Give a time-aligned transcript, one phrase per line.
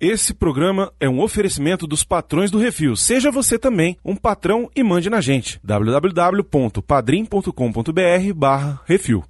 [0.00, 2.96] Esse programa é um oferecimento dos patrões do Refil.
[2.96, 5.60] Seja você também um patrão e mande na gente.
[5.62, 9.22] www.padrim.com.br barra Refil.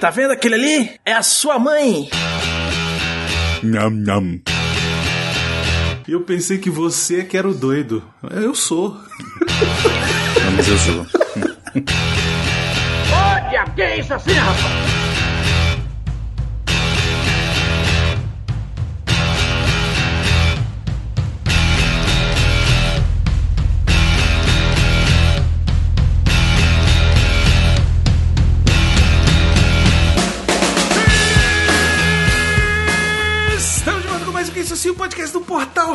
[0.00, 0.90] Tá vendo aquele ali?
[1.06, 2.08] É a sua mãe.
[3.62, 4.40] Nham, nham.
[6.08, 8.02] Eu pensei que você que era o doido.
[8.32, 8.90] Eu sou.
[8.90, 9.00] Não,
[10.56, 11.06] mas eu sou.
[13.48, 14.93] Diabo, que é isso assim, rapaz?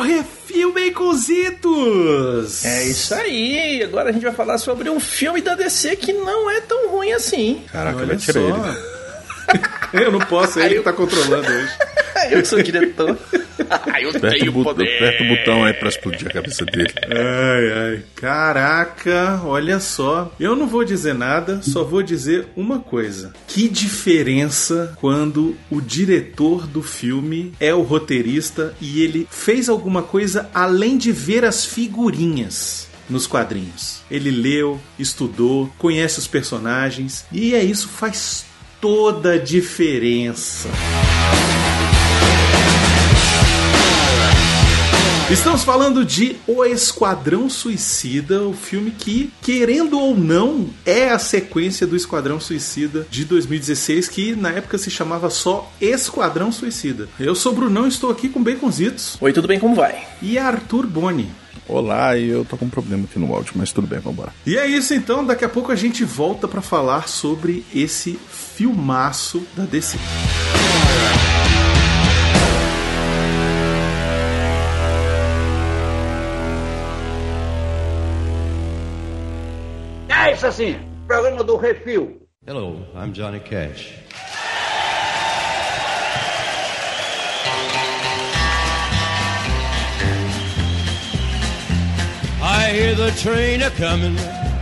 [0.00, 2.64] Refil Baconzitos.
[2.64, 3.82] É isso aí.
[3.82, 7.12] Agora a gente vai falar sobre um filme da DC que não é tão ruim
[7.12, 7.62] assim.
[7.72, 8.68] Caraca, Olha vai tirar só.
[8.68, 8.99] ele.
[9.92, 11.72] Eu não posso, é ele que tá controlando hoje.
[12.30, 13.18] Eu sou diretor.
[14.00, 16.92] eu Aperta o, botão, aperta o botão aí pra explodir a cabeça dele.
[17.04, 18.02] Ai, ai.
[18.14, 20.32] Caraca, olha só.
[20.38, 23.32] Eu não vou dizer nada, só vou dizer uma coisa.
[23.46, 30.50] Que diferença quando o diretor do filme é o roteirista e ele fez alguma coisa
[30.52, 34.00] além de ver as figurinhas nos quadrinhos.
[34.10, 38.44] Ele leu, estudou, conhece os personagens e é isso faz
[38.80, 40.68] toda a diferença.
[45.30, 51.86] Estamos falando de O Esquadrão Suicida, o filme que, querendo ou não, é a sequência
[51.86, 57.08] do Esquadrão Suicida de 2016, que na época se chamava só Esquadrão Suicida.
[57.20, 59.60] Eu sou o Brunão, estou aqui com Baconzitos Oi, tudo bem?
[59.60, 60.04] Como vai?
[60.20, 61.30] e Arthur Boni.
[61.68, 64.32] Olá, eu tô com um problema aqui no áudio, mas tudo bem, vambora.
[64.44, 68.18] E é isso então, daqui a pouco a gente volta para falar sobre esse
[68.60, 69.96] filmaço da DC.
[80.10, 82.20] É isso assim, programa do Refil.
[82.46, 83.94] Hello, I'm Johnny Cash.
[92.42, 94.16] I hear the train a coming,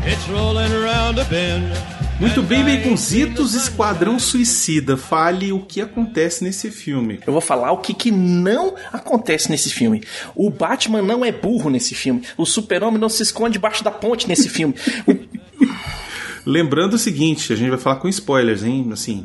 [0.05, 1.88] it's rolling around a bend.
[2.21, 4.97] Muito bem, Baconzitos, Esquadrão Suicida.
[4.97, 7.21] Fale o que acontece nesse filme.
[7.25, 10.03] Eu vou falar o que, que não acontece nesse filme.
[10.35, 12.23] O Batman não é burro nesse filme.
[12.37, 14.75] O super-homem não se esconde debaixo da ponte nesse filme.
[16.45, 18.89] Lembrando o seguinte, a gente vai falar com spoilers, hein?
[18.93, 19.25] Assim,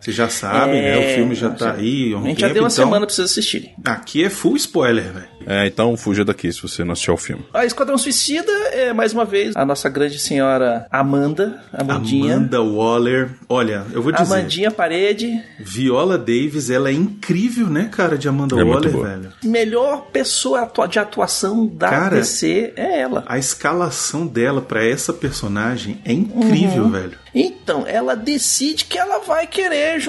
[0.00, 0.98] vocês já sabem, né?
[0.98, 3.14] O filme já tá aí um A gente já tempo, deu uma então semana pra
[3.14, 3.72] vocês assistirem.
[3.84, 5.28] Aqui é full spoiler, velho.
[5.46, 7.44] É, então fuja daqui se você não assistiu ao filme.
[7.52, 12.36] A Esquadrão Suicida é, mais uma vez, a nossa grande senhora Amanda, Amandinha.
[12.36, 13.30] Amanda Waller.
[13.48, 18.54] Olha, eu vou dizer, Amandinha Parede, Viola Davis, ela é incrível, né, cara, de Amanda
[18.60, 19.06] É muito Waller, boa.
[19.08, 19.32] velho.
[19.44, 23.24] melhor pessoa de atuação da Cara, DC é ela.
[23.26, 26.90] A escalação dela pra essa personagem é incrível, Uhum.
[26.90, 27.12] velho.
[27.34, 30.02] Então, ela decide que ela vai querer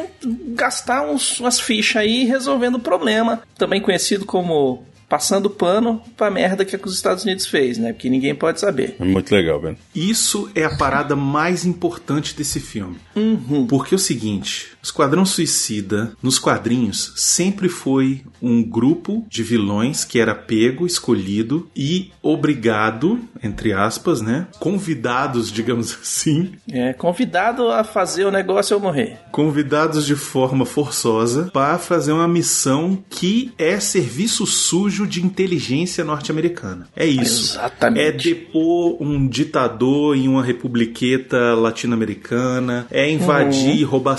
[0.49, 3.41] gastar uns, umas fichas aí resolvendo o problema.
[3.57, 7.93] Também conhecido como passando pano pra merda que, que os Estados Unidos fez, né?
[7.93, 8.95] Porque ninguém pode saber.
[8.99, 9.77] É muito legal, velho.
[9.93, 12.97] Isso é a parada mais importante desse filme.
[13.15, 13.67] Uhum.
[13.67, 20.19] Porque é o seguinte, Esquadrão Suicida, nos quadrinhos, sempre foi um grupo de vilões que
[20.19, 24.47] era pego, escolhido e obrigado, entre aspas, né?
[24.59, 29.17] Convidados, digamos assim, É convidado a fazer o negócio ou morrer.
[29.31, 36.87] convidados de forma forçosa para fazer uma missão que é serviço sujo de inteligência norte-americana.
[36.95, 37.53] É isso.
[37.53, 38.01] Exatamente.
[38.05, 44.17] É depor um ditador em uma republiqueta latino-americana, é invadir e roubar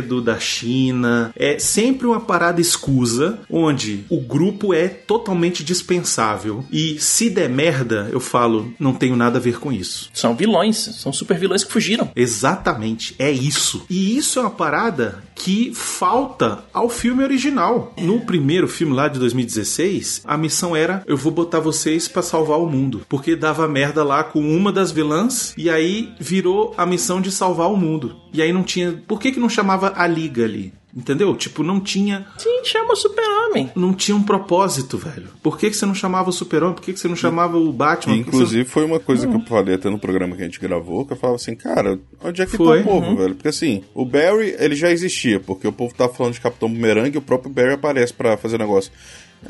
[0.00, 1.32] da China.
[1.36, 6.64] É sempre uma parada escusa onde o grupo é totalmente dispensável.
[6.70, 10.10] E se der merda, eu falo, não tenho nada a ver com isso.
[10.12, 12.10] São vilões, são super vilões que fugiram.
[12.14, 13.84] Exatamente, é isso.
[13.88, 17.94] E isso é uma parada que falta ao filme original.
[17.98, 22.58] No primeiro filme lá de 2016, a missão era: eu vou botar vocês pra salvar
[22.58, 27.20] o mundo, porque dava merda lá com uma das vilãs e aí virou a missão
[27.20, 28.16] de salvar o mundo.
[28.32, 30.74] E aí não tinha, por que que não chamava a liga ali?
[30.94, 31.36] Entendeu?
[31.36, 33.70] Tipo, não tinha Sim, chama o super-homem.
[33.76, 35.28] não tinha um propósito, velho.
[35.40, 36.74] Por que, que você não chamava o Super-Homem?
[36.74, 38.16] Por que, que você não chamava o Batman?
[38.16, 40.44] Que que você- Inclusive, foi uma coisa que eu falei até no programa que a
[40.46, 42.82] gente gravou, que eu falava assim, cara, onde é que Foi.
[42.82, 43.34] tá o povo, velho?
[43.36, 47.14] Porque assim, o Barry, ele já existia, porque o povo tava falando de Capitão Boomerang
[47.14, 48.90] e o próprio Barry aparece pra fazer negócio.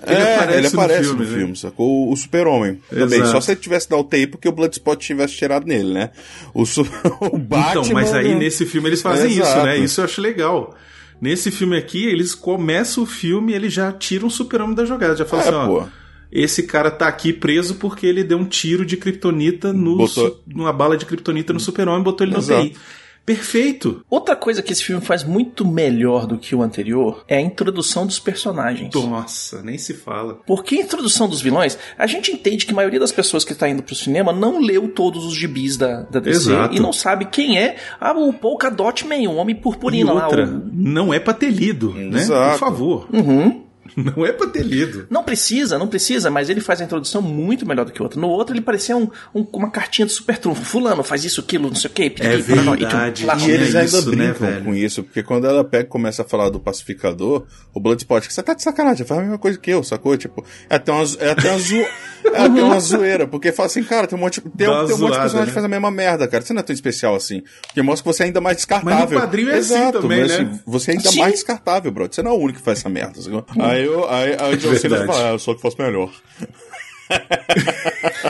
[0.06, 1.36] Ele é, aparece ele no aparece filme, no né?
[1.38, 1.88] filme, sacou?
[2.08, 3.24] O, o super-homem também.
[3.24, 6.10] Só se ele tivesse dado UTI porque o Bloodspot tivesse tirado nele, né?
[6.54, 6.82] O, su-
[7.32, 7.80] o Batman...
[7.82, 8.34] Então, mas aí né?
[8.36, 9.48] nesse filme eles fazem Exato.
[9.56, 9.78] isso, né?
[9.78, 10.76] Isso eu acho legal.
[11.20, 15.14] Nesse filme aqui, eles começam o filme ele já tira um super-homem da jogada.
[15.16, 15.66] Já fala É, assim, ó.
[15.66, 15.88] pô.
[16.32, 20.40] Esse cara tá aqui preso porque ele deu um tiro de kryptonita no Botou- su-
[20.46, 22.68] numa bala de kryptonita no super-homem e botou ele no Exato.
[22.68, 22.76] TI.
[23.24, 24.04] Perfeito.
[24.10, 28.06] Outra coisa que esse filme faz muito melhor do que o anterior é a introdução
[28.06, 28.92] dos personagens.
[28.94, 30.40] Nossa, nem se fala.
[30.46, 33.68] Porque a introdução dos vilões, a gente entende que a maioria das pessoas que está
[33.68, 36.74] indo pro cinema não leu todos os gibis da, da DC Exato.
[36.74, 40.24] e não sabe quem é ah, o Polka Dot Man, o Homem E Purpurina lá.
[40.24, 42.18] outra, o- não é pra ter lido, né?
[42.20, 42.58] Exato.
[42.58, 43.08] Por favor.
[43.12, 43.62] Uhum.
[44.16, 45.06] Não é pra ter lido.
[45.10, 48.20] Não precisa, não precisa, mas ele faz a introdução muito melhor do que o outro.
[48.20, 50.62] No outro, ele parecia um, um- uma cartinha de super trunfo.
[50.64, 52.14] Fulano, faz isso, aquilo, não sei o quê.
[52.20, 53.22] É verdade.
[53.22, 54.64] e lá, E eles É ainda isso, né, brincam velho?
[54.64, 57.44] com isso, porque quando ela pega e começa a falar do pacificador,
[57.74, 60.16] o Bloodsport, você tá de sacanagem, faz a mesma coisa que eu, sacou?
[60.16, 61.86] Tipo, é até uma, é até uma, zo-
[62.24, 64.72] é até uma zoeira, porque fala assim, cara, tem um monte, tem, Dá tem um
[64.76, 65.46] monte de zoada, personagem né?
[65.46, 66.44] que faz a mesma merda, cara.
[66.44, 67.42] Você não é tão especial assim.
[67.62, 68.98] Porque mostra que você é ainda mais descartável.
[68.98, 70.34] Mas no quadrinho é assim Exato, também, mas, né?
[70.36, 71.18] assim, você é ainda Sim.
[71.18, 72.08] mais descartável, bro.
[72.10, 73.44] Você não é o único que faz essa merda, sacou?
[73.60, 76.10] Aí, eu, aí, aí o John Cena fala, ah, eu sou que faço melhor.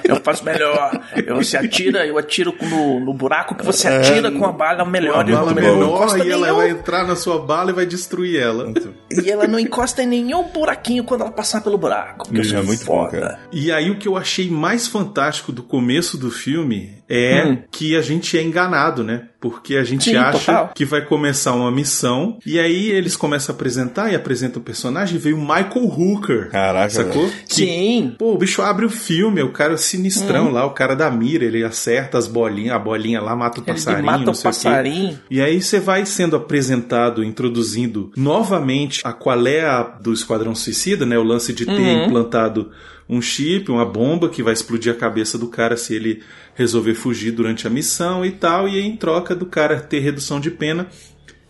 [0.05, 1.01] Eu faço melhor.
[1.27, 5.21] Eu, você atira, eu atiro no, no buraco que você atira com a bala melhor.
[5.21, 8.73] A bala menor e ela nenhum- vai entrar na sua bala e vai destruir ela.
[9.11, 12.25] E ela não encosta em nenhum buraquinho quando ela passar pelo buraco.
[12.27, 13.21] Porque eu Isso sou é muito bom, foda.
[13.21, 13.39] cara.
[13.53, 17.59] E aí o que eu achei mais fantástico do começo do filme é Hum.
[17.71, 19.23] que a gente é enganado, né?
[19.41, 20.71] Porque a gente Sim, acha total.
[20.75, 25.17] que vai começar uma missão e aí eles começam a apresentar e apresentam o personagem
[25.17, 26.51] e veio o Michael Hooker.
[26.51, 27.27] Caraca, Sacou?
[27.49, 28.15] Que, Sim.
[28.19, 30.53] Pô, o bicho abre o filme, é o cara sinistrão Hum.
[30.53, 33.73] lá, o cara da mira, ele acerta as bolinhas, a bolinha lá mata o Ele
[33.73, 34.59] passarinho, mata não o sei o quê.
[34.59, 35.19] passarinho.
[35.31, 41.05] E aí você vai sendo apresentado, introduzindo novamente a qual é a do Esquadrão Suicida,
[41.05, 41.19] né?
[41.19, 42.05] O lance de ter Uhum.
[42.07, 42.71] implantado
[43.09, 46.23] um chip, uma bomba que vai explodir a cabeça do cara se ele
[46.55, 48.69] resolver fugir durante a missão e tal.
[48.69, 50.87] E em troca do cara ter redução de pena,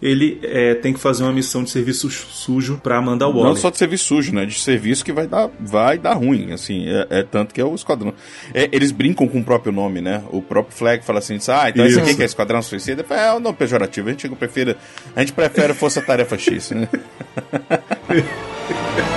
[0.03, 3.45] ele é, tem que fazer uma missão de serviço sujo pra Amanda Waller.
[3.45, 4.47] Não só de serviço sujo, né?
[4.47, 6.89] De serviço que vai dar, vai dar ruim, assim.
[6.89, 8.15] É, é tanto que é o esquadrão.
[8.55, 10.23] É, eles brincam com o próprio nome, né?
[10.31, 12.17] O próprio Flag fala assim: ah, então esse aqui Isso.
[12.17, 13.05] que é Esquadrão Suicida.
[13.11, 14.09] É um nome pejorativo.
[14.09, 14.77] A gente prefere,
[15.15, 16.89] a gente prefere Força Tarefa X, né?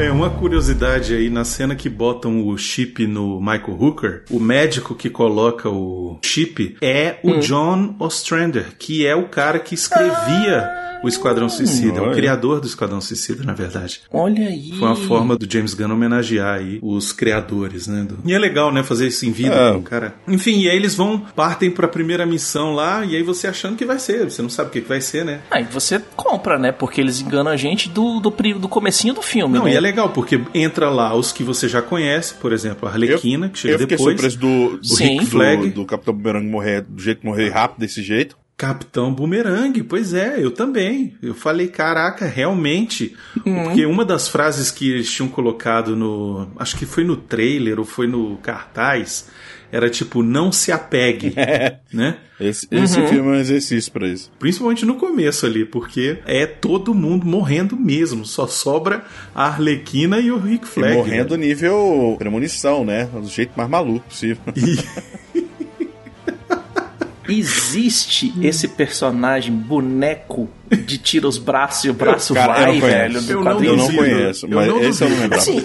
[0.00, 4.94] É, uma curiosidade aí, na cena que botam o chip no Michael Hooker, o médico
[4.94, 11.08] que coloca o chip é o John Ostrander, que é o cara que escrevia o
[11.08, 14.02] Esquadrão Suicida, é o criador do Esquadrão Suicida, na verdade.
[14.12, 14.72] Olha aí.
[14.78, 18.02] Foi uma forma do James Gunn homenagear aí os criadores, né?
[18.06, 18.82] do- E é legal, né?
[18.82, 19.80] Fazer isso em vida, É.
[19.80, 20.14] cara.
[20.28, 23.86] Enfim, e aí eles vão, partem pra primeira missão lá, e aí você achando que
[23.86, 25.40] vai ser, você não sabe o que, que vai ser, né?
[25.50, 26.70] Aí você compra, né?
[26.70, 29.56] Porque eles enganam a gente do, do, do comecinho do filme.
[29.56, 29.72] Não, né?
[29.72, 33.48] e é legal, porque entra lá os que você já conhece, por exemplo, a Arlequina,
[33.48, 34.14] que chega eu fiquei depois.
[34.14, 35.16] surpreso do, do, Sim.
[35.16, 35.70] do, Flag.
[35.70, 38.36] do Capitão Boomerang morrer do jeito que morrer rápido desse jeito.
[38.56, 41.14] Capitão Boomerang, pois é, eu também.
[41.22, 43.16] Eu falei, caraca, realmente.
[43.42, 46.46] Porque uma das frases que eles tinham colocado no.
[46.56, 49.30] Acho que foi no trailer ou foi no cartaz.
[49.72, 51.32] Era tipo, não se apegue.
[51.92, 52.16] né?
[52.40, 54.32] Esse, esse filme é um exercício pra isso.
[54.38, 58.24] Principalmente no começo ali, porque é todo mundo morrendo mesmo.
[58.24, 60.94] Só sobra a Arlequina e o Rick E Flag.
[60.96, 61.46] morrendo né?
[61.46, 63.08] nível premonição, né?
[63.12, 64.38] Do jeito mais maluco possível.
[64.56, 65.40] E-
[67.28, 70.48] Existe esse personagem boneco
[70.84, 72.96] de tira os braços e o braço Cara, eu vai, não conheço.
[72.98, 73.64] velho, do Eu não.
[73.64, 75.42] Eu não conheço, Eu mas não esse eu não lembrava.
[75.42, 75.64] Assim,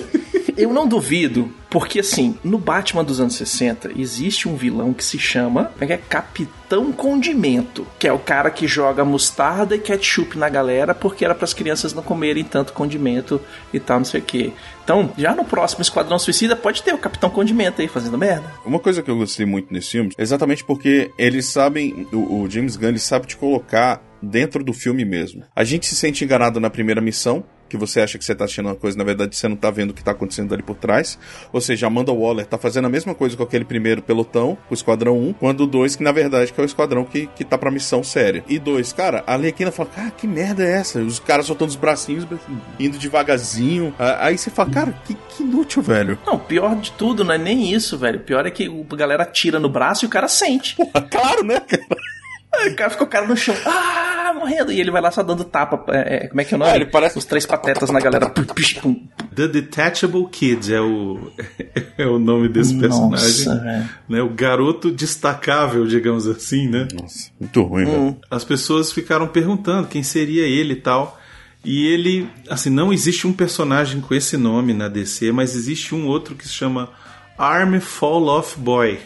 [0.57, 5.19] eu não duvido, porque assim, no Batman dos anos 60, existe um vilão que se
[5.19, 5.97] chama é é?
[5.97, 11.35] Capitão Condimento, que é o cara que joga mostarda e ketchup na galera porque era
[11.35, 13.41] para as crianças não comerem tanto condimento
[13.73, 14.51] e tal, não sei o quê.
[14.83, 18.51] Então, já no próximo Esquadrão Suicida pode ter o Capitão Condimento aí fazendo merda.
[18.65, 22.49] Uma coisa que eu gostei muito nesse filme é exatamente porque eles sabem, o, o
[22.49, 25.43] James Gunn ele sabe te colocar dentro do filme mesmo.
[25.55, 28.67] A gente se sente enganado na primeira missão, que você acha que você tá assistindo
[28.67, 31.17] uma coisa, na verdade você não tá vendo o que tá acontecendo ali por trás.
[31.51, 35.17] Ou seja, Amanda Waller tá fazendo a mesma coisa com aquele primeiro pelotão, o Esquadrão
[35.17, 37.71] 1, quando o 2, que na verdade que é o Esquadrão que, que tá pra
[37.71, 38.43] missão séria.
[38.47, 40.99] E dois, cara, a Arlequina fala, cara, que merda é essa?
[40.99, 42.25] Os caras soltando os bracinhos,
[42.79, 43.93] indo devagarzinho.
[43.97, 46.17] Ah, Aí você fala, cara, que, que inútil, velho.
[46.25, 48.19] Não, pior de tudo não é nem isso, velho.
[48.19, 50.75] O pior é que a galera tira no braço e o cara sente.
[51.11, 51.85] claro, né, cara?
[52.59, 54.71] Aí o cara fica o cara no chão, ah, morrendo.
[54.71, 55.83] E ele vai lá só dando tapa.
[55.95, 56.71] é, é, como é que é o nome?
[56.71, 58.31] Ah, ele parece- Os três patetas na galera.
[59.35, 61.31] The Detachable Kids é o,
[61.97, 63.63] é o nome desse Nossa, personagem.
[63.73, 63.89] velho.
[64.07, 64.21] né?
[64.21, 66.87] O garoto destacável, digamos assim, né?
[66.93, 68.17] Nossa, muito ruim, velho.
[68.31, 71.19] As pessoas ficaram perguntando quem seria ele e tal.
[71.63, 76.05] E ele, assim, não existe um personagem com esse nome na DC, mas existe um
[76.07, 76.89] outro que se chama
[77.37, 78.99] Arm Fall Off Boy.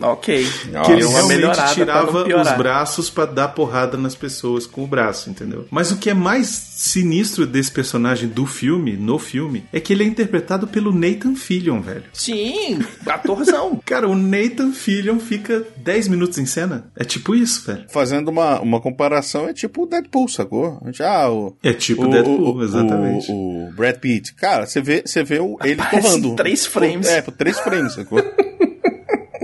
[0.00, 0.46] Ok.
[0.84, 5.66] Que ele realmente tirava os braços pra dar porrada nas pessoas com o braço, entendeu?
[5.70, 10.04] Mas o que é mais sinistro desse personagem do filme, no filme, é que ele
[10.04, 12.04] é interpretado pelo Nathan Fillion, velho.
[12.12, 13.80] Sim, atorzão.
[13.84, 16.90] Cara, o Nathan Fillion fica 10 minutos em cena.
[16.96, 17.84] É tipo isso, velho.
[17.90, 20.80] Fazendo uma, uma comparação, é tipo o Deadpool, sacou?
[20.92, 21.56] Já o.
[21.62, 23.30] É tipo Deadpool, exatamente.
[23.30, 24.34] O, o Brad Pitt.
[24.34, 26.36] Cara, você vê, você vê o, ele Aparece torrando.
[26.36, 27.08] três frames.
[27.08, 28.22] É, por três frames, sacou?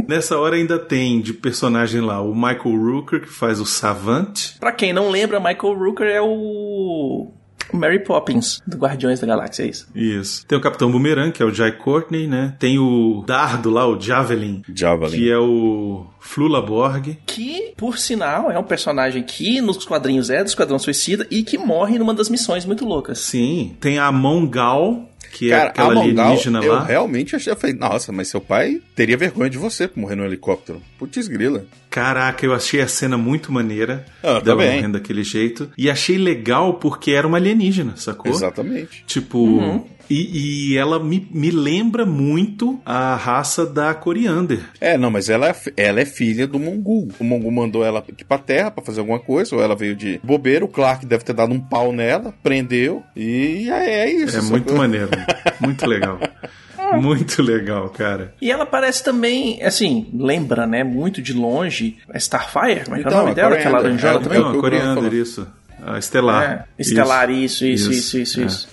[0.08, 4.56] Nessa hora ainda tem de personagem lá o Michael Rooker, que faz o Savant.
[4.58, 7.30] Pra quem não lembra, Michael Rooker é o
[7.72, 9.88] Mary Poppins do Guardiões da Galáxia, é isso.
[9.94, 10.46] Isso.
[10.46, 12.54] Tem o Capitão Boomerang, que é o Jai Courtney, né?
[12.58, 15.16] Tem o Dardo lá, o Javelin, Javelin.
[15.16, 17.18] que é o Flula Borg.
[17.26, 21.58] Que, por sinal, é um personagem que nos quadrinhos é do Esquadrão Suicida e que
[21.58, 23.18] morre numa das missões muito loucas.
[23.18, 23.76] Sim.
[23.80, 26.84] Tem a Mongal, que é Cara, aquela a Mongal, alienígena eu lá.
[26.84, 30.24] realmente achei, eu falei, nossa, mas seu pai teria vergonha de você por morrer no
[30.24, 30.80] helicóptero.
[30.96, 31.66] Putz grila.
[31.90, 34.04] Caraca, eu achei a cena muito maneira.
[34.22, 35.70] Ah, dela morrendo daquele jeito.
[35.76, 38.30] E achei legal porque era uma alienígena, sacou?
[38.30, 39.04] Exatamente.
[39.06, 39.84] Tipo.
[40.10, 44.60] E, e ela me, me lembra muito a raça da Coriander.
[44.80, 47.08] É, não, mas ela, é ela é filha do Mongu.
[47.18, 50.20] O Mongu mandou ela aqui pra terra pra fazer alguma coisa, ou ela veio de
[50.22, 50.64] bobeira.
[50.64, 54.36] O Clark deve ter dado um pau nela, prendeu, e é, é isso.
[54.38, 55.10] É muito maneiro.
[55.60, 56.18] Muito legal.
[57.00, 58.34] Muito legal, cara.
[58.40, 63.06] E ela parece também, assim, lembra, né, muito de longe, a Starfire, como é que
[63.06, 63.54] é Então, o nome a dela?
[63.56, 64.38] Aquela laranjola É, também?
[64.38, 65.46] Não, a Coriander, isso.
[65.82, 66.42] A Estelar.
[66.44, 68.44] É, Estelar, isso, isso, Isso, isso, isso, é.
[68.46, 68.68] isso.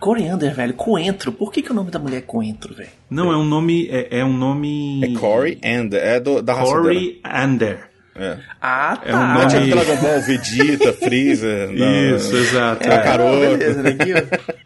[0.00, 1.30] Coriander, velho, Coentro.
[1.30, 2.88] Por que, que o nome da mulher é Coentro, velho?
[3.10, 3.86] Não, é um nome.
[3.90, 5.04] É, é um nome.
[5.04, 7.68] É Corey and é do, da raça Corey Ander.
[7.76, 7.90] dela.
[8.16, 8.36] É.
[8.60, 9.08] Ah, tá.
[9.08, 11.66] É um Não é tipo nome- Dragon Ball, Vegeta, Freeza.
[11.72, 12.16] não.
[12.16, 12.86] Isso, exato.
[12.88, 12.98] É, É.
[12.98, 13.40] Caroto.
[13.40, 13.96] beleza, né?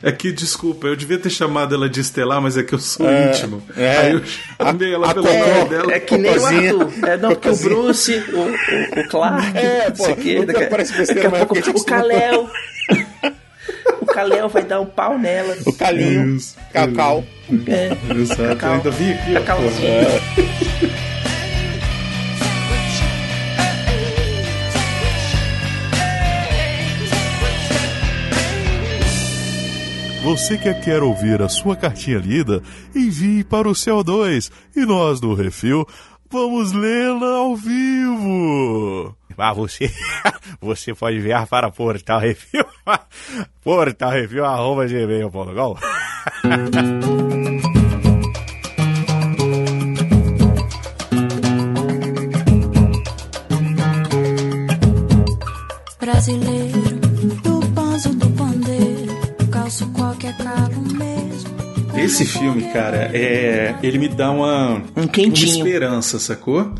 [0.02, 3.06] É que, desculpa, eu devia ter chamado ela de Estelar, mas é que eu sou
[3.08, 3.62] É, íntimo.
[3.76, 3.96] é.
[3.98, 5.92] Aí eu chamei ela A- pelo a nome dela.
[5.92, 6.44] É que nem o.
[6.46, 6.92] Arthur.
[7.08, 7.56] É, não, porque o.
[7.56, 11.30] Bruce, o, o, o Clark, É, não sei o pô, daqui, parece daqui besteira, a
[11.30, 12.50] mas pouco é o Kalel.
[14.14, 15.56] O Kalel vai dar um pau nela.
[15.66, 16.38] O Calinho.
[16.72, 17.24] Cacau.
[17.66, 18.72] É, Exato, eu Cacau.
[18.74, 19.30] ainda vi aqui.
[19.36, 19.40] ó.
[19.40, 19.94] Cacauzinho.
[30.22, 32.62] Você que quer ouvir a sua cartinha lida,
[32.94, 35.86] envie para o CO2 e nós do Refil
[36.30, 39.14] vamos lê-la ao vivo.
[39.38, 39.90] Ah, você,
[40.60, 42.64] você pode enviar para Portal Refil,
[43.62, 45.76] Portal Refil, arroba gmail.com.
[56.00, 56.80] Brasileiro,
[57.42, 59.14] do banzo do pandeiro,
[59.50, 61.54] calço qualquer calo mesmo.
[61.96, 63.74] Esse filme, cara, é.
[63.82, 64.74] Ele me dá uma.
[64.96, 65.56] Um Uma quentinho.
[65.66, 66.74] esperança, sacou?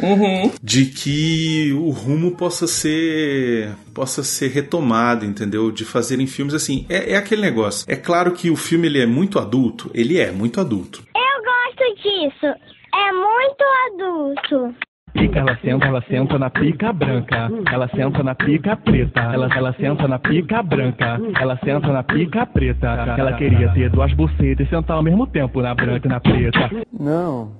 [0.00, 0.50] Uhum.
[0.62, 3.74] De que o rumo possa ser.
[3.94, 5.70] possa ser retomado, entendeu?
[5.70, 6.86] De fazerem filmes assim.
[6.88, 7.84] É, é aquele negócio.
[7.88, 9.90] É claro que o filme ele é muito adulto.
[9.94, 11.02] Ele é muito adulto.
[11.14, 12.46] Eu gosto disso.
[12.46, 14.74] É muito adulto.
[15.14, 17.50] Pica, ela senta, ela senta na pica branca.
[17.72, 19.20] Ela senta na pica preta.
[19.20, 21.20] Ela, ela senta na pica branca.
[21.40, 22.86] Ela senta na pica preta.
[23.18, 26.70] Ela queria ter duas bucetas e sentar ao mesmo tempo na branca e na preta.
[26.92, 27.52] Não.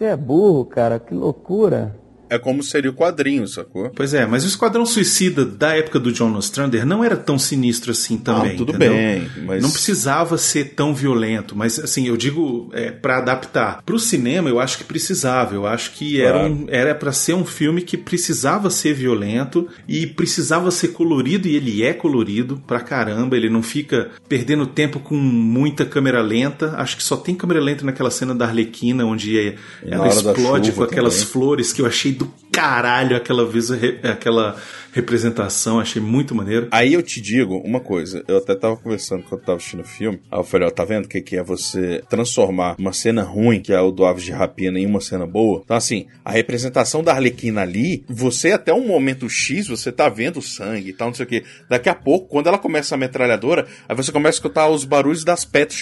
[0.00, 0.98] Você é burro, cara.
[0.98, 1.94] Que loucura.
[2.30, 3.90] É como seria o quadrinho, sacou?
[3.90, 7.90] Pois é, mas o Esquadrão Suicida da época do John Ostrander não era tão sinistro
[7.90, 8.52] assim também.
[8.52, 8.92] Ah, tudo entendeu?
[8.94, 13.82] bem, mas- Não precisava ser tão violento, mas assim, eu digo é, para adaptar.
[13.84, 15.54] Pro cinema, eu acho que precisava.
[15.54, 16.54] Eu acho que era Claro.
[16.54, 21.56] um, era para ser um filme que precisava ser violento e precisava ser colorido, e
[21.56, 23.36] ele é colorido pra caramba.
[23.36, 26.74] Ele não fica perdendo tempo com muita câmera lenta.
[26.76, 30.82] Acho que só tem câmera lenta naquela cena da Arlequina, onde é- ela explode com
[30.84, 31.28] aquelas também.
[31.28, 33.70] flores que eu achei do caralho aquela vez
[34.04, 34.56] aquela
[34.92, 36.68] representação, achei muito maneiro.
[36.70, 39.86] Aí eu te digo uma coisa, eu até tava conversando quando eu tava assistindo o
[39.86, 43.22] filme, aí eu falei, ó, tá vendo o que, que é você transformar uma cena
[43.22, 45.62] ruim, que é o do Aves de Rapina, em uma cena boa?
[45.64, 50.42] Então assim, a representação da Arlequina ali, você até um momento X, você tá vendo
[50.42, 51.44] sangue e tal, não sei o que.
[51.68, 55.24] Daqui a pouco, quando ela começa a metralhadora, aí você começa a escutar os barulhos
[55.24, 55.80] das pedras,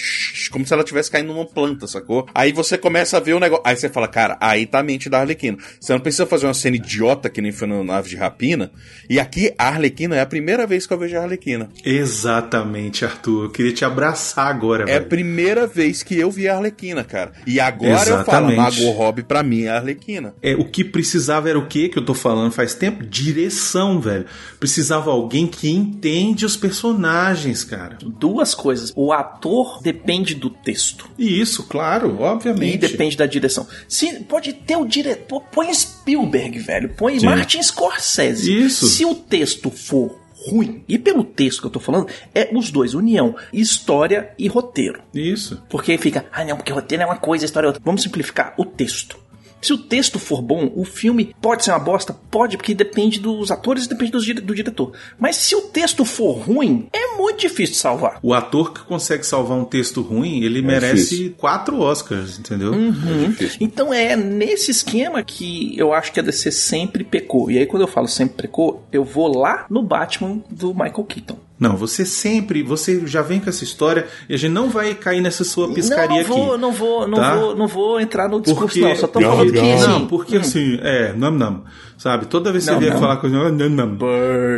[0.51, 2.27] como se ela estivesse caindo numa planta, sacou?
[2.33, 5.09] Aí você começa a ver o negócio, aí você fala, cara, aí tá a mente
[5.09, 5.57] da Arlequina.
[5.79, 8.71] Você não precisa fazer uma cena idiota que nem foi no Nave de Rapina.
[9.09, 11.69] E aqui a Arlequina é a primeira vez que eu vejo a Arlequina.
[11.83, 13.45] Exatamente, Arthur.
[13.45, 15.05] Eu queria te abraçar agora, É a velho.
[15.09, 17.31] primeira vez que eu vi a Arlequina, cara.
[17.47, 18.57] E agora eu falo, Exatamente.
[18.57, 20.33] Mago Robbie pra mim é a Arlequina.
[20.41, 23.03] É, o que precisava era o que que eu tô falando faz tempo?
[23.05, 24.25] Direção, velho.
[24.59, 27.97] Precisava alguém que entende os personagens, cara.
[28.01, 28.91] Duas coisas.
[28.95, 31.09] O ator depende do texto.
[31.17, 32.75] E isso, claro, obviamente.
[32.75, 33.67] E depende da direção.
[33.87, 36.89] Se pode ter o diretor, põe Spielberg, velho.
[36.89, 38.65] Põe Martin Scorsese.
[38.65, 38.87] Isso.
[38.87, 42.93] Se o texto for ruim, e pelo texto que eu tô falando, é os dois,
[42.93, 45.01] união, história e roteiro.
[45.13, 45.61] Isso.
[45.69, 47.81] Porque fica, ah não, porque roteiro é uma coisa, história é outra.
[47.83, 49.17] Vamos simplificar o texto.
[49.61, 52.13] Se o texto for bom, o filme pode ser uma bosta?
[52.31, 54.93] Pode, porque depende dos atores e depende dire- do diretor.
[55.17, 58.19] Mas se o texto for ruim, é muito difícil de salvar.
[58.23, 61.33] O ator que consegue salvar um texto ruim, ele merece difícil.
[61.37, 62.71] quatro Oscars, entendeu?
[62.71, 63.35] Uhum.
[63.59, 67.51] Então é nesse esquema que eu acho que a DC sempre pecou.
[67.51, 71.37] E aí quando eu falo sempre pecou, eu vou lá no Batman do Michael Keaton.
[71.59, 75.19] Não, você sempre, você já vem com essa história e a gente não vai cair
[75.19, 76.61] nessa sua piscaria não, não vou, aqui.
[76.61, 77.35] não vou, não tá?
[77.35, 80.07] vou, não vou entrar no discurso Porque, não, só tô não, falando que assim, não,
[80.07, 81.63] porque assim, é, não, não,
[81.97, 82.27] sabe?
[82.27, 83.97] Toda vez que Não, você vier falar coisa, não, não,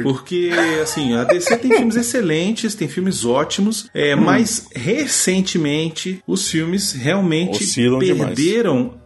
[0.03, 4.21] porque assim, a DC tem filmes excelentes, tem filmes ótimos, é, Hum.
[4.21, 8.35] mas recentemente os filmes realmente Oscilam demais.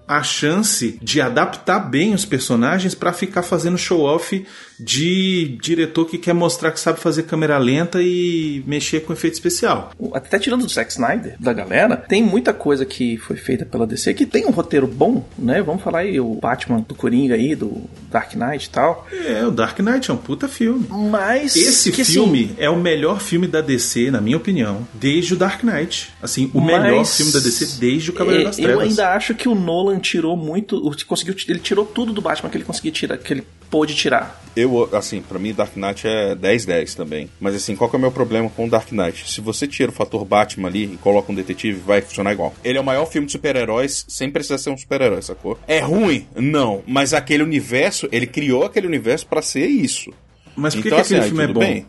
[0.08, 4.46] A chance de adaptar bem os personagens pra ficar fazendo show off
[4.80, 9.92] de diretor que quer mostrar que sabe fazer câmera lenta e mexer com efeito especial.
[10.14, 14.14] até tirando do Zack Snyder, da galera, tem muita coisa que foi feita pela DC
[14.14, 15.62] que tem um roteiro bom, né?
[15.62, 19.08] Vamos falar aí o Batman do Coringa aí, do Dark Knight e tal.
[19.12, 20.86] É, o Dark Knight é um puta filme.
[20.90, 25.34] Mas Esse que, assim, filme é o melhor filme da DC, na minha opinião, desde
[25.34, 26.14] o Dark Knight.
[26.22, 28.76] Assim, o melhor filme da DC desde o Cavaleiro é, das Trevas.
[28.76, 32.50] Eu ainda acho que o Nolan tirou muito, o- conseguiu, ele tirou tudo do Batman
[32.50, 34.42] que ele conseguia tirar, que ele pôde tirar.
[34.56, 37.30] Eu, assim, pra mim Dark Knight é 10-10 também.
[37.40, 39.30] Mas assim, qual que é o meu problema com o Dark Knight?
[39.30, 42.54] Se você tira o fator Batman ali e coloca um detetive, vai funcionar igual.
[42.64, 45.60] Ele é o maior filme de super-heróis sem precisar ser um super-herói, sacou?
[45.68, 46.28] É ruim?
[46.36, 46.84] Não.
[46.88, 50.12] Mas aquele universo, ele criou aquele universo pra ser isso.
[50.56, 51.60] Mas por que, Então, que aquele assim, filme é bom?
[51.60, 51.86] bem.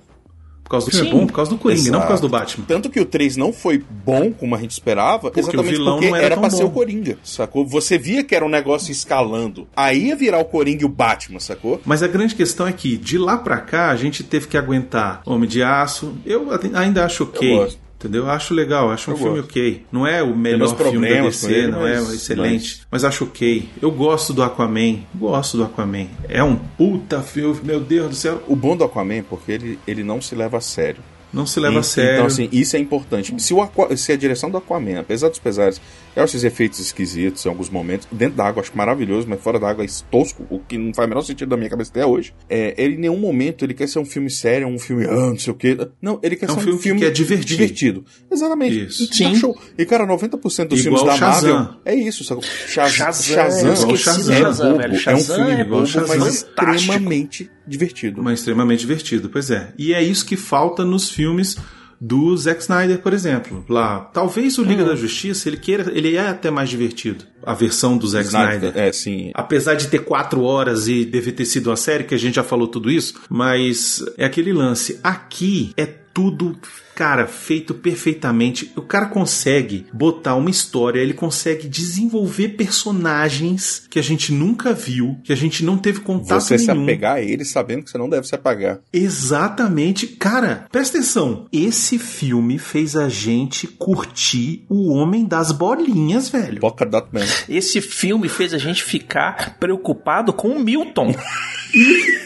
[0.67, 1.17] Por causa do filme é Sim.
[1.19, 1.27] bom?
[1.27, 2.45] Por causa do Coringa, não por causa do Exato.
[2.45, 2.65] Batman.
[2.67, 5.95] Tanto que o 3 não foi bom como a gente esperava, Porque o exatamente vilão
[5.95, 6.69] porque não era era, pra ser bom.
[6.69, 7.65] o Coringa, sacou?
[7.65, 9.69] Você via que era um negócio escalando.
[9.77, 11.81] Aí ia virar o Coringa e o Batman, sacou?
[11.85, 15.23] Mas a grande questão é que, de lá pra cá, a gente teve que aguentar
[15.25, 16.15] Homem de Aço.
[16.27, 17.59] Eu ainda acho ok.
[17.59, 17.86] Eu.
[17.99, 18.25] Entendeu?
[18.25, 19.49] Eu acho legal, acho um Eu filme gosto.
[19.51, 19.87] ok.
[19.91, 23.05] Não é o melhor filme da DC, ele, não é mas- excelente, mas...
[23.05, 23.69] acho ok.
[23.81, 26.07] Eu gosto do Aquaman, gosto do Aquaman.
[26.29, 28.43] É um puta filme, meu Deus do céu.
[28.47, 31.03] O bom do Aquaman é porque ele, ele não se leva a sério.
[31.33, 32.13] Não se leva a E- sério.
[32.17, 33.35] Então, assim, isso é importante.
[33.43, 35.81] Se, o Aqua- se a direção do Aquaman, apesar dos pesares,
[36.17, 39.69] é esses efeitos esquisitos em alguns momentos, dentro da água acho maravilhoso, mas fora da
[39.69, 42.33] água é tosco, o que não faz o menor sentido da minha cabeça até hoje.
[42.49, 45.39] É, ele em nenhum momento ele quer ser um filme sério, um filme, ah, não
[45.39, 45.77] sei o quê.
[46.01, 47.47] Não, ele quer É um ser filme um que filme quer divertir.
[47.47, 48.05] divertido.
[48.31, 48.85] Exatamente.
[48.87, 49.05] Isso.
[49.05, 49.35] E tá Sim.
[49.37, 49.57] show.
[49.79, 51.55] E, cara, 90% dos Igual filmes da Shazam.
[51.55, 52.25] Marvel é isso.
[52.25, 52.41] Sabe?
[52.45, 54.93] Shaz- Shazam, Shazam, eu esqueci do é Shazam, bobo, velho.
[54.93, 56.29] é um Shazam filme é bobo, mas fantástico.
[56.73, 58.23] extremamente divertido.
[58.23, 59.73] Mas extremamente divertido, pois é.
[59.79, 61.57] E é isso que falta nos filmes
[62.01, 63.65] do Zack Snyder, por exemplo.
[63.69, 64.87] Lá, talvez o Liga Hum.
[64.89, 67.25] da Justiça, ele queira, ele é até mais divertido.
[67.43, 68.73] A versão do Zack Snyder.
[68.77, 69.31] É, sim.
[69.35, 72.43] Apesar de ter quatro horas e deve ter sido uma série, que a gente já
[72.45, 74.99] falou tudo isso, mas é aquele lance.
[75.03, 76.57] Aqui é tudo,
[76.97, 78.73] cara, feito perfeitamente.
[78.75, 85.19] O cara consegue botar uma história, ele consegue desenvolver personagens que a gente nunca viu,
[85.23, 86.85] que a gente não teve contato Você se nenhum.
[86.85, 88.81] apegar a ele sabendo que você não deve se apagar.
[88.91, 90.07] Exatamente.
[90.07, 91.47] Cara, presta atenção.
[91.53, 96.61] Esse filme fez a gente curtir o Homem das Bolinhas, velho.
[96.61, 97.27] Polka Dot Man.
[97.47, 101.15] Esse filme fez a gente ficar preocupado com o Milton.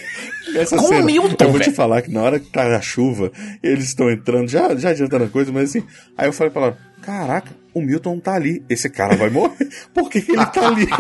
[0.55, 1.77] Essa Com o cena, Milton, Eu vou te velho.
[1.77, 3.31] falar que na hora que tá a chuva,
[3.63, 5.83] eles estão entrando, já, já adiantando a coisa, mas assim.
[6.17, 8.63] Aí eu falei pra ela: caraca, o Milton tá ali.
[8.69, 9.69] Esse cara vai morrer.
[9.95, 10.87] Por que, que ele tá ali?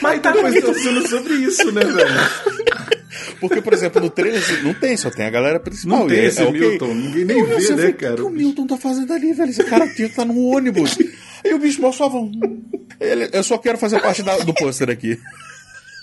[0.00, 2.08] Mas tá depois pensando sobre isso, né, velho?
[3.40, 6.00] Porque, por exemplo, no trailer não tem, só tem a galera principal.
[6.00, 6.60] Não tem é- esse é ok.
[6.60, 8.14] Milton, ninguém nem Eu vê, assim, né, falei, cara?
[8.14, 9.50] O que o Milton tá fazendo ali, velho?
[9.50, 10.96] Esse cara tinha que estar num ônibus.
[11.44, 12.16] Aí o bicho mostrava.
[13.00, 15.18] Ele, eu só quero fazer parte da- do pôster aqui.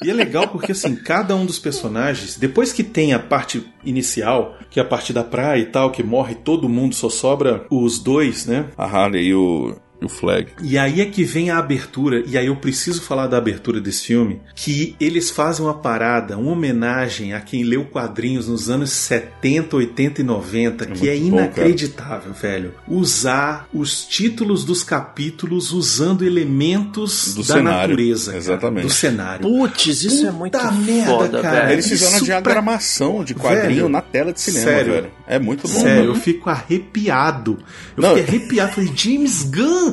[0.05, 4.55] E é legal porque, assim, cada um dos personagens, depois que tem a parte inicial,
[4.69, 7.97] que é a parte da praia e tal, que morre todo mundo, só sobra os
[7.97, 8.67] dois, né?
[8.77, 10.47] A Harley e o, o Flag.
[10.61, 14.05] E aí é que vem a abertura, e aí eu preciso falar da abertura desse
[14.05, 19.75] filme, que eles fazem uma parada, uma homenagem a quem leu quadrinhos nos anos 70,
[19.77, 22.73] 80 e 90, que é muito bom, inacreditável, velho.
[22.87, 28.83] Usar os títulos dos capítulos usando elementos Do da cenário, natureza, cara, exatamente.
[28.87, 29.41] do cenário.
[29.47, 31.59] Putz, isso é Puta muito merda, foda, cara.
[31.61, 31.73] velho.
[31.73, 34.93] Eles fizeram uma isso pra- diagramação de quadrinho Velho, na tela de cinema, sério.
[34.93, 35.11] velho.
[35.27, 35.79] É muito bom.
[35.79, 37.57] Sério, eu fico arrepiado.
[37.97, 38.71] Eu Não, fiquei arrepiado.
[38.73, 39.84] Falei, James Gunn,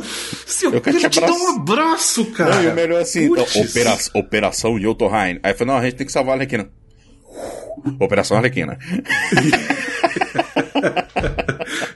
[0.46, 2.54] seu Eu quero quero te dar um abraço, cara.
[2.56, 3.56] Não, e o melhor é assim, Putz.
[3.56, 5.38] opera, Operação Jotunheim.
[5.42, 6.68] Aí falou, não, a gente tem que salvar a Arlequina.
[7.98, 8.78] Operação Arlequina.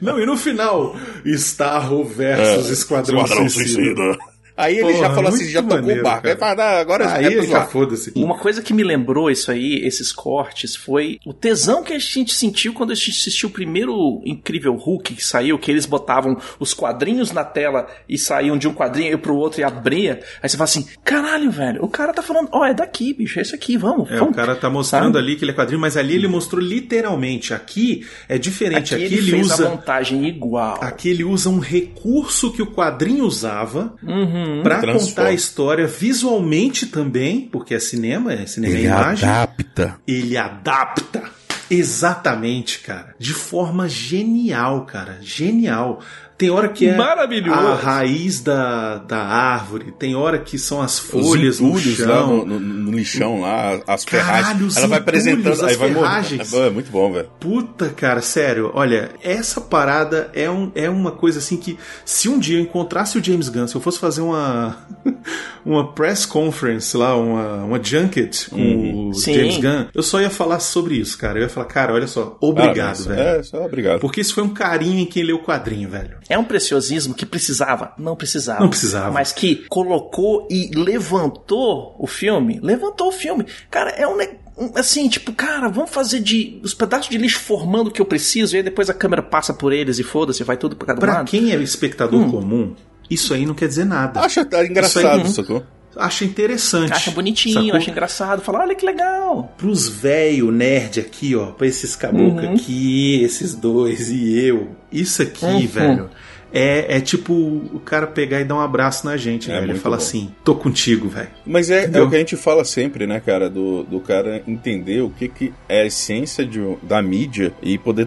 [0.01, 3.81] Não, e no final, Starro versus É, Esquadrão, Esquadrão Suicida.
[3.83, 4.19] Suicida.
[4.57, 6.23] Aí ele já Porra, falou assim, já tocou maneiro, o barco.
[6.23, 6.35] cara.
[6.35, 8.13] Aí fala, ah, agora Aí é já foda-se.
[8.17, 12.33] Uma coisa que me lembrou isso aí, esses cortes, foi o tesão que a gente
[12.33, 16.73] sentiu quando a gente assistiu o primeiro Incrível Hulk que saiu, que eles botavam os
[16.73, 20.21] quadrinhos na tela e saíam de um quadrinho pro outro e abria.
[20.43, 23.43] Aí você fala assim: caralho, velho, o cara tá falando, ó, é daqui, bicho, é
[23.43, 24.11] isso aqui, vamos.
[24.11, 24.33] É, vamos.
[24.33, 25.19] o cara tá mostrando Sabe?
[25.19, 27.53] ali que ele é quadrinho, mas ali ele mostrou literalmente.
[27.53, 28.95] Aqui é diferente.
[28.95, 29.69] Aqui, Aqui, ele, ele, fez a usa.
[29.69, 30.79] montagem igual.
[30.81, 34.46] Aqui ele usa um recurso que o quadrinho usava Uhum.
[34.63, 35.09] Pra Transforma.
[35.09, 39.29] contar a história visualmente também, porque é cinema, é cinema e Ele imagem.
[39.29, 39.97] adapta.
[40.07, 41.23] Ele adapta.
[41.69, 43.15] Exatamente, cara.
[43.19, 45.19] De forma genial, cara.
[45.21, 46.01] Genial.
[46.39, 47.59] Tem hora que é Maravilhoso.
[47.59, 52.07] a raiz da, da árvore, tem hora que são as Os folhas no entulhos chão.
[52.09, 54.63] lá no, no- no lixão lá, as Caralho, ferragens.
[54.73, 56.07] os Ela vai apresentando, aí as vai morrer.
[56.07, 56.53] ferragens.
[56.55, 57.29] É muito bom, velho.
[57.41, 62.39] Puta, cara, sério, olha, essa parada é, um, é uma coisa assim que se um
[62.39, 64.77] dia eu encontrasse o James Gunn, se eu fosse fazer uma
[65.65, 69.09] uma press conference lá, uma, uma junket com Uhum.
[69.11, 69.35] o Sim.
[69.35, 71.39] James Gunn, eu só ia falar sobre isso, cara.
[71.39, 73.07] Eu ia falar, cara, olha só, obrigado, Parabéns.
[73.07, 73.21] velho.
[73.41, 74.01] É, só obrigado.
[74.01, 76.19] Porque isso foi um carinho em quem leu o quadrinho, velho.
[76.29, 77.93] É um preciosismo que precisava?
[77.99, 78.61] Não precisava.
[78.61, 79.11] Não precisava.
[79.11, 82.59] Mas que colocou e levantou o filme.
[82.63, 83.47] Levantou o filme.
[83.71, 84.17] Cara, é um.
[84.59, 88.07] um- Assim, tipo, cara, vamos fazer de os pedaços de lixo formando o que eu
[88.07, 91.01] preciso, e aí depois a câmera passa por eles e foda-se, vai tudo pra cada
[91.01, 91.27] Pra lado.
[91.31, 92.31] quem é espectador Hum.
[92.31, 92.75] comum,
[93.11, 94.21] isso aí não quer dizer nada.
[94.21, 95.63] Acha tá Isso engraçado, aí- sacou?
[95.99, 96.93] Acha interessante.
[96.93, 97.77] Acha bonitinho, sacou?
[97.77, 99.55] acha engraçado, fala, olha que legal.
[99.57, 102.55] pros velho nerd aqui, ó, pra esses caboclos Uhum.
[102.55, 104.77] aqui, esses dois e eu.
[104.93, 105.67] Isso aqui, Uhum.
[105.67, 106.11] velho.
[106.53, 109.65] É, é tipo o cara pegar e dar um abraço na gente, É velho.
[109.65, 110.03] E muito falar bom.
[110.03, 111.29] assim: tô contigo, velho.
[111.45, 113.51] Mas é, é o que a gente fala sempre, né, cara?
[113.51, 118.07] Do, do cara entender o que, que é a essência de, da mídia e poder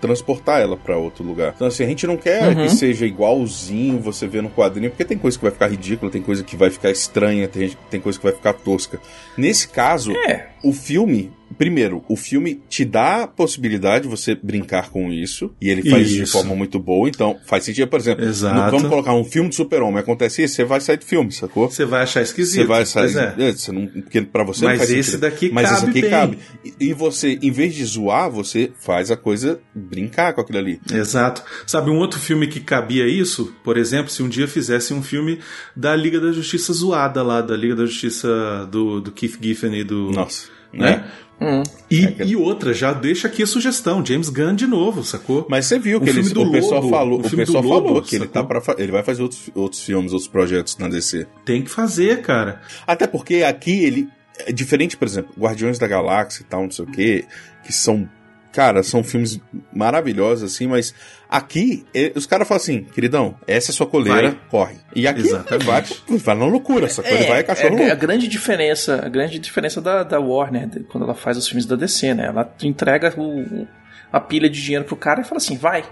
[0.00, 1.52] transportar ela pra outro lugar.
[1.54, 2.66] Então, assim, a gente não quer Uhum.
[2.66, 6.22] que seja igualzinho você vê no quadrinho, porque tem coisa que vai ficar ridícula, tem
[6.22, 9.00] coisa que vai ficar estranha, tem, tem coisa que vai ficar tosca.
[9.36, 10.48] Nesse caso, É.
[10.62, 11.32] o filme.
[11.56, 16.10] Primeiro, o filme te dá a possibilidade de você brincar com isso, e ele faz
[16.10, 18.54] isso de forma muito boa, então faz sentido, por exemplo, Exato.
[18.56, 21.70] no- vamos colocar um filme de super-homem, acontece isso, você vai sair do filme, sacou?
[21.70, 22.62] Você vai achar esquisito.
[22.62, 23.16] Você vai sair.
[23.16, 23.48] É.
[23.48, 25.20] é, você não, porque pra você Mas não faz esse sentido.
[25.20, 26.10] daqui Mas esse cabe aqui bem.
[26.10, 26.38] cabe.
[26.64, 30.80] E, e você, em vez de zoar, você faz a coisa brincar com aquilo ali.
[30.92, 31.42] Exato.
[31.66, 33.54] Sabe um outro filme que cabia isso?
[33.62, 35.38] Por exemplo, se um dia fizesse um filme
[35.76, 39.84] da Liga da Justiça zoada lá, da Liga da Justiça do, do Keith Giffen e
[39.84, 40.10] do.
[40.10, 40.48] Nossa.
[40.72, 41.04] Né?
[41.44, 41.62] Hum.
[41.90, 45.46] E, É e outra, já deixa aqui a sugestão: James Gunn de novo, sacou?
[45.48, 48.02] Mas você viu O que ele, o pessoal Lobo, falou, o o pessoal Lobo, falou
[48.02, 51.26] que ele tá para ele vai fazer outros, outros filmes, outros projetos na DC.
[51.44, 52.60] Tem que fazer, cara.
[52.86, 54.08] Até porque aqui ele
[54.46, 57.24] é diferente, por exemplo, Guardiões da Galáxia e tal, não sei o que,
[57.64, 58.08] que são,
[58.54, 59.40] cara, são filmes
[59.72, 60.94] maravilhosos assim, mas
[61.28, 64.40] aqui os caras falam assim, queridão, essa é sua coleira, Vai.
[64.48, 64.76] corre.
[64.94, 65.66] E aqui Exatamente.
[65.66, 68.00] vai, vai na loucura, essa coisa vai cachorro é, a louco.
[68.00, 72.14] grande diferença, a grande diferença da, da Warner quando ela faz os filmes da DC,
[72.14, 72.26] né?
[72.26, 73.66] Ela entrega o,
[74.12, 75.84] a pilha de dinheiro pro cara e fala assim, vai.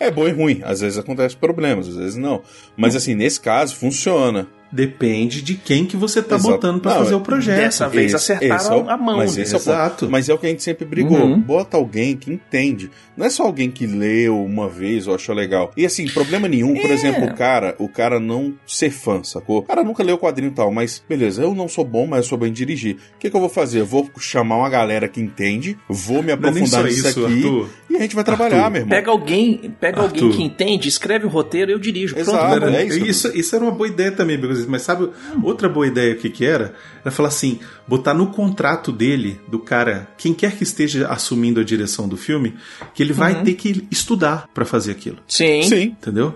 [0.00, 2.42] É bom e ruim, às vezes acontece problemas, às vezes não.
[2.76, 4.48] Mas assim, nesse caso funciona.
[4.70, 6.52] Depende de quem que você tá Exato.
[6.54, 7.56] botando pra Não, fazer o projeto.
[7.58, 9.42] dessa vez acertaram é o- a mão, Mas né?
[9.42, 10.10] esse é o.
[10.10, 11.18] Mas é o que a gente sempre brigou.
[11.18, 11.40] Uhum.
[11.40, 12.90] Bota alguém que entende.
[13.16, 15.72] Não é só alguém que leu uma vez ou achou legal.
[15.76, 16.92] E assim, problema nenhum, por É.
[16.94, 19.58] exemplo, o cara, o cara não ser fã, sacou?
[19.58, 22.18] O cara nunca leu o quadrinho e tal, mas beleza, eu não sou bom, mas
[22.24, 22.96] eu sou bem dirigir.
[23.16, 23.80] O que, que eu vou fazer?
[23.80, 27.68] Eu vou chamar uma galera que entende, vou me é aprofundar nisso isso, aqui Arthur.
[27.90, 28.96] e a gente vai trabalhar, Arthur, meu irmão.
[28.96, 30.24] Pega alguém, pega Arthur.
[30.24, 32.14] alguém que entende, escreve o roteiro, eu dirijo.
[32.14, 32.54] Pronto, Exato.
[32.56, 32.68] acabou.
[32.74, 33.06] é isso.
[33.06, 35.08] isso, isso era uma boa ideia também, Begozitos, mas sabe
[35.42, 36.74] outra boa ideia que, que era?
[37.02, 41.64] Era falar assim: botar no contrato dele, do cara, quem quer que esteja assumindo a
[41.64, 42.54] direção do filme,
[42.94, 43.44] que ele vai Uhum.
[43.44, 45.18] ter que estudar pra fazer aquilo.
[45.26, 45.62] Sim.
[45.62, 45.82] Sim.
[46.00, 46.34] Entendeu?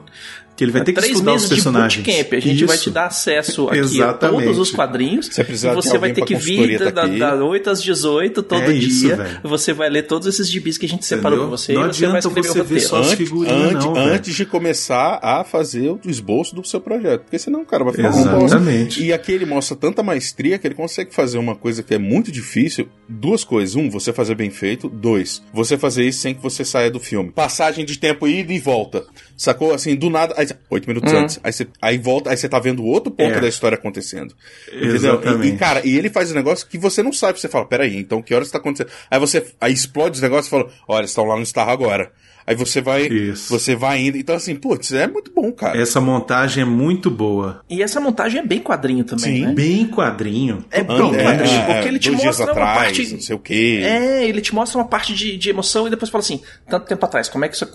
[0.62, 2.07] Que ele vai ter que Três estudar os meses de personagens.
[2.07, 2.33] bootcamp.
[2.35, 2.85] A gente vai Isso.
[2.85, 5.27] te dar acesso aqui a todos os quadrinhos.
[5.27, 7.18] Você precisa e de você vai ter que vir da, daqui.
[7.18, 9.16] da, da 8 às 18 todo É isso, dia.
[9.16, 9.40] velho.
[9.42, 11.48] você vai ler todos esses gibis que a gente separou Entendeu?
[11.48, 12.88] pra você Não e você vai adianta escrever você o ver roteiro.
[12.88, 16.81] só as Antes, figurinhas, antes, não, antes de começar a fazer o esboço do seu
[16.81, 17.22] projeto.
[17.22, 18.09] Porque senão o cara vai ficar.
[18.09, 19.03] Exatamente.
[19.03, 22.31] E aqui ele mostra tanta maestria que ele consegue fazer uma coisa que é muito
[22.31, 22.88] difícil.
[23.09, 23.75] Duas coisas.
[23.75, 24.88] Um, você fazer bem feito.
[24.88, 27.31] Dois, você fazer isso sem que você saia do filme.
[27.33, 29.05] Passagem de tempo ida e volta.
[29.42, 29.74] Sacou?
[29.74, 30.35] Assim, do nada.
[30.37, 31.18] Aí, oito minutos Hum.
[31.18, 31.40] antes.
[31.42, 33.40] Aí você aí volta, aí você tá vendo outro ponto É.
[33.40, 34.33] da história acontecendo.
[34.68, 34.94] Entendeu?
[34.94, 35.50] Exatamente.
[35.50, 37.40] E, e, cara, e ele faz um negócio que você não sabe.
[37.40, 38.90] Você fala, peraí, então que horas tá acontecendo?
[39.11, 42.12] Aí você aí explode os negócios e fala, olha, estão lá no Star agora.
[42.46, 43.02] Aí você vai.
[43.07, 43.48] Isso.
[43.57, 44.16] Você vai indo.
[44.16, 45.81] Então, assim, putz, é muito bom, cara.
[45.81, 47.62] Essa montagem é muito boa.
[47.70, 49.46] E essa montagem é bem quadrinho também, Sim.
[49.46, 49.52] né?
[49.55, 50.64] Bem quadrinho.
[50.70, 53.81] É bem quadrinho, porque ele te mostra uma atrás, parte- não sei o quê.
[53.85, 57.05] É, ele te mostra uma parte de, de emoção e depois fala assim, tanto tempo
[57.07, 57.66] atrás, como é que isso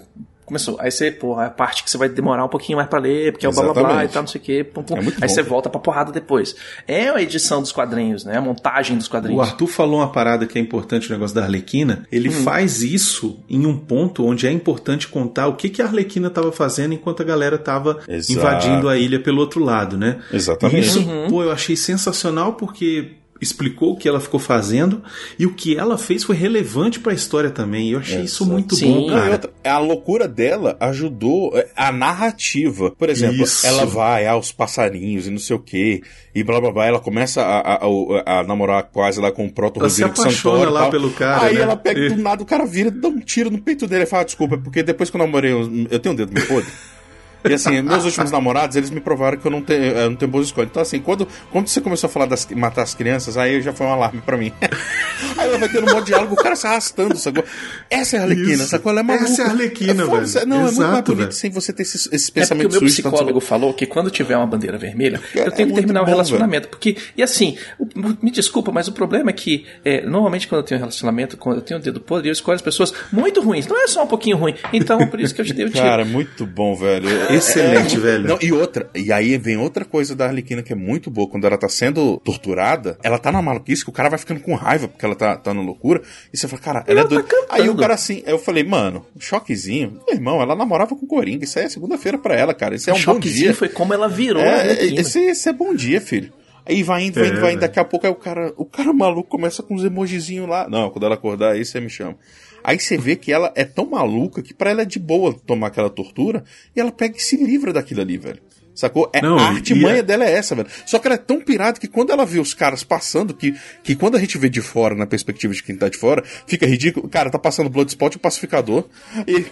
[0.47, 0.77] começou?
[0.79, 3.45] Aí você, pô, a parte que você vai demorar um pouquinho mais pra ler, porque
[3.45, 4.63] é o blá blá blá e tal, não sei o quê.
[4.63, 4.97] Pum, pum.
[4.97, 6.55] É muito Aí bom, você volta pra porrada depois.
[6.87, 8.37] É a edição dos quadrinhos, né?
[8.37, 9.47] A montagem dos O quadrinhos.
[9.47, 12.07] Arthur falou uma parada que é importante, o negócio da Arlequina.
[12.11, 12.43] Ele Hum.
[12.43, 16.51] faz isso em um ponto onde é importante contar o que, que a Arlequina estava
[16.51, 18.31] fazendo enquanto a galera estava Exato.
[18.39, 20.19] invadindo a ilha pelo outro lado, né?
[20.31, 20.77] Exatamente.
[20.77, 21.27] E isso, Uhum.
[21.29, 25.01] pô, eu achei sensacional porque explicou o que ela ficou fazendo
[25.37, 27.89] e o que ela fez foi relevante pra história também.
[27.89, 28.93] E eu achei isso muito Sim.
[28.93, 29.31] bom, e cara.
[29.31, 32.91] outra, a loucura dela ajudou é, a narrativa.
[32.91, 33.65] Por exemplo, Isso.
[33.65, 36.01] ela vai aos passarinhos e não sei o que,
[36.33, 36.85] e blá blá blá.
[36.85, 40.21] Ela começa a, a- a- a namorar quase lá com o proto Ela se Rodrigo
[40.21, 40.69] apaixona Santoro.
[40.71, 41.61] e lá pelo cara, Aí né?
[41.61, 42.09] ela pega É.
[42.09, 44.57] do nada, o cara vira, dá um tiro no peito dele e fala: Desculpa, é
[44.57, 46.69] porque depois que eu namorei, eu, eu tenho um dedo meio podre.
[47.51, 50.31] E assim, meus últimos namorados, eles me provaram que eu não tenho, eu não tenho
[50.31, 50.69] boas escolhas.
[50.69, 53.85] Então, assim, quando, quando você começou a falar das matar as crianças, aí já foi
[53.87, 54.51] um alarme pra mim.
[55.37, 57.43] aí ela vai tendo um monte de diálogo, o cara se arrastando, sacou?
[57.89, 58.67] Essa é a Arlequina, Isso.
[58.67, 58.91] sacou?
[58.91, 59.25] Ela é maluca.
[59.25, 60.47] Essa é a Arlequina, foda, velho.
[60.47, 61.31] Não, é muito mais Exato, bonito velho.
[61.31, 64.35] sem você ter esses, esses É porque o pensamentos meu psicólogo falou que quando tiver
[64.37, 66.67] uma bandeira vermelha, eu tenho que muito terminar o bom, relacionamento.
[66.67, 67.87] Porque, e assim, o-
[68.21, 71.57] me desculpa, mas o problema é que, é, normalmente quando eu tenho um relacionamento, quando
[71.57, 73.67] eu tenho o dedo podre, eu escolho as pessoas muito ruins.
[73.67, 74.55] Não é só um pouquinho ruim.
[74.73, 75.83] Então, por isso que eu te dei o tiro.
[75.83, 77.07] Cara, muito bom, velho.
[77.37, 78.27] Excelente, É, velho.
[78.27, 81.29] Não, e outra, e aí vem outra coisa da Arlequina que é muito boa.
[81.29, 84.55] Quando ela tá sendo torturada, ela tá na maluquice que o cara vai ficando com
[84.55, 86.01] raiva porque ela tá, tá na loucura.
[86.33, 87.23] E você fala, cara, ela, é ela tá doida.
[87.23, 87.61] cantando.
[87.61, 89.99] aí o cara assim, aí eu falei, mano, um choquezinho.
[90.05, 91.43] Meu irmão, ela namorava com o Coringa.
[91.43, 92.75] Isso aí é segunda-feira pra ela, cara.
[92.75, 93.53] Isso é o um bom choquezinho dia.
[93.53, 96.31] foi como ela virou É, esse, esse é bom dia, filho.
[96.65, 97.61] Aí vai indo, vai indo, É, vai indo.
[97.61, 100.67] Daqui a pouco aí o cara, o cara maluco começa com uns emojizinhos lá.
[100.69, 102.15] Não, quando ela acordar aí você me chama.
[102.67, 105.67] Aí você vê que ela é tão maluca que pra ela é de boa tomar
[105.67, 106.43] aquela tortura
[106.75, 108.41] e ela pega e se livra daquilo ali, velho.
[108.75, 109.09] Sacou?
[109.13, 110.67] É, Não, a artimanha é- dela é essa, velho.
[110.85, 113.95] Só que ela é tão pirada que quando ela vê os caras passando, que, que
[113.95, 117.07] quando a gente vê de fora, na perspectiva de quem tá de fora, fica ridículo.
[117.07, 118.83] Cara, tá passando Bloodspot e o pacificador.
[119.25, 119.45] E.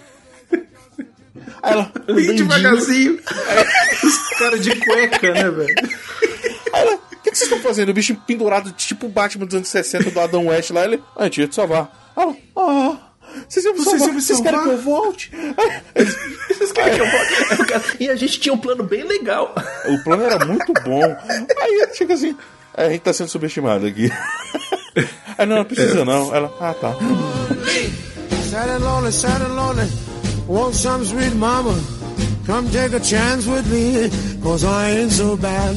[1.62, 1.90] Aí ela.
[2.06, 3.18] Bem devagarzinho.
[4.04, 5.74] Os caras de cueca, né, velho?
[6.72, 7.88] Aí ela, o que, que vocês estão fazendo?
[7.88, 11.22] O bicho pendurado, tipo o Batman dos anos 60 do Adam West lá, ele, ah,
[11.22, 12.12] a gente ia te salvar.
[12.16, 12.98] Ela, ah,
[13.48, 15.30] vocês me Vocês salvar, vocês querem que salvar?" eu volte?
[16.48, 17.96] Vocês querem que eu volte?
[18.00, 19.54] E a gente tinha um plano bem legal.
[19.86, 21.02] O plano era muito bom.
[21.60, 22.36] Aí chega assim,
[22.76, 24.10] "É, a gente tá sendo subestimado aqui.
[25.38, 26.34] Aí não, não precisa não.
[26.34, 26.94] Ela, ah, tá.
[28.50, 29.86] Sad and lonely, sad and lonely.
[30.48, 31.74] Want some sweet mama?
[32.46, 34.08] Come take a chance with me,
[34.40, 35.74] cause I ain't so bad.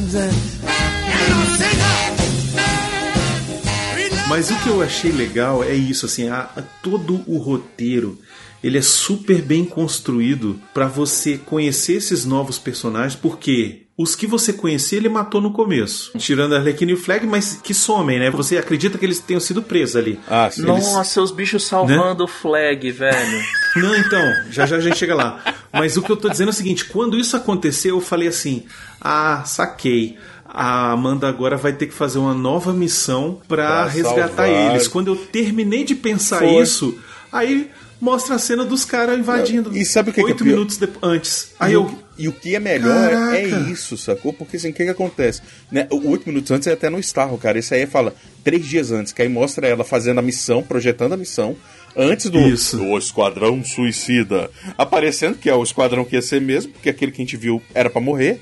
[4.30, 8.16] Mas o que eu achei legal é isso, assim, a, a- todo o roteiro
[8.62, 14.52] ele é super bem construído pra você conhecer esses novos personagens, porque os que você
[14.52, 18.30] conhecia ele matou no começo, tirando a Arlequina e o Flag, mas que somem, né?
[18.30, 20.20] Você acredita que eles tenham sido presos ali?
[20.28, 20.62] Ah, sim.
[20.62, 23.42] Nossa, os bichos salvando o flag, velho.
[23.76, 25.42] Não, então, já já a gente chega lá.
[25.72, 28.64] Mas o que eu tô dizendo é o seguinte: quando isso aconteceu, eu falei assim:
[29.00, 30.18] ah, saquei.
[30.52, 34.70] A Amanda agora vai ter que fazer uma nova missão pra Pra resgatar salvar.
[34.74, 34.88] eles.
[34.88, 36.60] Quando eu terminei de pensar Foi.
[36.62, 36.98] isso,
[37.32, 39.76] aí mostra a cena dos caras invadindo.
[39.76, 40.52] E sabe o que é Oito pior?
[40.54, 41.52] minutos depois, antes.
[41.60, 41.82] Aí e, eu.
[41.84, 43.36] o, e o que é melhor Caraca.
[43.36, 44.32] é isso, sacou?
[44.32, 45.40] Porque assim, o que que acontece?
[45.70, 47.58] Né, oito minutos antes é até no Starro, cara.
[47.58, 51.16] Isso aí fala três dias antes, que aí mostra ela fazendo a missão, projetando a
[51.16, 51.54] missão,
[51.96, 52.76] antes do, Isso.
[52.78, 54.50] do Esquadrão Suicida.
[54.78, 57.62] Aparecendo que é o esquadrão que ia ser mesmo, porque aquele que a gente viu
[57.74, 58.40] era pra morrer.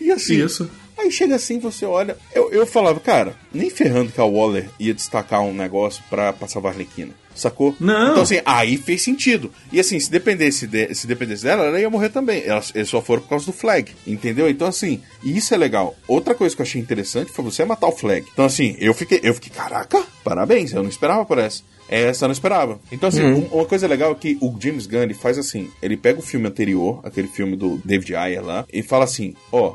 [0.00, 0.42] E assim.
[0.42, 0.70] Isso.
[1.00, 2.16] Aí chega assim, você olha.
[2.34, 6.46] Eu, eu falava, cara, nem ferrando que a Waller ia destacar um negócio pra, pra
[6.48, 7.12] salvar a Arlequina.
[7.34, 7.74] Sacou?
[7.80, 8.10] Não.
[8.10, 9.50] Então, assim, aí fez sentido.
[9.72, 12.42] E assim, se dependesse, de- se dependesse dela, ela ia morrer também.
[12.44, 13.92] Elas, eles só foram por causa do Flag.
[14.06, 14.48] Entendeu?
[14.50, 15.96] Então, assim, e isso é legal.
[16.06, 18.26] Outra coisa que eu achei interessante foi você matar o Flag.
[18.32, 21.62] Então, assim, eu fiquei, eu fiquei, caraca, parabéns, eu não esperava por essa.
[21.88, 22.78] Essa eu não esperava.
[22.92, 23.48] Então, assim, Uhum.
[23.52, 26.22] um- uma coisa legal é que o James Gunn ele faz assim: ele pega o
[26.22, 29.74] filme anterior, aquele filme do David Ayer lá, e fala assim: ó.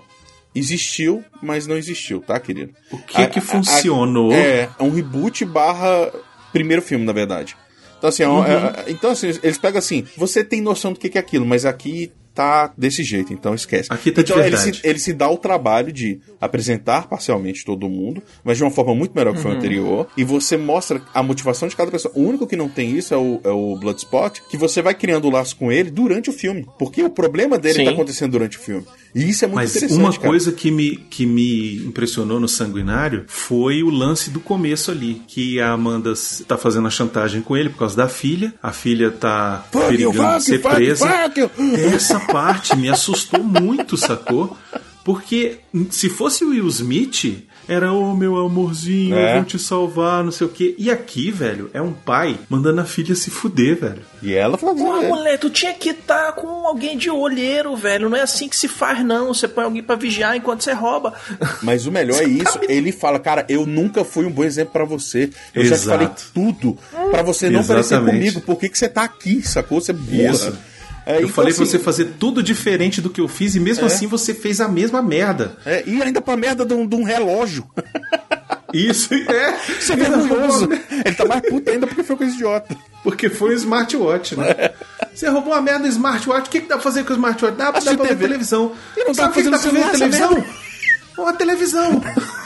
[0.56, 2.74] Existiu, mas não existiu, tá, querido?
[2.90, 4.32] O que que funcionou?
[4.32, 6.10] É, é um reboot barra
[6.54, 7.58] primeiro filme, na verdade.
[7.98, 8.44] Então, assim, é um- Uhum.
[8.46, 12.12] é- então, assim, eles pegam assim, você tem noção do que é aquilo, mas aqui
[12.36, 13.88] tá desse jeito, então esquece.
[13.92, 17.90] Aqui tá de então, ele se, ele se dá o trabalho de apresentar parcialmente todo
[17.90, 19.60] mundo, mas de uma forma muito melhor que o filme Uhum.
[19.62, 22.12] anterior, e você mostra a motivação de cada pessoa.
[22.16, 25.26] O único que não tem isso é o, é o Bloodspot, que você vai criando
[25.28, 27.86] o laço com ele durante o filme, porque o problema dele Sim.
[27.86, 28.86] tá acontecendo durante o filme.
[29.14, 30.28] E isso é muito Mas interessante, uma cara.
[30.28, 35.62] coisa que me, que me impressionou no Sanguinário foi o lance do começo ali, que
[35.62, 36.14] a Amanda
[36.46, 40.12] tá fazendo a chantagem com ele por causa da filha, a filha tá Fuck you,
[40.12, 41.08] perigando fuck ser you, fuck you, presa.
[41.08, 41.50] fuck you.
[41.96, 44.56] Essa parte me assustou muito, sacou?
[45.04, 45.60] Porque
[45.92, 49.34] se fosse o Will Smith, era o meu amorzinho, É.
[49.34, 50.74] eu vou te salvar, não sei o quê.
[50.80, 54.02] E aqui, velho, é um pai mandando a filha se fuder, velho.
[54.24, 58.10] E ela fala Pô, moleque, tu tinha que estar com alguém de olheiro, velho.
[58.10, 59.28] Não é assim que se faz, não.
[59.32, 61.14] Você põe alguém pra vigiar enquanto você rouba.
[61.62, 64.86] Mas o melhor é isso, ele fala, cara, eu nunca fui um bom exemplo pra
[64.86, 65.30] você.
[65.54, 66.00] Eu já te Exato.
[66.00, 66.76] falei tudo
[67.12, 68.18] pra você não parecer Exatamente.
[68.18, 68.42] comigo.
[68.42, 69.80] Por que, que você tá aqui, sacou?
[69.80, 70.32] Você é burra.
[70.32, 70.58] Isso.
[71.06, 73.60] É, eu então, falei pra assim, você fazer tudo diferente do que eu fiz e
[73.60, 73.88] mesmo É.
[73.88, 75.56] assim você fez a mesma merda.
[75.66, 77.66] É, e ainda pra merda de um, de um relógio.
[78.74, 79.56] Isso, é.
[79.80, 80.68] Isso é vergonhoso.
[81.06, 82.76] Ele tá mais puto ainda porque foi coisa idiota.
[83.04, 84.72] Porque foi um smartwatch, né?
[85.14, 87.56] Você roubou uma merda do smartwatch, o que, que dá pra fazer com o smartwatch?
[87.56, 88.24] Dá, dá pra ver TV.
[88.26, 88.72] televisão.
[88.98, 90.46] E não Sabe o que, que pra dá fazer pra ver televisão?
[91.18, 92.02] Uma televisão.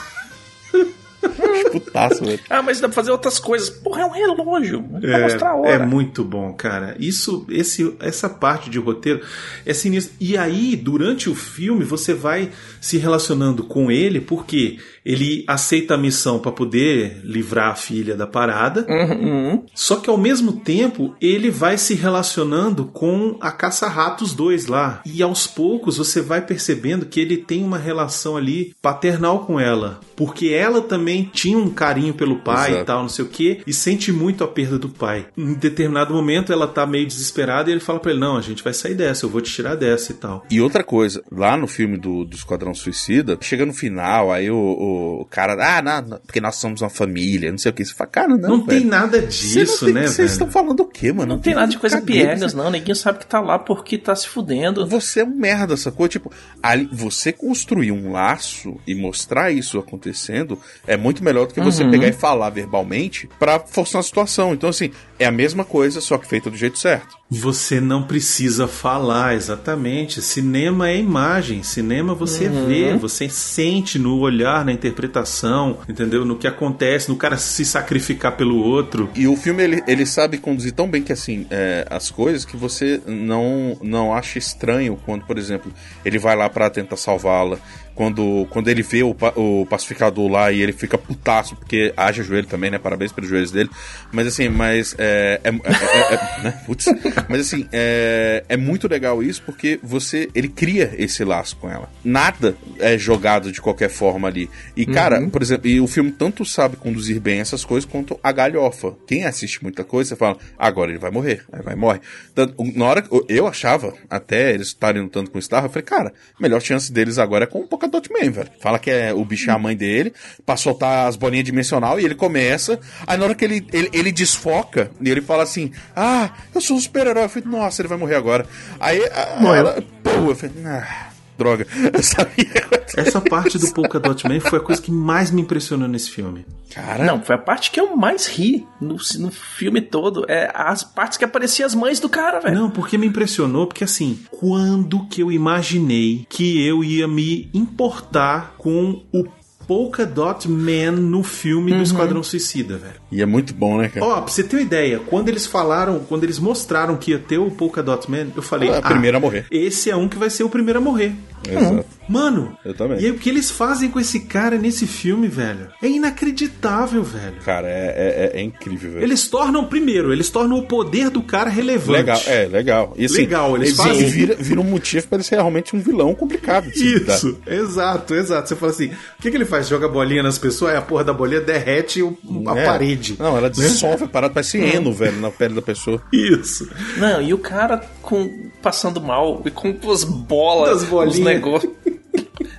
[1.71, 2.39] Putaço, velho.
[2.49, 3.69] Ah, mas dá pra fazer outras coisas.
[3.69, 4.83] Porra, é um relógio.
[4.83, 5.69] Pra mostrar a hora.
[5.69, 6.95] É, é muito bom, cara.
[6.99, 9.21] Isso, esse, essa parte de roteiro
[9.65, 10.15] é sinistra.
[10.19, 12.51] E aí, durante o filme, você vai
[12.81, 14.79] se relacionando com ele, porque
[15.09, 18.85] ele aceita a missão pra poder livrar a filha da parada.
[18.87, 19.63] Uhum.
[19.73, 25.01] Só que ao mesmo tempo, ele vai se relacionando com a Caça-Ratos 2 lá.
[25.03, 29.99] E aos poucos você vai percebendo que ele tem uma relação ali paternal com ela.
[30.15, 32.83] Porque ela também tinha um carinho pelo pai Exato.
[32.83, 35.25] e tal, não sei o que, e sente muito a perda do pai.
[35.35, 38.63] Em determinado momento ela tá meio desesperada e ele fala pra ele: Não, a gente
[38.63, 40.45] vai sair dessa, eu vou te tirar dessa e tal.
[40.51, 44.55] E outra coisa, lá no filme do, do Esquadrão Suicida, chega no final, aí o,
[44.55, 47.83] o, o cara, ah, não, não, porque nós somos uma família, não sei o que.
[47.85, 48.49] Você fala, cara, não.
[48.49, 48.89] Não, tem velho.
[48.89, 51.35] nada Você não disso, tem- né, Vocês estão falando o quê, mano?
[51.35, 52.69] Não tem nada de coisa piegas, não.
[52.71, 54.85] Ninguém sabe que tá lá porque tá se fudendo.
[54.87, 56.07] Você é um merda, sacou?
[56.07, 56.31] Tipo,
[56.61, 61.83] ali, você construir um laço e mostrar isso acontecendo é muito melhor do que você
[61.83, 61.91] Uhum.
[61.91, 64.53] pegar e falar verbalmente pra forçar a situação.
[64.53, 67.18] Então, assim, é a mesma coisa, só que feita do jeito certo.
[67.31, 70.19] Você não precisa falar, exatamente.
[70.19, 71.61] Cinema é imagem.
[71.61, 72.65] Cinema você Uhum.
[72.65, 76.25] vê, você sente no olhar, na interpretação, entendeu?
[76.25, 79.11] No que acontece, no cara se sacrificar pelo outro.
[79.15, 82.57] E o filme, ele, ele sabe conduzir tão bem que, assim, é, as coisas que
[82.57, 85.71] você não, não acha estranho quando, por exemplo,
[86.03, 87.59] ele vai lá pra tentar salvá-la.
[87.99, 92.47] Quando, quando ele vê o, o pacificador lá e ele fica putaço, porque haja joelho
[92.47, 92.77] também, né?
[92.77, 93.69] Parabéns pelos joelhos dele.
[94.09, 95.41] Mas assim, mas é.
[95.43, 96.63] é, é- é- é- né?
[96.65, 96.85] Putz.
[97.27, 100.29] Mas assim, é, é muito legal isso porque você.
[100.33, 101.91] Ele cria esse laço com ela.
[102.01, 104.49] Nada é jogado de qualquer forma ali.
[104.77, 108.31] E, cara, por exemplo, e o filme tanto sabe conduzir bem essas coisas quanto a
[108.31, 108.95] galhofa.
[109.07, 111.43] Quem assiste muita coisa, você fala, agora ele vai morrer.
[111.51, 111.99] Aí vai morre.
[112.33, 115.83] Tanto, na hora que eu achava, até eles estarem lutando com o Star, eu falei,
[115.83, 118.49] cara, a melhor chance deles agora é com o Polkadot Man, velho.
[118.59, 120.13] Fala que é o bicho é a mãe dele,
[120.45, 122.79] pra soltar as bolinhas dimensional e ele começa.
[123.07, 126.77] Aí na hora que ele, ele, ele desfoca, e ele fala assim: Ah, eu sou
[126.77, 127.23] um super-herói.
[127.23, 128.45] Eu falei, nossa, ele vai morrer agora.
[128.79, 131.08] Aí a- ela, pô, eu falei, ah,
[131.39, 131.65] droga.
[131.93, 132.67] Eu sabia.
[132.95, 136.45] Essa parte do Polka Dot Man foi a coisa que mais me impressionou nesse filme.
[136.73, 140.25] Cara, Não, foi a parte que eu mais ri no, no filme todo.
[140.29, 142.55] É as partes que apareciam as mães do cara, velho.
[142.55, 148.53] Não, porque me impressionou, porque assim, quando que eu imaginei que eu ia me importar
[148.57, 149.25] com o
[149.69, 152.95] Polka Dot Man no filme do Esquadrão Suicida, velho?
[153.11, 154.03] E é muito bom, né, cara?
[154.03, 157.37] Ó, pra você ter uma ideia, quando eles falaram, quando eles mostraram que ia ter
[157.37, 159.45] o Polka Dot Man, eu falei, É a primeira a morrer.
[159.51, 161.13] Esse é um que vai ser o primeiro a morrer.
[161.47, 161.85] Exato.
[162.09, 162.99] Mano, Eu também.
[162.99, 165.67] e aí o que eles fazem com esse cara nesse filme, velho?
[165.81, 167.35] É inacreditável, velho.
[167.45, 169.03] Cara, é, é, é incrível, velho.
[169.03, 171.91] Eles tornam, primeiro, eles tornam o poder do cara relevante.
[171.99, 172.93] Legal, é, legal.
[172.97, 176.15] E, assim, Legal, eles fazem- Vira, vira um motivo pra ele ser realmente um vilão
[176.15, 176.69] complicado.
[176.69, 177.15] de se lidar.
[177.15, 178.49] Isso, exato, exato.
[178.49, 179.67] Você fala assim, o que, que ele faz?
[179.67, 182.65] Joga bolinha nas pessoas, aí a porra da bolinha derrete o- a É.
[182.65, 183.15] parede.
[183.19, 186.01] Não, ela dissolve a parada, parece eno, velho, na pele da pessoa.
[186.11, 186.67] Isso.
[186.97, 191.19] Não, e o cara com passando mal e com as bolas, Das bolinhas.
[191.29, 191.71] Os negócios.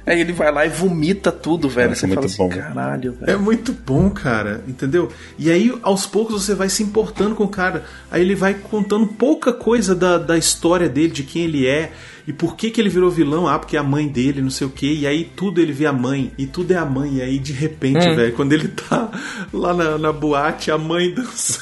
[0.07, 1.91] Aí ele vai lá e vomita tudo, velho.
[1.91, 2.49] Nossa, Você muito fala assim, bom.
[2.49, 3.31] caralho, velho.
[3.33, 5.11] É muito bom, cara, entendeu?
[5.39, 7.85] E aí, aos poucos, você vai se importando com o cara.
[8.11, 11.93] Aí ele vai contando pouca coisa da, da história dele, de quem ele é,
[12.27, 13.47] e por que, que ele virou vilão.
[13.47, 14.93] Ah, porque é a mãe dele, não sei o quê.
[15.01, 17.17] E aí tudo ele vê a mãe, e tudo é a mãe.
[17.17, 18.17] E aí, de repente, Hum.
[18.17, 19.11] velho, quando ele tá
[19.53, 21.61] lá na, na boate, a mãe dança.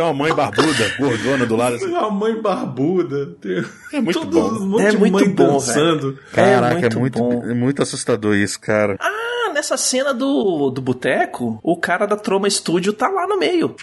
[0.00, 1.76] Tem uma mãe barbuda, gordona do lado.
[1.76, 1.94] Assim.
[1.94, 3.26] A mãe barbuda.
[3.40, 3.62] Tem...
[3.92, 4.48] É muito todo bom.
[4.64, 6.18] Um monte É de muito mãe bom, dançando.
[6.32, 7.50] Caraca, é muito muito, bom.
[7.50, 8.96] é muito assustador isso, cara.
[8.98, 13.74] Ah, nessa cena do, do boteco, o cara da Troma Studio tá lá no meio.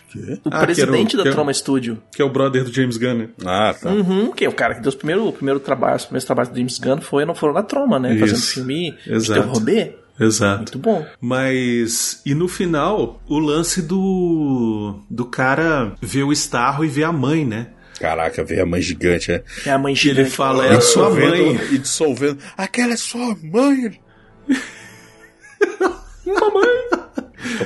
[0.44, 2.02] O Ah, presidente o- da que era- Troma Studio.
[2.16, 3.14] Que é o brother do James Gunn.
[3.18, 3.30] né?
[3.46, 3.90] Ah, tá.
[3.92, 6.50] Uhum, que é o cara que deu os primeiros, o primeiro trabalho, os primeiros trabalhos
[6.50, 8.18] do James Gunn foi, não foram na Troma, né?
[8.18, 8.54] Fazendo Isso.
[8.56, 9.42] filme de Exato.
[9.42, 9.96] terror B.
[10.20, 10.58] Exato.
[10.58, 11.06] Muito bom.
[11.22, 12.22] Mas.
[12.26, 15.00] E no final, o lance do.
[15.10, 17.68] do cara ver o Starro e ver a mãe, né?
[18.00, 19.44] Caraca, veio a mãe gigante, é.
[19.66, 20.36] É a mãe Que ele gigante.
[20.36, 21.56] fala, é a sua mãe.
[21.72, 22.40] E dissolvendo.
[22.58, 24.00] Aquela é sua mãe.
[26.26, 26.78] Mamãe!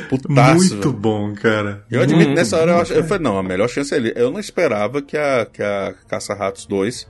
[0.09, 0.93] Putaço, Muito velho.
[0.93, 1.83] bom, cara.
[1.89, 3.97] Eu admito, Muito nessa hora eu, bom, ach- eu falei, não, a melhor chance é
[3.97, 4.13] ele.
[4.15, 7.07] Eu não esperava que a, que a Caça-Ratos 2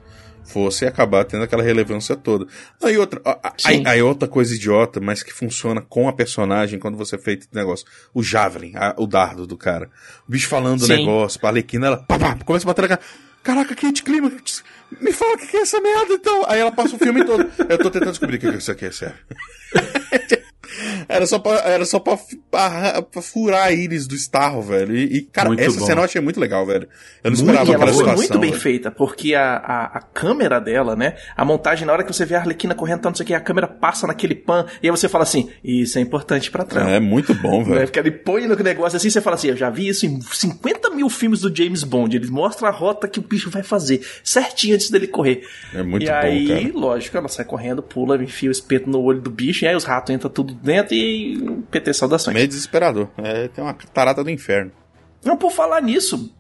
[0.52, 2.46] fosse acabar tendo aquela relevância toda.
[2.84, 3.22] Aí outra,
[3.66, 7.50] aí, aí outra coisa idiota, mas que funciona com a personagem quando você fez esse
[7.54, 7.86] negócio.
[8.14, 9.90] O Javelin, a- o dardo do cara.
[10.28, 13.02] O bicho falando o negócio, pra Alequina, ela pá, pá, começa a bater na cara.
[13.44, 14.64] Caraca, Kate Climax,
[15.02, 16.44] me fala o que que é essa merda então.
[16.48, 17.50] Aí ela passa o filme todo.
[17.68, 19.16] Eu tô tentando descobrir o que que isso aqui é sério.
[21.12, 22.18] Era só pra, era só pra,
[22.50, 24.96] pra- pra furar a íris do Starro, velho.
[24.96, 25.86] E, e, cara, Muito essa bom.
[25.86, 26.88] cena eu achei muito legal, velho.
[27.24, 28.18] Eu não Muito esperava E ela aquela situação.
[28.18, 28.62] muito bem velho.
[28.62, 31.16] feita, porque a, a, a câmera dela, né?
[31.36, 33.40] A montagem, na hora que você vê a Arlequina correndo, não sei o que, a
[33.40, 36.90] câmera passa naquele pan, e aí você fala assim, isso é importante pra trama.
[36.92, 37.76] É muito bom, Né?
[37.76, 37.82] velho.
[37.88, 40.90] Porque ele põe no negócio assim, você fala assim, eu já vi isso em 50
[40.92, 42.16] mil filmes do James Bond.
[42.16, 45.42] Eles mostram a rota que o bicho vai fazer, certinho antes dele correr.
[45.74, 46.72] É muito e bom, aí, cara.
[46.74, 49.84] lógico, ela sai correndo, pula, enfia o espeto no olho do bicho, e aí os
[49.84, 51.01] ratos entram tudo dentro e
[51.70, 52.34] PT saudações.
[52.36, 53.08] Meio desesperador.
[53.18, 54.72] É, tem uma tarata do inferno.
[55.24, 56.32] Não, por falar nisso,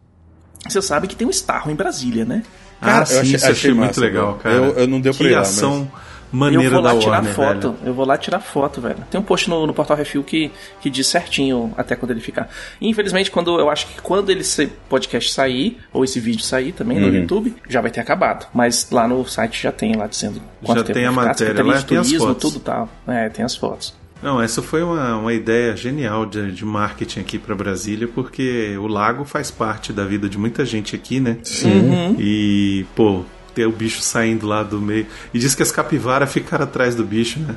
[0.68, 2.43] você sabe que tem um Starro em Brasília, né?
[2.82, 4.55] Ah, eu sim, achei- isso eu achei achei muito massa, legal, cara.
[4.55, 5.91] Eu- eu não deu pra que ir lá, ação
[6.34, 7.72] eu maneira vou lá da tirar Warner, foto.
[7.74, 7.78] velho.
[7.86, 8.97] Eu vou lá tirar foto, velho.
[9.12, 10.49] Tem um post no, no Portal Refil que,
[10.82, 12.49] que diz certinho até quando ele ficar.
[12.82, 16.99] Infelizmente, quando eu acho que quando ele esse podcast sair, ou esse vídeo sair também
[16.99, 17.14] no Uhum.
[17.14, 18.47] YouTube, já vai ter acabado.
[18.51, 21.64] Mas lá no site já tem lá dizendo quanto Já tempo tem a ficar, matéria,
[21.64, 22.51] lá de tem as turismo, fotos.
[22.53, 22.89] tudo tal.
[23.07, 24.01] É, tem as fotos.
[24.22, 28.88] Não, essa foi uma, uma ideia genial de, de marketing aqui pra Brasília, porque o
[28.88, 31.38] lago faz parte da vida de muita gente aqui, né?
[31.43, 31.89] Sim.
[31.89, 32.15] Uhum.
[32.19, 35.07] E, pô, ter o bicho saindo lá do meio.
[35.34, 37.55] E diz que as capivaras ficaram atrás do bicho, né?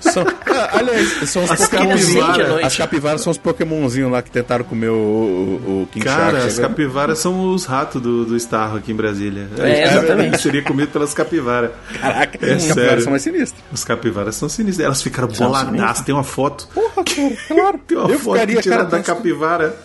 [0.00, 0.24] São,
[0.72, 2.64] aliás, são os As capivaras.
[2.64, 6.46] As capivaras são os Pokémonzinhos lá que tentaram comer o, o, o King Cara, Shark.
[6.46, 9.48] as capivaras são os ratos do, do Starro aqui em Brasília.
[9.58, 10.38] É, exatamente.
[10.40, 11.70] Seria comido pelas capivaras.
[12.00, 12.74] Caraca, É as sério.
[12.76, 13.62] capivaras são mais sinistras.
[13.72, 14.84] Os capivaras são sinistros.
[14.84, 16.00] Elas ficaram sinistras.
[16.00, 16.66] Tem uma foto.
[16.74, 17.78] Porra, cara, claro.
[17.86, 19.76] Tem uma Eu foto ficaria, que tiraram cara, da capivara.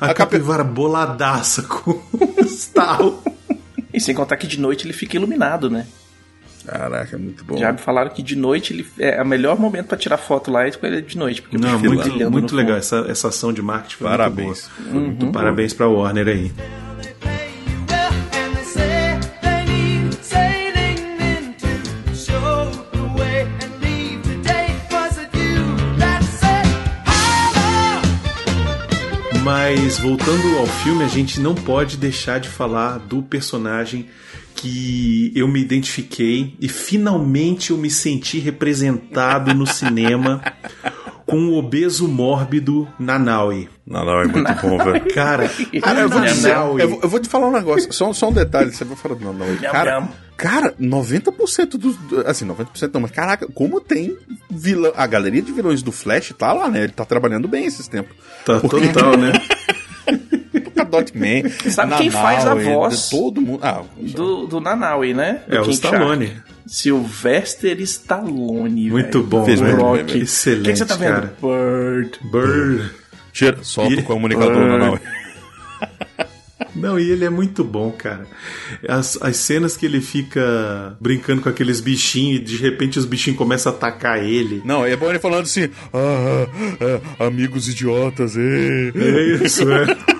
[0.00, 3.22] A, capivara boladaça com o Starro.
[3.92, 5.86] E sem contar que de noite ele fica iluminado, né?
[6.66, 7.56] Caraca, é muito bom.
[7.56, 10.66] Já me falaram que de noite ele é o melhor momento pra tirar foto lá
[10.66, 11.42] é com ele de noite.
[11.42, 12.76] Porque Não, muito, muito legal.
[12.76, 14.68] Essa, essa ação de marketing foi Parabéns.
[14.78, 15.04] muito boa.
[15.04, 16.52] Muito Parabéns pra Warner aí.
[29.42, 34.08] Mas voltando ao filme, a gente não pode deixar de falar do personagem
[34.60, 40.42] que eu me identifiquei e finalmente eu me senti representado no cinema
[41.24, 43.70] com o obeso mórbido Nanaui.
[43.86, 45.02] Não, é muito bom, velho.
[45.14, 45.48] Cara,
[45.80, 46.82] Cara, eu vou, dizer, Nanaui.
[46.82, 49.16] eu, vou, eu vou te falar um negócio, só, só um detalhe, você vai falar,
[49.16, 51.96] não, não, cara, cara, 90% dos,
[52.26, 54.14] assim, 90% não, mas caraca, como tem
[54.50, 57.88] vilão, a galeria de vilões do Flash tá lá, né, ele tá trabalhando bem esses
[57.88, 58.14] tempos.
[58.44, 59.32] Tá total, né?
[60.84, 63.08] Dotman, Sabe quem faz a voz?
[63.10, 65.42] Todo mundo, ah, Do, do Nanaui, né?
[65.48, 66.26] Do É o King Stallone.
[66.26, 66.42] Shark.
[66.66, 68.90] Sylvester Stallone.
[68.90, 69.24] Muito velho.
[69.30, 69.72] bom, Fez velho.
[69.76, 70.18] muito Rock.
[70.18, 71.14] Excelente, O que, que você tá vendo?
[71.14, 71.34] cara.
[71.42, 72.18] Bird.
[72.30, 72.90] Bird.
[73.32, 74.66] tira, solta o comunicador, ah.
[74.68, 75.00] Nanaue.
[76.74, 78.26] Não, e ele é muito bom, cara.
[78.88, 83.36] As, as cenas que ele fica brincando com aqueles bichinhos e de repente os bichinhos
[83.38, 84.62] começam a atacar ele.
[84.64, 86.46] Não, é bom ele falando assim, ah,
[87.18, 88.92] ah, amigos idiotas, ê.
[88.94, 89.86] É isso, é.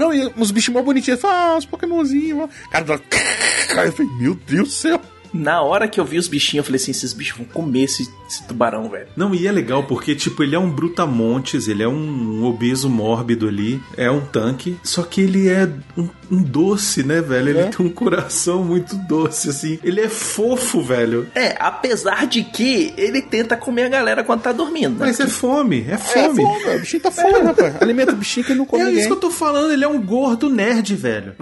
[0.00, 2.86] Não, e os bichos mó bonitinhos, ah, os pokémonzinhos, cara,
[3.84, 4.98] eu falei, meu Deus do céu.
[5.32, 8.08] Na hora que eu vi os bichinhos, eu falei assim: esses bichos vão comer esse,
[8.28, 9.06] esse tubarão, velho.
[9.16, 13.46] Não, e é legal porque, tipo, ele é um brutamontes, ele é um obeso mórbido
[13.48, 17.50] ali, é um tanque, só que ele é um, um doce, né, velho?
[17.50, 19.78] Ele tem um coração muito doce, assim.
[19.84, 21.26] Ele é fofo, velho.
[21.34, 24.98] É, apesar de que ele tenta comer a galera quando tá dormindo.
[24.98, 25.06] né?
[25.06, 26.42] Mas é fome, é É, fome.
[26.42, 27.76] fome, o bichinho tá fome, rapaz.
[27.82, 29.00] Alimenta o bichinho que ele não come É ninguém.
[29.00, 31.34] isso que eu tô falando, ele é um gordo nerd, velho.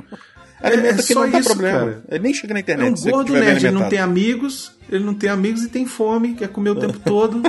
[0.63, 1.79] Alimenta é que só não dá isso, problema.
[1.79, 2.03] cara.
[2.11, 2.93] Ele nem chega na É internet.
[2.93, 5.87] um se você gordo nerd, ele não tem amigos, ele não tem amigos e tem
[5.87, 7.43] fome, quer comer o tempo todo.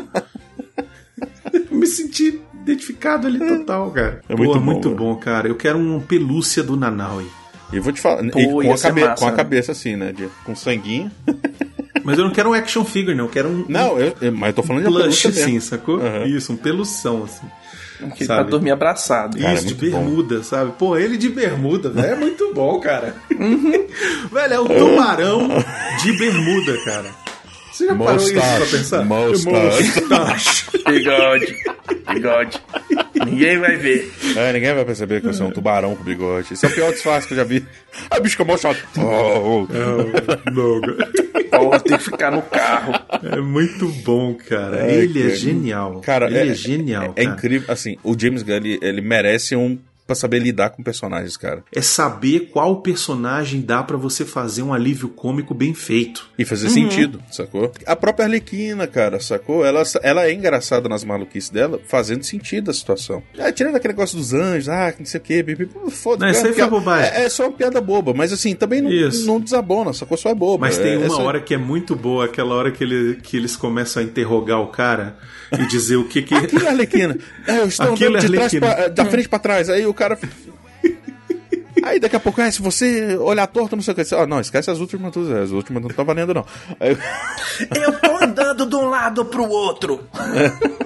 [1.51, 4.22] Eu Me senti identificado ali total, cara.
[4.30, 4.95] É muito Pô, bom, muito velho.
[4.95, 5.47] bom, cara.
[5.47, 7.26] Eu quero um pelúcia do Nanaui.
[7.72, 9.38] Eu vou te falar, Pô, com, a cabe- massa, com a né?
[9.38, 10.12] cabeça assim, né?
[10.12, 11.12] de- com sanguinho.
[12.03, 13.26] Mas eu não quero um action figure, não.
[13.26, 15.99] Eu quero um, Não, eu, eu- mas eu tô um falando de plush, assim, sacou?
[16.01, 16.26] Aham.
[16.26, 17.45] Isso, um pelução, assim.
[18.00, 18.41] Que ele sabe?
[18.41, 19.38] pra dormir abraçado.
[19.38, 20.04] Cara, Isso, é de muito bom.
[20.06, 20.72] bermuda, sabe?
[20.78, 23.16] Pô, ele de bermuda, velho, é muito bom, cara.
[23.30, 25.47] velho, é o tubarão
[26.02, 27.10] de bermuda, cara.
[27.80, 29.06] Você já parou isso pra pensar?
[29.06, 30.66] mustache.
[30.86, 31.56] Bigode.
[32.14, 32.62] Bigode.
[33.26, 34.12] Ninguém vai ver.
[34.36, 36.54] É, ninguém vai perceber que eu sou um tubarão com bigode.
[36.54, 37.66] Esse é o pior disfarce que eu já vi.
[38.12, 38.84] Ah, bicho, que é mó chato.
[38.98, 39.68] Oh, oh.
[40.52, 42.94] Não, tem que ficar no carro.
[43.24, 44.92] É muito bom, cara.
[44.92, 45.36] É, ele é cara.
[45.36, 46.02] genial.
[46.02, 47.14] Cara, ele é, genial.
[47.16, 47.72] É, incrível.
[47.72, 51.64] Assim, o James Gunn, ele, ele merece um pra saber lidar com personagens, cara.
[51.72, 56.28] É saber qual personagem dá pra você fazer um alívio cômico bem feito.
[56.36, 57.72] E fazer sentido, sacou?
[57.86, 59.64] A própria Arlequina, cara, sacou?
[59.64, 63.22] Ela, ela é engraçada nas maluquices dela, fazendo sentido a situação.
[63.38, 65.45] É, tirando aquele negócio dos anjos, ah, que não sei o quê,
[65.91, 66.47] foda-se.
[66.47, 67.01] É piada-.
[67.05, 69.28] É, é só uma piada boba, mas assim, também não, Isso.
[69.28, 70.18] não desabona, sacou?
[70.18, 70.66] Só é boba.
[70.66, 73.20] Mas tem É- uma é só- hora que é muito boa, aquela hora que, ele,
[73.22, 75.18] que eles começam a interrogar o cara
[75.51, 76.34] e dizer o que que...
[76.34, 77.16] Aquilo é Arlequina.
[77.47, 78.76] É, eu estou Aquilo andando é de trás Arlequina.
[78.76, 79.70] pra, da frente pra trás.
[79.70, 80.18] Aí o cara.
[81.82, 84.14] Aí daqui a pouco, ah, se você olhar torto, não sei o que.
[84.14, 85.32] Ah, não, esquece as últimas duas.
[85.32, 86.45] As últimas não tá valendo, não.
[86.80, 86.97] Aí,
[87.82, 90.02] Eu tô andando de um lado pro outro.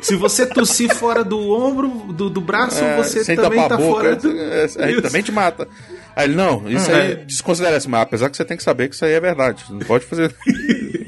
[0.02, 4.16] Se você tossir fora do ombro, do, do braço, é, você também tá boca, fora
[4.16, 4.30] do...
[4.40, 5.68] é, aí também te mata.
[6.16, 7.16] Aí ele, não, isso Ah, aí é.
[7.16, 9.64] desconsidera esse, mas apesar que você tem que saber que isso aí é verdade.
[9.72, 10.34] Não pode fazer.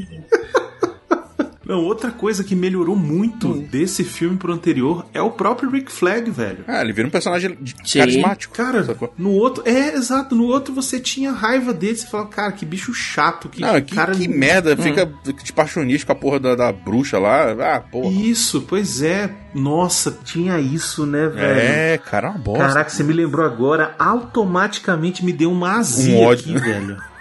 [1.65, 3.67] Não, outra coisa que melhorou muito Hum.
[3.71, 6.63] desse filme pro anterior é o próprio Rick Flag, velho.
[6.67, 7.99] Ah, ele vira um personagem Sim.
[7.99, 8.53] carismático.
[8.55, 9.13] Cara, sacou?
[9.17, 9.63] no outro.
[9.67, 10.35] É, exato.
[10.35, 11.95] No outro você tinha raiva dele.
[11.97, 13.49] Você falava, cara, que bicho chato.
[13.49, 14.13] Que, Não, que, cara...
[14.13, 15.11] que merda, fica
[15.43, 17.51] de paixonista com a porra da, da bruxa lá.
[17.75, 18.11] Ah, porra.
[18.13, 19.29] Isso, pois é.
[19.53, 21.59] Nossa, tinha isso, né, velho?
[21.59, 22.67] É, cara, é uma bosta.
[22.67, 23.95] Caraca, você me lembrou agora.
[23.97, 26.57] Automaticamente me deu uma azia Um ódio.
[26.57, 26.97] aqui, velho.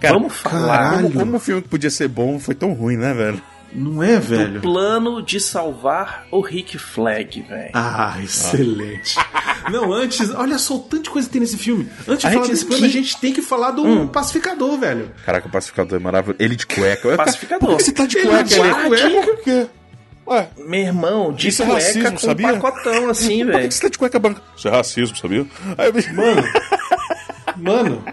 [0.00, 0.94] Cara, Vamos falar.
[1.02, 3.40] Como, como o filme que podia ser bom foi tão ruim, né, velho?
[3.76, 4.52] Não é, velho?
[4.54, 7.70] do plano de salvar o Rick Flag, velho.
[7.74, 9.16] Ah, excelente.
[9.68, 11.88] Não, antes, olha só o tanto de coisa que tem nesse filme.
[12.06, 14.06] Antes de A falar gente- desse plano, que- a gente tem que falar do Hum.
[14.06, 15.10] pacificador, velho.
[15.26, 16.36] Caraca, o pacificador é maravilhoso.
[16.40, 17.16] Ele de cueca.
[17.16, 17.68] Pacificador.
[17.70, 18.44] Por que você tá de Ele cueca?
[18.44, 18.72] de Ele?
[18.88, 19.10] cueca?
[19.26, 19.66] Por quê?
[20.26, 22.46] Ué, Meu irmão, de Isso é cueca racismo, com sabia?
[22.54, 23.72] um pacotão assim, por que velho.
[23.72, 24.42] você tá de cueca branca?
[24.56, 25.44] Isso é racismo, sabia?
[25.76, 26.42] Aí, eu- Mano.
[27.58, 28.04] Mano.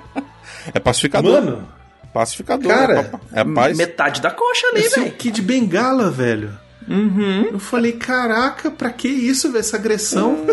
[0.74, 1.42] É pacificador.
[1.44, 1.68] Mano.
[2.14, 2.68] Pacificador.
[2.72, 3.78] Cara, é, é paz.
[3.78, 5.12] Metade da coxa ali, é o velho.
[5.14, 6.52] Kid Bengala, velho.
[6.88, 7.50] Uhum.
[7.54, 9.60] Eu falei, caraca, pra que isso, velho?
[9.62, 10.46] Essa agressão?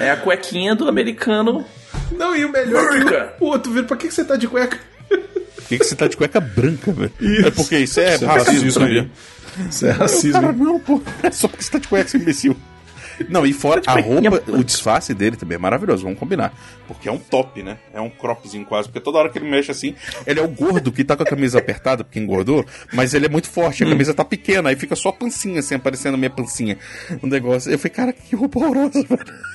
[0.00, 1.64] É a cuequinha do americano.
[2.12, 3.34] Não, e o melhor é que Branca.
[3.40, 4.78] o outro vira, pra que que você tá de cueca?
[5.08, 7.12] Por que, que você tá de cueca branca, velho?
[7.20, 7.46] Isso.
[7.46, 9.10] É porque isso é Isso é racismo, sabia?
[9.70, 10.52] Isso é Cara, racismo.
[10.52, 11.00] não, pô.
[11.22, 12.56] É só porque você tá de cueca, seu imbecil.
[13.28, 16.52] Não, e fora a roupa, o disfarce dele também é maravilhoso, vamos combinar.
[16.86, 17.78] Porque é um top, né?
[17.92, 18.88] É um cropzinho quase.
[18.88, 19.94] Porque toda hora que ele mexe assim,
[20.26, 23.28] ele é o gordo que tá com a camisa apertada, porque engordou, mas ele é
[23.28, 26.30] muito forte, a camisa tá pequena, aí fica só a pancinha assim, aparecendo a minha
[26.30, 26.78] pancinha.
[27.22, 27.70] Um negócio.
[27.70, 29.53] Eu falei, cara, que roupa horrorosa, velho.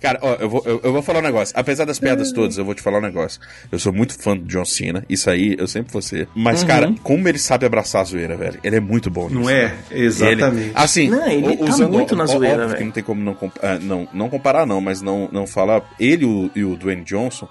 [0.00, 1.54] Cara, ó, eu vou, eu, eu vou falar um negócio.
[1.56, 3.40] Apesar das piadas todas, eu vou te falar um negócio.
[3.70, 6.28] Eu sou muito fã do John Cena, isso aí eu sempre vou ser.
[6.34, 8.58] Mas, cara, como ele sabe abraçar a zoeira, velho.
[8.62, 9.40] Ele é muito bom nisso.
[9.40, 9.68] Não é?
[9.68, 9.78] né?
[9.90, 10.62] Exatamente.
[10.68, 12.84] Ele, assim, Não, ele o- tá usando, muito na ó- zoeira, velho.
[12.84, 15.82] não tem como não, ah, não, não comparar, não, mas não, não falar.
[15.98, 17.48] Ele e o, e o Dwayne Johnson,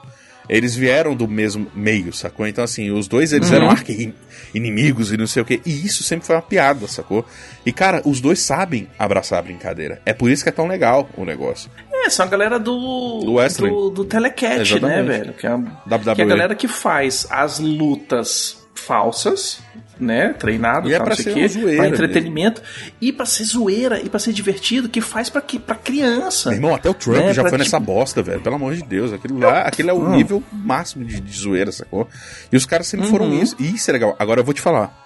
[0.47, 2.47] eles vieram do mesmo meio, sacou?
[2.47, 3.55] Então, assim, os dois eles Uhum.
[3.55, 5.61] eram arqui-inimigos e não sei o quê.
[5.65, 7.25] E isso sempre foi uma piada, sacou?
[7.65, 10.01] E, cara, os dois sabem abraçar a brincadeira.
[10.05, 11.69] É por isso que é tão legal o negócio.
[12.09, 13.21] É, são a galera do.
[13.23, 13.69] Do wrestling.
[13.69, 15.07] Do, do Telecat, né, Exatamente.
[15.07, 15.33] velho?
[15.33, 19.61] Que é, a, que é a galera que faz as lutas falsas
[19.99, 22.61] né, treinado, E é tal, pra não sei ser quê, zoeira pra entretenimento
[23.01, 26.49] e pra ser zoeira e pra ser divertido, que faz pra, que, pra criança.
[26.49, 28.39] Meu irmão, até o Trump né, já pra, foi tipo, nessa bosta, velho.
[28.39, 29.11] Pelo amor de Deus.
[29.11, 30.11] Aquilo lá, aquilo é o Não.
[30.15, 32.07] nível máximo de, de zoeira, sacou?
[32.49, 33.41] E os caras sempre foram Uhum.
[33.43, 33.55] isso.
[33.59, 34.15] E isso é legal.
[34.17, 34.97] Agora eu vou te falar.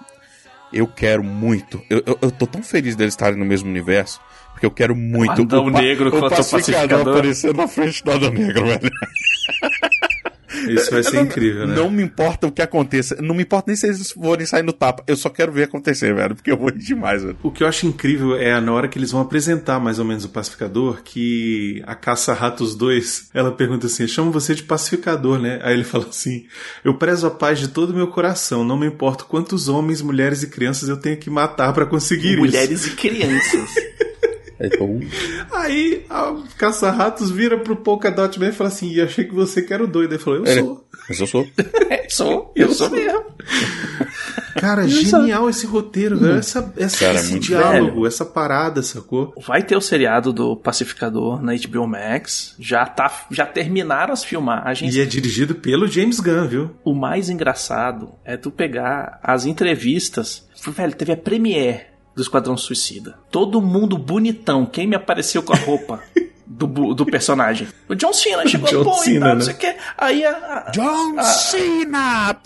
[0.72, 1.82] Eu quero muito.
[1.90, 4.20] Eu, eu, eu tô tão feliz deles estarem no mesmo universo.
[4.54, 7.08] Porque eu quero muito Adão pa- Negro contra o Pacificador.
[7.08, 8.90] aparecendo na frente do Adão Negro, velho.
[10.68, 11.74] Isso vai ser Não- incrível, né?
[11.74, 13.16] Não me importa o que aconteça.
[13.20, 15.02] Não me importa nem se eles forem sair no tapa.
[15.06, 16.34] Eu só quero ver acontecer, velho.
[16.34, 17.36] Porque eu vou rir demais, velho.
[17.42, 20.24] O que eu acho incrível é na hora que eles vão apresentar mais ou menos
[20.24, 25.58] o pacificador, que a Caça-Ratos 2, ela pergunta assim: chamo você de pacificador, né?
[25.62, 26.46] Aí ele fala assim:
[26.84, 30.42] eu prezo a paz de todo o meu coração, não me importa quantos homens, mulheres
[30.44, 32.90] e crianças eu tenho que matar pra conseguir Mulheres isso.
[32.90, 33.68] e crianças.
[35.52, 39.84] Aí a Caça-Ratos vira pro Polkadot e fala assim: e achei que você que era
[39.84, 40.12] o doido.
[40.14, 40.84] Ele falou: eu Ele- sou.
[41.08, 41.46] Mas eu sou.
[41.90, 43.22] É, sou, eu sou mesmo.
[44.58, 46.38] Cara, Eu genial esse roteiro, velho.
[46.38, 48.06] Essa, essa- Cara, é esse diálogo, velho.
[48.06, 49.34] essa parada, sacou?
[49.46, 52.54] Vai ter o seriado do Pacificador na HBO Max.
[52.58, 54.94] Já, tá, já terminaram as filmagens.
[54.94, 56.70] E é dirigido pelo James Gunn, viu?
[56.84, 60.46] O mais engraçado é tu pegar as entrevistas.
[60.66, 61.82] Velho, teve a premiere
[62.14, 63.18] do Esquadrão Suicida.
[63.30, 64.64] Todo mundo bonitão.
[64.64, 66.02] Quem me apareceu com a roupa
[66.46, 67.68] do, do personagem?
[67.88, 69.40] O John Cena chegou, John pô, e Cena, não né?
[69.42, 69.76] sei o quê.
[69.98, 72.36] Aí a, a, John Cena!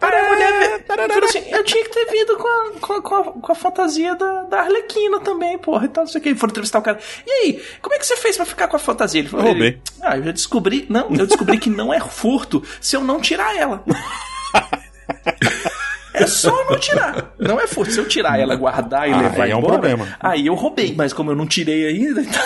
[0.00, 3.52] Aí a mulher falou assim: eu tinha que ter vindo com a, com a, com
[3.52, 6.34] a, a fantasia da, da Arlequina também, porra, e tal, não sei o que.
[6.34, 6.98] Foram entrevistar o cara.
[7.26, 9.20] E aí, como é que você fez pra ficar com a fantasia?
[9.20, 10.86] Ele falou: ele, Ah, eu já descobri.
[10.88, 13.84] Não, eu descobri que não é furto se eu não tirar ela.
[16.14, 17.34] É só eu não tirar.
[17.38, 17.92] Não é furto.
[17.92, 20.08] Se eu tirar ela, guardar e Ah, levar aí é um embora, problema.
[20.20, 20.94] aí eu roubei.
[20.96, 22.40] Mas como eu não tirei ainda, então...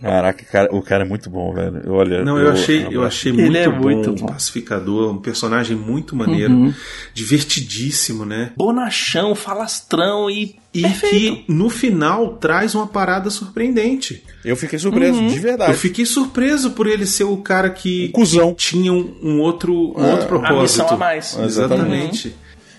[0.00, 1.80] Caraca, cara, o cara é muito bom, velho.
[1.92, 4.26] Olha, Não, eu, achei, eu achei muito, Ele é bom, muito bom.
[4.26, 6.74] Pacificador, um personagem muito maneiro, Uhum.
[7.14, 8.50] divertidíssimo, né?
[8.56, 10.56] Bonachão, falastrão e...
[10.74, 11.10] E Perfeito.
[11.36, 14.24] que no final traz uma parada surpreendente.
[14.42, 15.26] Eu fiquei surpreso, Uhum.
[15.28, 15.70] de verdade.
[15.72, 18.54] Eu fiquei surpreso por ele ser o cara que Um cuzão.
[18.54, 20.12] tinha um, um outro, um É.
[20.12, 20.58] outro propósito.
[20.58, 21.38] A missão a mais.
[21.38, 22.34] Exatamente.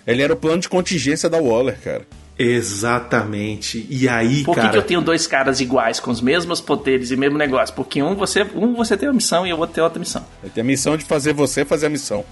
[0.06, 2.06] Ele era o plano de contingência da Waller, cara.
[2.38, 3.86] Exatamente.
[3.90, 4.72] E aí, Por que, cara.
[4.72, 7.76] que eu tenho dois caras iguais, com os mesmos poderes e mesmo negócio?
[7.76, 10.26] Porque um você, um você tem uma missão e eu vou ter outra missão.
[10.42, 12.26] Ele tem a missão de fazer você fazer a missão.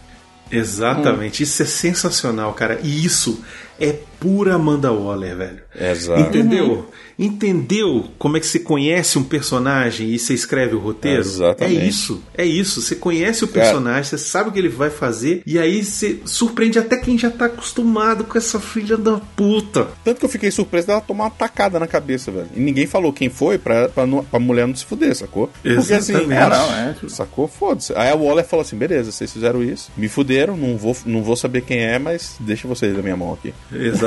[0.52, 1.44] Exatamente.
[1.44, 2.80] Isso é sensacional, cara.
[2.84, 3.44] E isso
[3.80, 5.60] é pura Amanda Waller, velho.
[5.78, 6.22] Exato.
[6.22, 6.88] Entendeu?
[7.18, 11.20] Entendeu como é que você conhece um personagem e você escreve o roteiro?
[11.20, 11.80] Exatamente.
[11.80, 12.24] É isso.
[12.38, 12.82] É isso.
[12.82, 13.66] Você conhece o Cara.
[13.68, 17.30] personagem, você sabe o que ele vai fazer e aí você surpreende até quem já
[17.30, 19.88] tá acostumado com essa filha da puta.
[20.04, 22.48] Tanto que eu fiquei surpreso dela tomar uma tacada na cabeça, velho.
[22.56, 25.48] E ninguém falou quem foi pra, pra, não- pra mulher não se fuder, sacou?
[25.62, 26.30] Porque assim, Exatamente.
[26.40, 26.96] cara, não, é.
[27.10, 27.48] sacou?
[27.48, 27.94] Foda-se.
[27.96, 31.36] Aí a Waller falou assim: beleza, vocês fizeram isso, me fuderam, não vou, não vou
[31.36, 33.54] saber quem é, mas deixa vocês da minha mão aqui.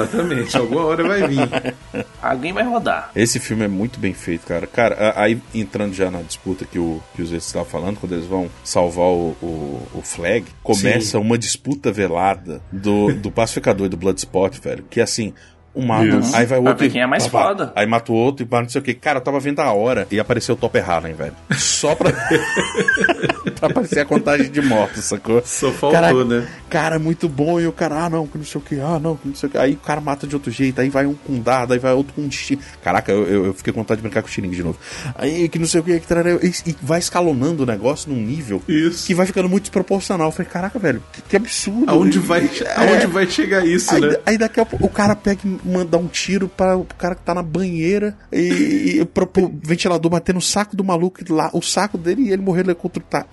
[0.05, 0.57] Exatamente.
[0.57, 1.75] Alguma hora vai vir.
[2.23, 3.11] Alguém vai rodar.
[3.15, 4.67] Esse filme é muito bem feito, cara.
[4.67, 7.31] Cara, a- aí entrando já na disputa que o que os
[7.65, 13.31] falando, quando eles vão salvar o, o, o Flag, começa uma disputa velada do, do
[13.31, 14.85] pacificador e do Bloodspot, velho.
[14.89, 15.33] Que assim.
[15.75, 16.37] Um mata, Isso.
[16.37, 16.87] aí vai o Pra outro.
[16.87, 17.49] ver quem é mais pá, pá.
[17.49, 17.73] foda.
[17.75, 18.95] Aí mata o outro e pá, não sei o que.
[18.95, 21.35] Cara, eu tava vendo a hora e apareceu o Topper Harlem, velho.
[21.57, 22.11] Só pra.
[23.59, 25.43] pra aparecer a contagem de mortos, sacou?
[25.45, 26.47] Só faltou, Caraca, né?
[26.71, 27.61] Cara, muito bom.
[27.61, 29.49] E o cara, ah, não, que não sei o que, ah, não, que não sei
[29.49, 29.59] o que.
[29.59, 32.15] Aí o cara mata de outro jeito, aí vai um com dado, aí vai outro
[32.15, 32.63] com destino.
[32.83, 34.79] Caraca, eu, eu, fiquei com vontade de brincar com o Xiringue de novo.
[35.17, 38.63] Aí que não sei o que, que e, e vai escalonando o negócio num nível
[38.69, 39.07] Isso.
[39.07, 40.29] que vai ficando muito desproporcional.
[40.29, 41.91] Eu falei, caraca, velho, que, que absurdo.
[41.91, 42.75] Aonde vai, é.
[42.77, 44.17] aonde vai chegar isso, Aí, né?
[44.27, 47.23] aí daqui a pouco o cara pega e manda um tiro para o cara que
[47.23, 51.63] tá na banheira e, e pro, pro ventilador bater no saco do maluco lá, o
[51.63, 53.27] saco dele e ele morrer eletrocutado.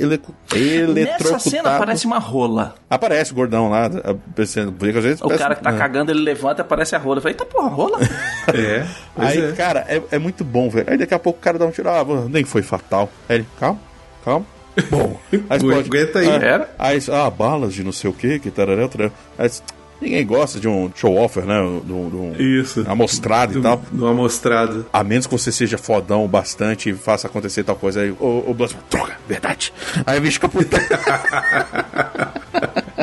[0.94, 2.76] Nessa cena parece uma rola.
[2.90, 5.78] Aparece o gordão lá, a- pensando, porque às vezes O parece- cara que tá é.
[5.78, 7.18] cagando, ele levanta e aparece a rola.
[7.18, 8.00] Eu falei, eita porra, rola?
[8.54, 8.86] É.
[9.16, 9.52] Aí, é.
[9.54, 10.90] cara, é, é muito bom, velho.
[10.90, 13.10] Aí daqui a pouco o cara dá um tiro, ah, nem foi fatal.
[13.30, 13.80] Aí ele, calma,
[14.26, 14.46] calma.
[14.90, 15.90] Bom, aí explode.
[15.90, 16.30] Aguenta aí.
[16.30, 16.70] Ah, Era?
[16.80, 19.12] Aí, ah, balas de não sei o que, que tarará, tarará.
[19.38, 19.50] Aí,
[20.02, 21.56] ninguém gosta de um show-offer, né?
[21.86, 22.84] De um, de um Isso.
[22.88, 23.82] amostrado e tal.
[23.92, 24.86] do amostrado.
[24.92, 28.02] A menos que você seja fodão bastante e faça acontecer tal coisa.
[28.02, 29.72] Aí o, o Blood, droga, verdade.
[30.06, 30.78] Aí o bicho fica puta.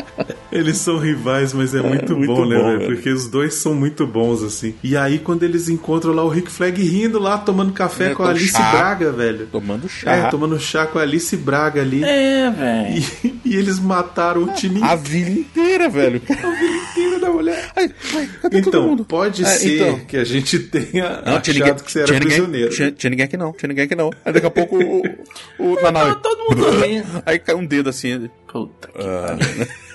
[0.51, 2.79] Eles são rivais, mas é muito, muito bom, né, bom, velho?
[2.79, 2.93] velho.
[2.95, 4.73] Porque os dois são muito bons, assim.
[4.83, 8.23] E aí, quando eles encontram lá o Rick Flag rindo lá, tomando café É, com
[8.23, 8.71] a Alice chá.
[8.71, 9.47] Braga, velho.
[9.51, 10.11] Tomando chá.
[10.11, 12.03] É, tomando chá com a Alice Braga ali.
[12.03, 13.03] É, velho.
[13.23, 16.21] E, e eles mataram o time A vila inteira, velho.
[16.25, 17.71] inteiro da mulher.
[17.75, 19.05] Ai, ai, cadê todo Então, mundo?
[19.05, 19.99] pode É, ser então.
[20.05, 22.69] que a gente tenha Não, achado tinha ninguém, que você era tinha, ninguém, prisioneiro.
[22.71, 24.09] tinha, tinha ninguém aqui não, tinha ninguém aqui não.
[24.25, 25.01] Aí daqui a pouco o,
[25.59, 25.77] o, o
[26.21, 27.23] todo mundo dormindo.
[27.25, 28.29] Aí cai um dedo assim.
[28.51, 29.37] Puta que Ah.
[29.37, 29.67] pariu.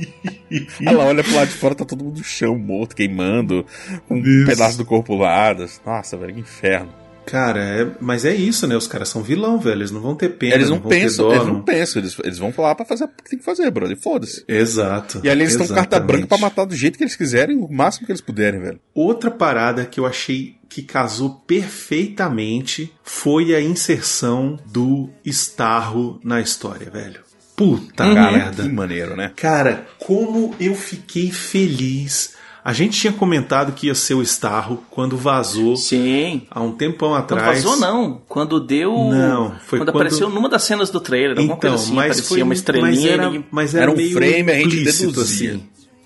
[0.84, 3.64] Ela olha pro lado de fora, tá todo mundo no chão, morto, queimando,
[4.08, 4.46] um Isso.
[4.46, 5.54] pedaço do corpo lá.
[5.84, 7.00] Nossa, velho, que inferno.
[7.26, 8.76] Cara, é- mas é isso, né?
[8.76, 9.78] Os caras são vilão, velho.
[9.78, 10.54] Eles não vão ter pena.
[10.54, 13.08] eles não, ter pensam, dó, eles não pensam, eles, eles vão falar pra fazer o
[13.08, 13.96] que tem que fazer, brother.
[13.96, 14.44] Foda-se.
[14.48, 15.20] Exato.
[15.22, 18.06] E ali eles estão carta branca pra matar do jeito que eles quiserem, o máximo
[18.06, 18.80] que eles puderem, velho.
[18.92, 26.90] Outra parada que eu achei que casou perfeitamente foi a inserção do Starro na história,
[26.90, 27.20] velho.
[27.60, 28.14] Puta Uhum.
[28.14, 28.62] merda.
[28.62, 29.32] Que maneiro, né?
[29.36, 32.34] Cara, como eu fiquei feliz.
[32.64, 35.76] A gente tinha comentado que ia ser o Starro quando vazou.
[35.76, 36.42] Sim.
[36.50, 37.62] Há um tempão Quando atrás.
[37.62, 38.20] vazou, não.
[38.28, 38.92] Quando deu.
[38.92, 41.94] Não, foi quando, quando- apareceu numa das cenas do trailer, alguma Então, coisa assim.
[41.94, 42.90] mas parecia foi uma estrelinha.
[42.90, 45.50] Mas era, e- mas era, Era um meio frame, a gente deduzia.
[45.52, 45.62] assim.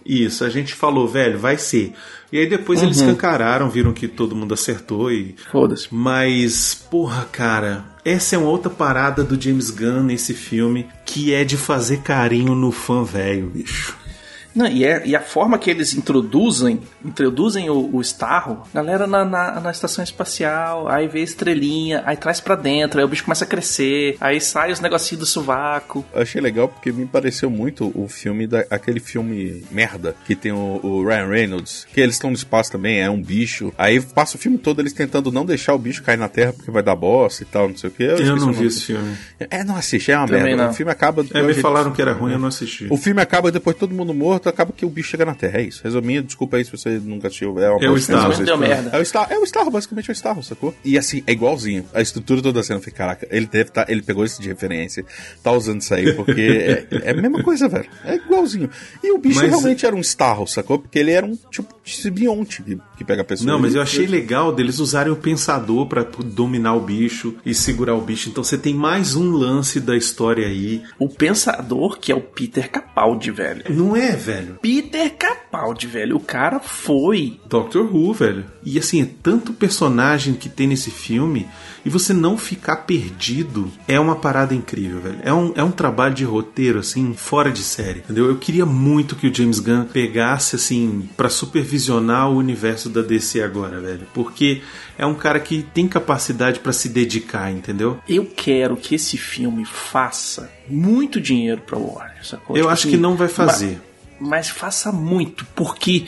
[0.07, 1.93] Isso, a gente falou, velho, vai ser.
[2.33, 3.05] E aí depois eles Uhum.
[3.11, 5.35] escancararam, viram que todo mundo acertou e.
[5.51, 5.89] Foda-se.
[5.91, 11.45] Mas, porra, cara, essa é uma outra parada do James Gunn nesse filme que é
[11.45, 13.97] de fazer carinho no fã velho, bicho.
[14.55, 19.25] Não, e, é- e a forma que eles introduzem introduzem o, o Starro, galera na,
[19.25, 23.25] na, na estação espacial, aí vê a estrelinha, aí traz pra dentro, aí o bicho
[23.25, 26.05] começa a crescer, aí sai os negocinhos do sovaco.
[26.15, 30.53] Eu achei legal porque me pareceu muito o filme, da, aquele filme merda, que tem
[30.53, 33.73] o, o Ryan Reynolds, que eles estão no espaço também, é um bicho.
[33.77, 36.71] Aí passa o filme todo eles tentando não deixar o bicho cair na Terra porque
[36.71, 38.03] vai dar bosta e tal, não sei o que.
[38.03, 39.17] Eu, esqueci não vi esse filme.
[39.39, 40.65] É, não assiste, é uma Também merda.
[40.65, 40.71] não.
[40.71, 41.25] O filme acaba.
[41.33, 42.87] É, me falaram que era ruim, eu não assisti.
[42.91, 45.59] O filme acaba depois todo mundo morto, acaba que o bicho chega na Terra.
[45.59, 45.83] É isso.
[45.85, 47.59] Resumindo, desculpa aí se você nunca assistiu.
[47.59, 48.91] É, uma É o mas- Deu merda.
[48.93, 50.75] É o Starro, é o Starro, basicamente é o Starro, sacou?
[50.85, 51.85] E assim, é igualzinho.
[51.95, 55.05] A estrutura toda eu falei, caraca, ele deve tá, ele pegou isso de referência,
[55.43, 57.89] tá usando isso aí, porque é, é a mesma coisa, velho.
[58.05, 58.69] É igualzinho.
[59.03, 60.79] E o bicho Mas- realmente era um Starro, sacou?
[60.79, 63.51] Porque ele era um tipo de simbionte que, que pega a pessoa.
[63.51, 67.95] Não, mas eu achei legal deles usarem o pensador pra dominar o bicho e segurar
[67.95, 68.29] o bicho.
[68.29, 70.83] Então você tem mais um lance da história aí.
[70.99, 73.65] O pensador, que é o Peter Capaldi, velho.
[73.71, 74.34] Não é, velho?
[74.61, 76.17] Peter Capaldi, velho.
[76.17, 77.39] O cara foi.
[77.47, 78.45] Doctor Who, velho.
[78.65, 81.47] E assim, é tanto personagem que tem nesse filme
[81.85, 85.19] e você não ficar perdido é uma parada incrível, velho.
[85.23, 88.27] É um, é um trabalho de roteiro, assim, fora de série, entendeu?
[88.27, 93.43] Eu queria muito que o James Gunn pegasse, assim, pra supervisionar o universo da DC
[93.43, 94.07] agora, velho.
[94.15, 94.63] Porque
[94.97, 97.99] é um cara que tem capacidade pra se dedicar, entendeu?
[98.09, 102.57] Eu quero que esse filme faça muito dinheiro pra Warner, sacou?
[102.57, 103.79] Eu Tipo acho assim, que não vai fazer.
[104.27, 106.07] Mas faça muito, porque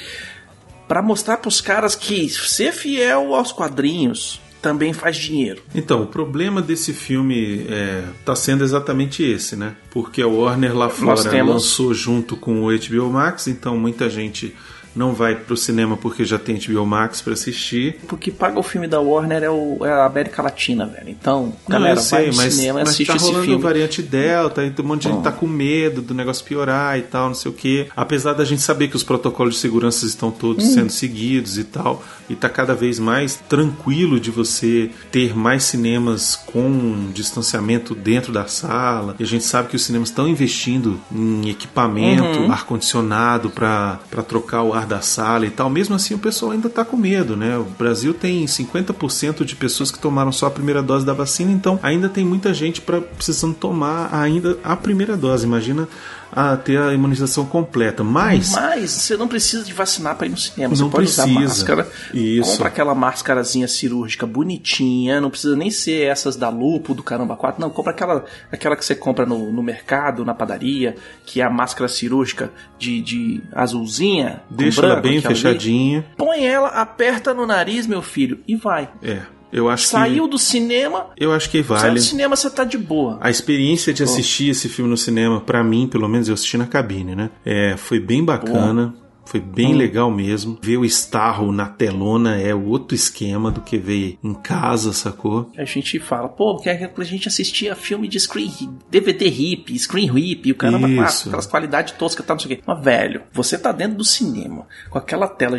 [0.89, 5.63] pra mostrar pros caras que ser fiel aos quadrinhos também faz dinheiro.
[5.75, 9.77] Então, o problema desse filme é, tá sendo exatamente esse, né?
[9.91, 14.55] Porque a Warner lá fora temos- lançou junto com o HBO Max, então muita gente
[14.97, 17.99] não vai pro cinema porque já tem HBO Max pra assistir.
[18.09, 21.09] Porque paga o filme da Warner é, o- é a América Latina, velho.
[21.11, 23.63] Então, Não, galera, eu sei, vai mas, cinema mas assiste tá esse rolando filme.
[23.63, 25.23] variante Delta, então um monte de gente Bom.
[25.23, 27.87] tá com medo do negócio piorar e tal, não sei o que.
[27.95, 30.71] Apesar da gente saber que os protocolos de segurança estão todos Hum.
[30.75, 36.37] sendo seguidos e tal, e tá cada vez mais tranquilo de você ter mais cinemas
[36.37, 39.15] com distanciamento dentro da sala.
[39.19, 42.51] E a gente sabe que os cinemas estão investindo em equipamento, Uhum.
[42.53, 45.69] ar-condicionado para trocar o ar da sala e tal.
[45.69, 47.59] Mesmo assim, o pessoal ainda tá com medo, né?
[47.59, 51.79] O Brasil tem 50% de pessoas que tomaram só a primeira dose da vacina, então
[51.83, 55.47] ainda tem muita gente para precisando tomar ainda a primeira dose.
[55.47, 55.89] Imagina
[56.33, 58.03] a ter a imunização completa.
[58.05, 60.75] Mas Mas você não precisa de vacinar pra ir no cinema.
[60.75, 61.45] Você Não pode usar precisa.
[61.45, 61.89] máscara.
[62.13, 62.51] Isso.
[62.53, 65.21] Compra aquela máscarazinha cirúrgica bonitinha.
[65.21, 67.61] Não precisa nem ser essas da Lupo, do Caramba 4.
[67.61, 71.51] Não, compra aquela, aquela que você compra no, no mercado, na padaria, que é a
[71.51, 74.43] máscara cirúrgica de, de azulzinha.
[74.51, 75.43] deixa ela branco, bem aquela ali.
[75.43, 76.07] fechadinha.
[76.17, 78.89] Põe ela, aperta no nariz, meu filho, e vai.
[79.03, 79.21] É,
[79.53, 81.95] eu acho Saiu que do cinema, eu acho que saiu vale.
[81.95, 83.19] do cinema, você tá de boa.
[83.21, 86.67] A experiência de assistir esse filme no cinema, pra mim, pelo menos eu assisti na
[86.67, 87.31] cabine, né?
[87.45, 88.95] É, foi bem bacana.
[89.29, 89.77] Foi bem Hum.
[89.77, 90.57] legal mesmo.
[90.63, 95.51] Ver o Starro na telona é outro esquema do que ver em casa, sacou?
[95.59, 100.49] A gente fala, pô, porque a gente assistia filme de screen, DVD hip, screen hip,
[100.49, 100.97] e o Isso.
[100.97, 102.63] quatro, aquelas qualidades toscas, tá, não sei o quê.
[102.65, 105.59] Mas, velho, você tá dentro do cinema, com aquela tela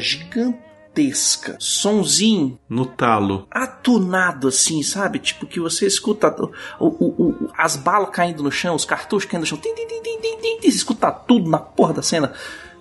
[1.02, 3.48] gigantesca, sonzinho No talo.
[3.52, 5.20] atunado assim, sabe?
[5.20, 6.34] Tipo que você escuta
[6.80, 9.88] o, o- o- as balas caindo no chão, os cartuchos caindo no chão, tim, tim,
[9.88, 12.34] tim, tim, tim, tim, escuta tudo na porra da cena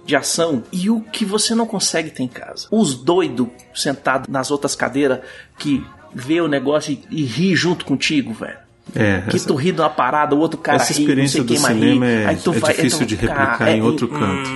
[0.05, 2.69] de ação e o que você não consegue ter em casa.
[2.71, 5.21] Os doidos sentados nas outras cadeiras
[5.59, 8.59] que vê o negócio e, e ri junto contigo, velho.
[8.95, 11.39] É, Que essa, tu ri de uma parada, o outro cara essa ri, não experiência
[11.39, 12.25] sei do cinema ri, é, é
[12.61, 14.51] vai- difícil então, de cara, replicar em é- outro hum, canto.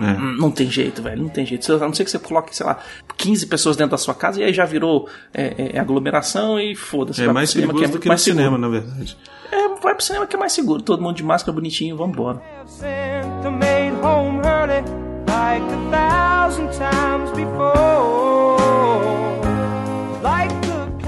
[0.00, 0.38] É.
[0.38, 1.22] Não tem jeito, velho.
[1.22, 1.72] Não tem jeito.
[1.72, 2.78] A não ser que você coloque, sei lá,
[3.16, 7.22] 15 pessoas dentro da sua casa e aí já virou é, é, aglomeração e foda-se.
[7.22, 8.44] É mais cinema, perigoso é do que no mais seguro.
[8.44, 9.16] cinema, na verdade.
[9.52, 10.82] É, vai pro cinema que é mais seguro.
[10.82, 12.40] Todo mundo de máscara bonitinho, vambora.
[12.66, 14.82] Santa made home early
[15.26, 18.59] like a thousand times before.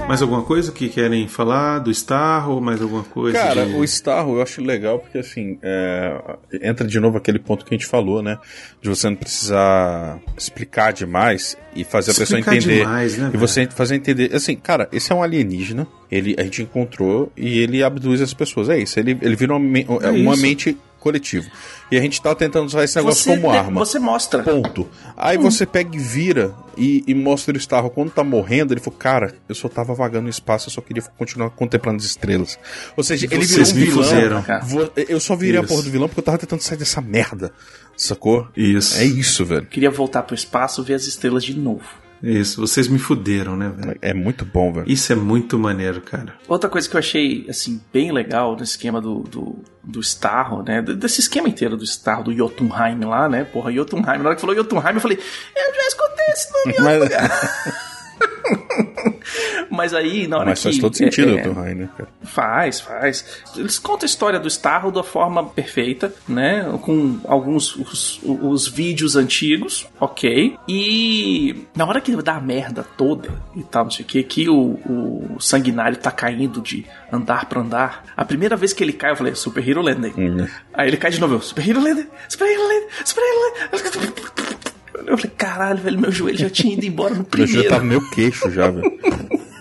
[0.03, 2.61] The Mais alguma coisa que querem falar do Starro?
[2.61, 3.37] Mais alguma coisa?
[3.37, 6.21] Cara, de- o Starro eu acho legal porque, assim, é,
[6.61, 8.37] entra de novo aquele ponto que a gente falou, né?
[8.81, 12.79] De você não precisar explicar demais e fazer a pessoa Explicar entender.
[12.83, 14.35] demais, né, e você fazer entender.
[14.35, 18.69] Assim, cara, esse é um alienígena, ele, a gente encontrou e ele abduz as pessoas.
[18.69, 20.41] É isso, ele, ele vira uma, É uma isso.
[20.43, 21.45] mente coletiva.
[21.91, 23.79] E a gente tá tentando usar esse negócio Você, como arma.
[23.85, 24.41] você mostra.
[24.41, 24.89] Ponto.
[25.15, 28.73] Aí você pega e vira e, e mostra o Starro quando tá morrendo.
[28.73, 32.05] Ele falou, cara, eu só tava vagando no espaço, eu só queria continuar contemplando as
[32.05, 32.57] estrelas.
[32.97, 34.03] Ou seja, ele virou um vilão.
[34.03, 34.45] fuzeram.
[34.63, 35.69] Vo- Eu só virei a Isso.
[35.73, 37.51] porra do vilão porque eu tava tentando sair dessa merda.
[37.95, 38.47] Sacou?
[38.57, 38.97] Isso.
[38.97, 39.67] É isso, velho.
[39.67, 41.83] Queria voltar pro espaço, ver as estrelas de novo.
[42.23, 43.97] Isso, vocês me fuderam, né, velho?
[44.01, 44.89] É muito bom, velho.
[44.89, 46.35] Isso é muito maneiro, cara.
[46.47, 50.81] Outra coisa que eu achei, assim, bem legal no esquema do, do, do Starro, né?
[50.81, 53.43] Desse esquema inteiro do Starro, do Jotunheim lá, né?
[53.43, 54.19] Porra, Jotunheim.
[54.19, 57.89] Na hora que falou Jotunheim, eu falei, eu já escutei esse nome em lugar.
[59.69, 60.63] Mas aí, na hora mas que...
[60.65, 62.09] faz todo sentido, é, o Jotunheim, né, cara?
[62.23, 63.41] Faz, faz.
[63.55, 66.63] Eles contam a história do Starro da forma perfeita, né?
[66.81, 70.55] Com alguns os, os vídeos antigos, ok.
[70.67, 74.49] E na hora que dá a merda toda e tal, não sei o que, que
[74.49, 79.11] o, o sanguinário tá caindo de andar pra andar, a primeira vez que ele cai,
[79.11, 80.13] eu falei, Super Hero Landing.
[80.17, 80.47] Hum.
[80.73, 83.39] Aí ele cai de novo, eu, Super Hero Landing, Super Hero Landing, Super Hero
[83.71, 84.42] Landing.
[85.07, 87.63] Eu falei, caralho, velho, meu joelho já tinha ido embora no Meu primeiro.
[87.63, 88.91] já tava no meu queixo já, velho.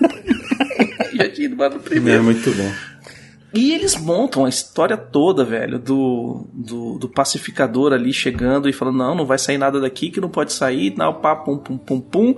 [1.15, 2.21] já tinha ido embora no primeiro.
[2.21, 2.73] É muito bom.
[3.55, 8.97] E eles montam a história toda, velho, do, do, do pacificador ali chegando e falando:
[8.97, 12.01] não, não vai sair nada daqui, que não pode sair, não, pá, pum, pum, pum,
[12.01, 12.35] pum.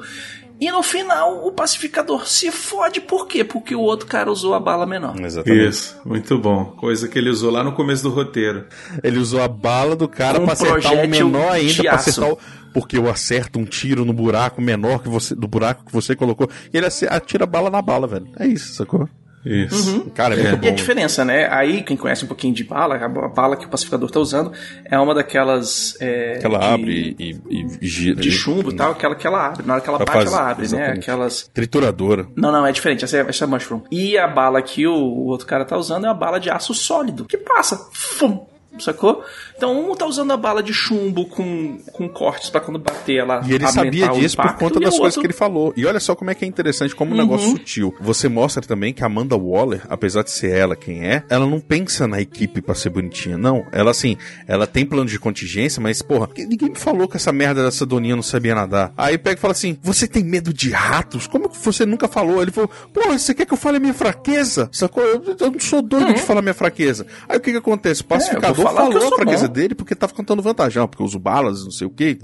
[0.61, 3.45] E no final o pacificador se fode, por quê?
[3.45, 5.15] Porque o outro cara usou a bala menor.
[5.21, 5.69] Exatamente.
[5.69, 6.65] Isso, muito bom.
[6.79, 8.67] Coisa que ele usou lá no começo do roteiro.
[9.03, 12.33] Ele usou a bala do cara Com pra acertar um projétil menor ainda, pra acertar
[12.33, 12.39] o...
[12.75, 16.51] Porque eu acerto um tiro no buraco menor que você, do buraco que você colocou.
[16.73, 18.27] E ele atira a bala na bala, velho.
[18.39, 19.09] É isso, sacou?
[19.47, 20.11] Isso.
[20.15, 20.67] Cara, é, muito bom.
[20.67, 21.47] E a diferença, né?
[21.53, 24.51] Aí, quem conhece um pouquinho de bala, a bala que o pacificador tá usando
[24.87, 25.95] é uma daquelas.
[26.01, 28.19] É, Que ela de- abre e, e, e gira.
[28.21, 29.67] De chumbo e tal, aquela que ela abre.
[29.67, 30.67] Na hora que ela Pra bate, fazer- ela abre, né?
[30.67, 30.99] exatamente.
[31.01, 31.51] Aquelas.
[31.53, 32.27] Trituradora.
[32.35, 33.05] Não, não, é diferente.
[33.05, 33.83] Essa é, essa é mushroom.
[33.91, 36.73] E a bala que o, o outro cara tá usando é uma bala de aço
[36.73, 37.77] sólido, que passa.
[37.93, 38.47] Fum,
[38.79, 39.23] sacou?
[39.57, 43.43] Então um tá usando a bala de chumbo com, com cortes pra quando bater ela.
[43.47, 45.73] E ele sabia disso por impacto, conta e das o coisas outro- que ele falou.
[45.77, 47.21] E olha só como é que é interessante, como um Uhum.
[47.23, 47.95] negócio sutil.
[48.01, 51.61] Você mostra também que a Amanda Waller, apesar de ser ela quem é, ela não
[51.61, 53.65] pensa na equipe pra ser bonitinha, não.
[53.73, 54.17] Ela, assim,
[54.47, 58.17] ela tem plano de contingência, mas, porra, ninguém me falou que essa merda dessa doninha
[58.17, 58.93] não sabia nadar.
[58.97, 61.27] Aí pega e fala assim: Você tem medo de ratos?
[61.27, 62.43] Como que você nunca falou?
[62.43, 64.69] Ele falou: Porra, você quer que eu fale a minha fraqueza?
[64.73, 65.03] Sacou?
[65.03, 67.07] Eu, eu não sou doido de falar minha fraqueza.
[67.29, 68.03] Aí o que que acontece?
[68.03, 68.64] O pacificador Uhum.
[68.64, 69.53] É, falar que eu falou a sou fraqueza bom.
[69.53, 70.83] dele porque tava contando vantagem.
[70.83, 72.17] Ah, porque eu uso balas, não sei o que,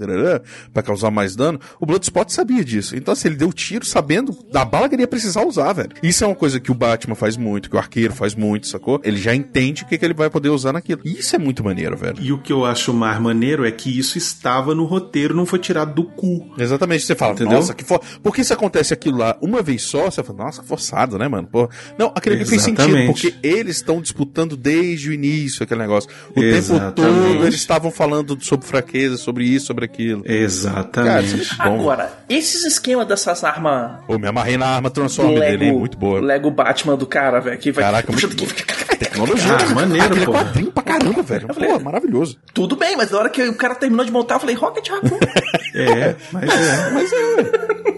[0.73, 1.59] pra causar mais dano.
[1.79, 2.95] O Bloodspot sabia disso.
[2.95, 5.91] Então, assim, ele deu tiro sabendo da bala que ele ia precisar usar, velho.
[6.01, 8.99] Isso é uma coisa que o Batman faz muito, que o arqueiro faz muito, sacou?
[9.03, 11.01] Ele já entende o que, que ele vai poder usar naquilo.
[11.03, 12.17] E isso é muito maneiro, velho.
[12.19, 15.59] E o que eu acho mais maneiro é que isso estava no roteiro, não foi
[15.59, 16.51] tirado do cu.
[16.57, 17.53] Exatamente, você fala, Entendeu?
[17.53, 17.99] nossa, que for...
[18.21, 20.09] Por que isso acontece aquilo lá uma vez só?
[20.09, 21.47] Você fala, nossa, forçado, né, mano?
[21.47, 21.69] Pô.
[21.97, 26.09] Não, aquele ali fez sentido, porque eles estão disputando desde o início aquele negócio.
[26.31, 26.95] O tempo Exatamente.
[26.95, 30.23] todo eles estavam falando sobre fraqueza, sobre isso, sobre aquilo.
[30.23, 31.35] Cara, Exatamente.
[31.35, 31.63] muito bom.
[31.81, 33.99] Agora, esses esquemas dessas armas.
[34.07, 35.77] Pô, me amarrei na arma Transform dele, hein?
[35.77, 36.19] muito boa.
[36.21, 37.57] Lego Batman do cara, velho.
[37.57, 37.83] Que vai.
[37.83, 39.57] Caraca, Puxa muito daqui, Tecnologia.
[39.57, 40.31] Ah, maneiro, pô.
[40.31, 41.47] quadrinho pra caramba, velho.
[41.47, 42.37] Pô, maravilhoso.
[42.53, 45.17] Tudo bem, mas na hora que o cara terminou de montar, eu falei, Rocket Raccoon.
[45.73, 46.91] É, mas é.
[46.91, 47.91] Mas é.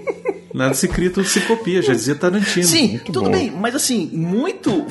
[0.54, 2.68] Nada se cria, tudo se copia, já dizia Tarantino.
[2.68, 3.32] Sim, tudo bom.
[3.32, 4.86] bem, mas assim, muito.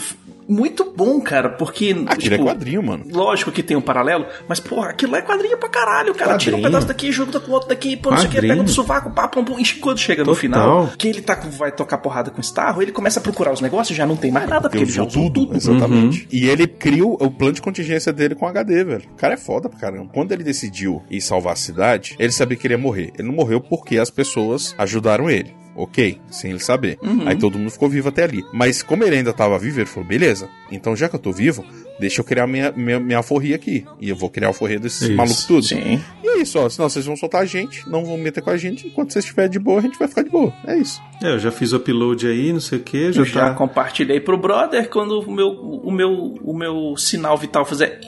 [0.53, 1.91] Muito bom, cara, porque.
[2.07, 3.05] Aquilo tipo, é quadrinho, mano.
[3.11, 6.37] Lógico que tem um paralelo, mas, porra, aquilo é quadrinho pra caralho, cara.
[6.37, 6.63] Tira um Quadrinho.
[6.63, 8.55] pedaço daqui, junta com o outro daqui, pô, não sei o que, Quadrinho.
[8.55, 9.59] pega do sovaco, pá, pum, pum.
[9.59, 10.41] E quando chega no Total.
[10.41, 13.61] final, que ele tá, vai tocar porrada com o Starro, ele começa a procurar os
[13.61, 15.57] negócios, já não tem mais nada, porque ele já usou tudo.
[15.57, 16.29] Exatamente.
[16.31, 19.05] E ele cria o, o plano de contingência dele com HD, velho.
[19.13, 20.11] O cara é foda pra caramba.
[20.13, 23.13] Quando ele decidiu ir salvar a cidade, ele sabia que ele ia morrer.
[23.19, 25.55] Ele não morreu porque as pessoas ajudaram ele.
[25.75, 26.99] Ok, sem ele saber.
[27.25, 28.45] Aí todo mundo ficou vivo até ali.
[28.53, 31.65] Mas como ele ainda tava vivo, ele falou: beleza, então já que eu tô vivo,
[31.99, 33.85] deixa eu criar minha, minha, minha alforria aqui.
[34.01, 35.15] E eu vou criar a alforria desses Isso.
[35.15, 35.65] malucos tudo.
[35.65, 36.01] Sim.
[36.23, 36.69] E é isso, ó.
[36.69, 38.87] Senão vocês vão soltar a gente, não vão meter com a gente.
[38.87, 40.53] Enquanto vocês estiverem de boa, a gente vai ficar de boa.
[40.67, 41.01] É isso.
[41.23, 43.55] É, eu já fiz o upload aí, não sei o que, já Eu já tá.
[43.55, 46.11] compartilhei pro brother quando o meu, o meu,
[46.43, 48.01] o meu sinal vital fizer.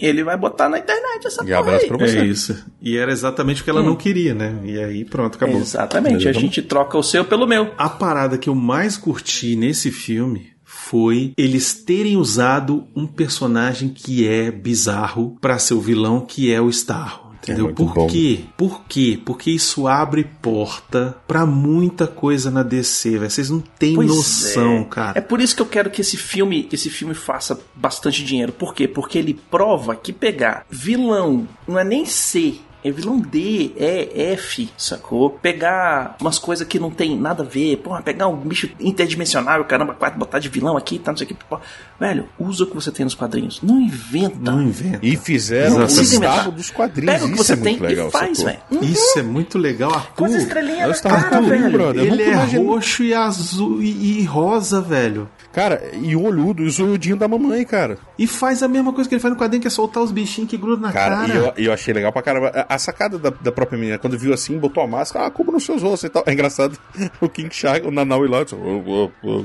[0.00, 1.88] Ele vai botar na internet essa E porra abraço aí.
[1.88, 2.18] pra você.
[2.18, 2.64] É isso.
[2.80, 4.54] E era exatamente o que ela não queria, né?
[4.64, 5.60] E aí pronto, acabou.
[5.60, 7.72] Exatamente, a gente troca o seu pelo meu.
[7.78, 14.26] A parada que eu mais curti nesse filme foi eles terem usado um personagem que
[14.28, 17.25] é bizarro pra ser o vilão, que é o Starro.
[17.52, 17.64] Entendeu?
[17.66, 18.06] muito Por bom.
[18.06, 18.40] quê?
[18.56, 19.18] Por quê?
[19.24, 23.30] Porque isso abre porta pra muita coisa na DC, velho.
[23.30, 24.84] Vocês não têm Pois noção, é.
[24.84, 25.18] cara.
[25.18, 28.52] É por isso que eu quero que esse filme, esse filme faça bastante dinheiro.
[28.52, 28.86] Por quê?
[28.88, 32.54] Porque ele prova que pegar vilão não é nem C.
[32.86, 35.30] É vilão D, é F, sacou?
[35.30, 39.92] Pegar umas coisas que não tem nada a ver, porra, pegar um bicho interdimensional, caramba,
[39.94, 41.34] quatro, botar de vilão aqui, tá, não sei o que.
[41.34, 41.62] Porra.
[41.98, 43.60] Velho, usa o que você tem nos quadrinhos.
[43.60, 44.36] Não inventa.
[44.38, 45.00] Não inventa.
[45.02, 46.50] E fizeram Não o inventar.
[46.52, 47.12] dos quadrinhos.
[47.14, 48.58] Pega o que Isso você é muito tem legal, e faz, velho.
[48.70, 48.80] Uhum.
[48.82, 49.92] Isso é muito legal.
[49.92, 51.70] Arthur, Com as estrelinhas na cara, tudo, velho.
[51.72, 52.04] brother.
[52.04, 55.28] Ele é roxo e azul e, e rosa, velho.
[55.56, 57.96] Cara, e o olhudo, e o zoiudinho da mamãe, cara.
[58.18, 60.50] E faz a mesma coisa que ele faz no quadrinho, que é soltar os bichinhos
[60.50, 61.32] que grudam na Cara, cara.
[61.32, 62.52] e eu, eu achei legal pra caramba.
[62.54, 65.50] A- A sacada da, da própria menina, quando viu assim, botou a máscara, ah, como
[65.50, 66.22] nos seus ossos e tal.
[66.26, 66.78] É engraçado.
[67.22, 69.44] O King Shark, o Nanau e lá, "Ô, ô, ô."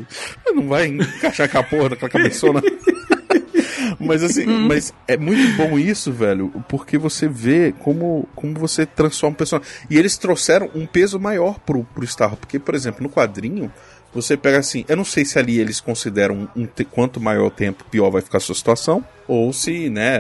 [0.54, 2.62] não vai encaixar com a porra daquela cabeçona.
[4.00, 9.34] Mas assim, mas é muito bom isso, velho, porque você vê como, como você transforma
[9.34, 9.72] o personagem.
[9.90, 13.72] E eles trouxeram um peso maior pro, pro Starro, porque, por exemplo, no quadrinho,
[14.14, 17.84] você pega assim, eu não sei se ali eles consideram um, quanto maior o tempo,
[17.90, 20.20] pior vai ficar a sua situação, ou se, né,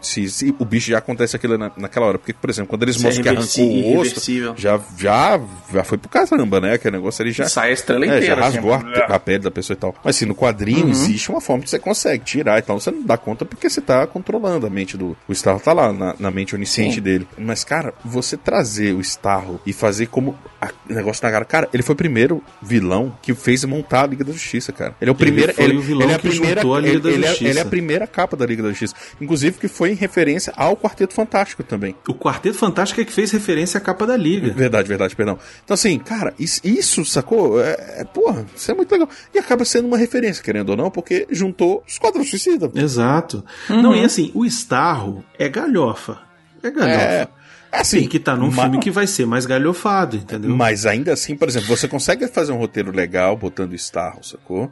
[0.00, 2.18] se, se o bicho já acontece aquilo na, naquela hora.
[2.18, 5.40] Porque, por exemplo, quando eles Se é mostram que arrancou o osso, já, já,
[5.72, 6.74] já foi pro caramba, né?
[6.74, 7.48] Aquele negócio ali já.
[7.48, 8.56] Sai a estrela É, já inteira, assim.
[8.58, 9.94] rasgou a, a pele da pessoa e tal.
[10.04, 10.90] Mas assim, no quadrinho Uhum.
[10.90, 12.78] existe uma forma que você consegue tirar e tal.
[12.78, 15.16] Você não dá conta porque você tá controlando a mente do.
[15.26, 17.00] O Starro tá lá na, na mente onisciente Sim.
[17.00, 17.26] dele.
[17.36, 20.38] Mas, cara, você trazer o Starro e fazer como.
[20.60, 21.44] a- o negócio na cara.
[21.44, 24.94] Cara, ele foi o primeiro vilão que fez montar a Liga da Justiça, cara.
[25.00, 25.54] Ele é o Ele primeiro.
[25.54, 26.60] foi ele, o vilão ele é a que primeira.
[26.60, 27.50] juntou a Liga ele, da ele é, Justiça.
[27.50, 28.94] ele é a primeira capa da Liga da Justiça.
[29.20, 31.94] Inclusive, que foi em referência ao Quarteto Fantástico também.
[32.08, 34.52] O Quarteto Fantástico é que fez referência à capa da Liga.
[34.52, 35.38] Verdade, verdade, perdão.
[35.64, 37.60] Então, assim, cara, isso, isso, sacou?
[37.62, 39.08] É, é, porra, isso é muito legal.
[39.34, 42.70] E acaba sendo uma referência, querendo ou não, porque juntou os quadros suicida.
[42.74, 43.44] Exato.
[43.68, 43.82] Uhum.
[43.82, 46.18] Não, e assim, o Starro é galhofa.
[46.62, 47.00] É galhofa.
[47.00, 47.28] É,
[47.72, 50.50] assim, Tem que estar num filme que vai ser mais galhofado, entendeu?
[50.56, 54.70] Mas ainda assim, por exemplo, você consegue fazer um roteiro legal botando Starro, sacou?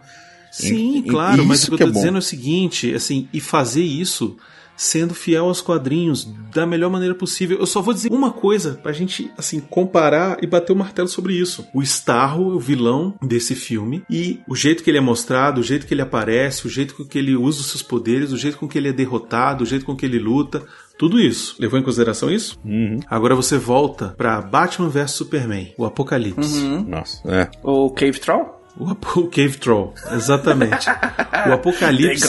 [0.50, 2.94] Sim, E- e- claro, mas o que eu que tô é dizendo é o seguinte,
[2.94, 4.36] assim, e fazer isso
[4.80, 6.24] sendo fiel aos quadrinhos
[6.54, 7.58] da melhor maneira possível.
[7.58, 11.34] Eu só vou dizer uma coisa pra gente, assim, comparar e bater o martelo sobre
[11.34, 11.66] isso.
[11.74, 15.84] O Starro, o vilão desse filme, e o jeito que ele é mostrado, o jeito
[15.84, 18.68] que ele aparece, o jeito com que ele usa os seus poderes, o jeito com
[18.68, 20.62] que ele é derrotado, o jeito com que ele luta,
[20.98, 21.54] tudo isso.
[21.58, 22.58] Levou em consideração isso?
[22.64, 22.98] Uhum.
[23.08, 26.62] Agora você volta pra Batman vs Superman, o Apocalipse.
[26.86, 27.48] Nossa, é.
[27.62, 28.56] O Cave Troll?
[28.80, 30.88] O, Ap- o Cave Troll, exatamente.
[31.48, 32.28] o apocalipse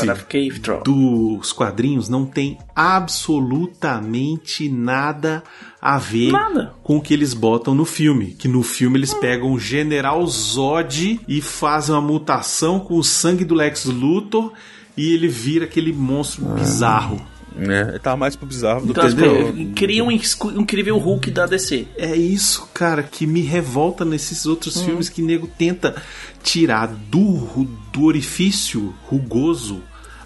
[0.83, 5.43] dos quadrinhos não tem absolutamente nada
[5.81, 6.73] a ver Nada.
[6.83, 8.27] com o que eles botam no filme.
[8.37, 13.45] Que no filme eles pegam o General Zod e fazem uma mutação com o sangue
[13.45, 14.51] do Lex Luthor
[14.97, 17.21] e ele vira aquele monstro bizarro.
[17.59, 21.45] É, ele tava mais pro bizarro do Então, que tipo, cria um incrível Hulk da
[21.45, 21.87] DC.
[21.97, 25.95] É isso, cara, que me revolta nesses outros filmes que nego tenta
[26.43, 29.81] tirar do, do orifício rugoso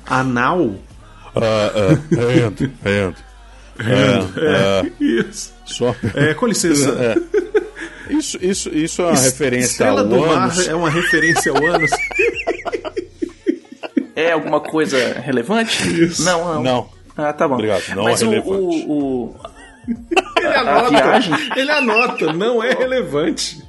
[0.05, 0.75] anal.
[1.35, 3.15] Ah, ah, hand, hand.
[4.37, 5.51] É, isso.
[5.65, 5.95] Só.
[6.13, 6.89] É, com licença.
[6.91, 8.13] É.
[8.13, 11.65] Isso, isso, isso é uma Es- referência Estrela ao do Mar é uma referência ao
[11.65, 11.89] ânus.
[14.15, 16.03] É alguma coisa relevante?
[16.03, 16.23] Isso.
[16.23, 16.63] Não, não.
[16.63, 16.89] Não.
[17.17, 17.55] Ah, tá bom.
[17.55, 18.85] Obrigado, não Mas é o- relevante.
[18.87, 19.35] o- o,
[20.37, 21.33] Ele A anota, viagem.
[21.55, 23.61] ele anota, não é relevante.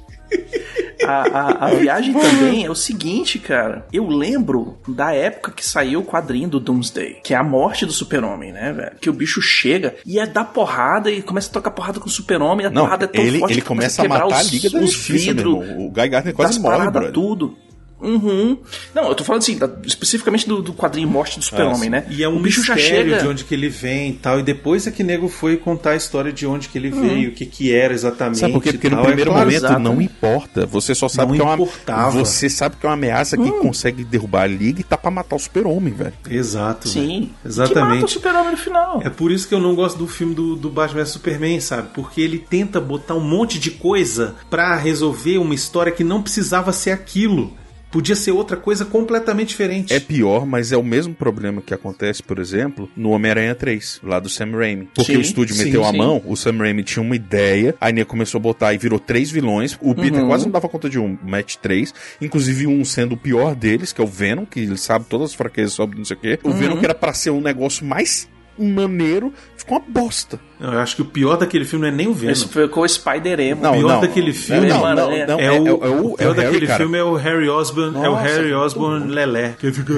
[1.05, 3.85] A, a, a viagem também é o seguinte, cara.
[3.93, 7.91] Eu lembro da época que saiu o quadrinho do Doomsday, que é a morte do
[7.91, 8.95] super-homem, né, velho?
[8.99, 12.11] Que o bicho chega e é dar porrada e começa a tocar porrada com o
[12.11, 12.65] super-homem.
[12.65, 14.51] A Não, porrada é tão ele, forte ele que começa a quebrar matar os, a
[14.51, 15.53] Liga da os vidros.
[15.77, 17.11] O Guy Gardner quase morre, brother.
[17.11, 17.57] tudo.
[18.01, 18.57] Uhum.
[18.93, 22.05] Não, eu tô falando assim, da- especificamente do, do quadrinho Morte do Super-Homem, né?
[22.09, 23.21] E é um o bicho já mistério chega.
[23.23, 24.39] de onde que ele vem e tal.
[24.39, 27.01] E depois é que nego foi contar a história de onde que ele Uhum.
[27.01, 28.39] veio, o que que era exatamente.
[28.39, 28.73] Sabe por quê?
[28.73, 28.99] Porque no.
[28.99, 29.79] É primeiro claro, momento exato.
[29.79, 30.65] não importa.
[30.65, 31.53] Você só sabe Não que é uma.
[31.55, 32.11] importava.
[32.19, 35.35] Você sabe que é uma ameaça que consegue derrubar a liga e tá pra matar
[35.35, 36.13] o super-homem, velho.
[36.29, 36.87] Exato.
[36.89, 37.01] Sim.
[37.01, 37.19] velho.
[37.21, 38.11] Que mata o Exatamente.
[38.11, 39.01] Super-Homem no final.
[39.03, 41.89] É por isso que eu não gosto do filme do, do Batman vs Superman, sabe?
[41.93, 46.71] Porque ele tenta botar um monte de coisa pra resolver uma história que não precisava
[46.73, 47.53] ser aquilo.
[47.95, 49.93] Podia ser outra coisa completamente diferente.
[49.93, 54.19] É pior, mas é o mesmo problema que acontece, por exemplo, no Homem-Aranha 3, lá
[54.19, 54.89] do Sam Raimi.
[54.93, 55.97] Porque Sim, o estúdio sim, meteu a sim.
[55.97, 59.31] mão, o Sam Raimi tinha uma ideia, a Nia começou a botar e virou três
[59.31, 59.77] vilões.
[59.81, 60.27] O Peter Uhum.
[60.27, 61.93] quase não dava conta de um, match três.
[62.19, 65.33] Inclusive um sendo o pior deles, que é o Venom, que ele sabe todas as
[65.33, 66.37] fraquezas sobre não sei o quê.
[66.43, 66.53] O Uhum.
[66.53, 68.27] Venom que era pra ser um negócio mais
[68.57, 70.39] maneiro, ficou uma bosta.
[70.59, 72.31] Não, eu acho que o pior daquele filme não é nem o Venom.
[72.31, 73.67] Esse ficou o Spider-Emo.
[73.67, 76.15] o pior daquele filme Não, não, não, é, não, o, é o, o- é o
[76.15, 76.79] pior Harry, daquele cara.
[76.79, 79.55] filme é o Harry Osborn, é o Nossa, Harry que Osborn Lelé.
[79.59, 79.93] Que fica.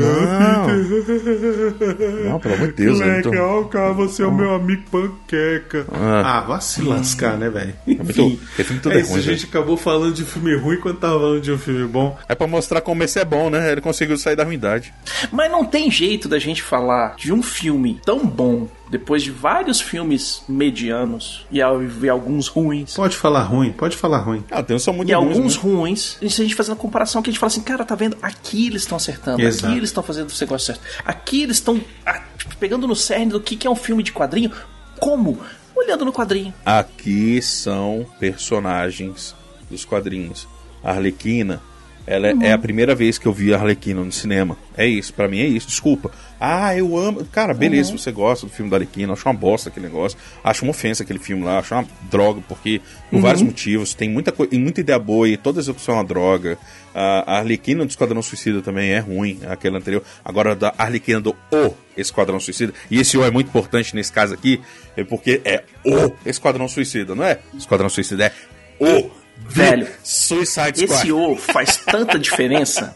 [2.26, 5.86] Não, pelo amor de Deus, Legal, cara, você é o meu amigo panqueca.
[5.92, 6.38] Ah.
[6.38, 7.74] Ah, vá se lascar, né, velho?
[7.86, 10.98] muito- esse filme tudo é isso, ruim, a gente acabou falando de filme ruim quando
[10.98, 12.18] tava falando de um filme bom.
[12.28, 13.72] É pra mostrar como esse é bom, né?
[13.72, 14.94] Ele conseguiu sair da ruindade.
[15.32, 19.82] Mas não tem jeito da gente falar de um filme tão bom depois de vários
[19.82, 22.94] filmes medianos e, e alguns ruins.
[22.94, 24.44] Pode falar ruim, pode falar ruim.
[24.50, 25.62] Ah, tem são muito e ruins, alguns né?
[25.62, 27.96] ruins, e se a gente fazendo a comparação que a gente fala assim, cara, tá
[27.96, 28.18] vendo?
[28.22, 29.68] Aqui eles estão acertando, Exato.
[29.68, 30.82] aqui eles estão fazendo o negócio certo.
[31.06, 34.12] Aqui eles estão ah, tipo, pegando no cerne do que, que é um filme de
[34.12, 34.52] quadrinho.
[35.00, 35.40] Como?
[35.76, 36.54] Olhando no quadrinho.
[36.66, 39.36] Aqui são personagens
[39.70, 40.48] dos quadrinhos.
[40.84, 41.62] A Arlequina,
[42.08, 42.42] ela é- Uhum.
[42.44, 44.58] é a primeira vez que eu vi a Arlequina no cinema.
[44.76, 45.68] É isso, pra mim é isso.
[45.68, 46.10] Desculpa.
[46.40, 47.26] Ah, eu amo.
[47.26, 47.98] Cara, beleza, Uhum.
[47.98, 50.18] você gosta do filme da Arlequina, acho uma bosta aquele negócio.
[50.44, 52.80] Acho uma ofensa aquele filme lá, acho uma droga, porque
[53.10, 53.22] por Uhum.
[53.22, 53.94] vários motivos.
[53.94, 56.58] Tem muita, coi- e muita ideia boa e toda execução é uma droga.
[56.96, 60.02] A a Arlequina do Esquadrão Suicida também é ruim, aquela anterior.
[60.24, 64.34] Agora, da Arlequina do O Esquadrão Suicida, e esse O é muito importante nesse caso
[64.34, 64.62] aqui,
[64.96, 67.40] é porque é O Esquadrão Suicida, não é?
[67.58, 68.32] Esquadrão Suicida é
[68.80, 69.10] O
[69.50, 70.84] Velho, Suicide Squad.
[70.84, 72.96] Esse O faz tanta diferença.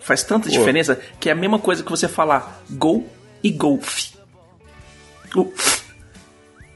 [0.00, 0.50] Faz tanta Pô.
[0.56, 3.06] diferença que é a mesma coisa que você falar gol
[3.42, 4.12] e golfe.
[5.36, 5.52] O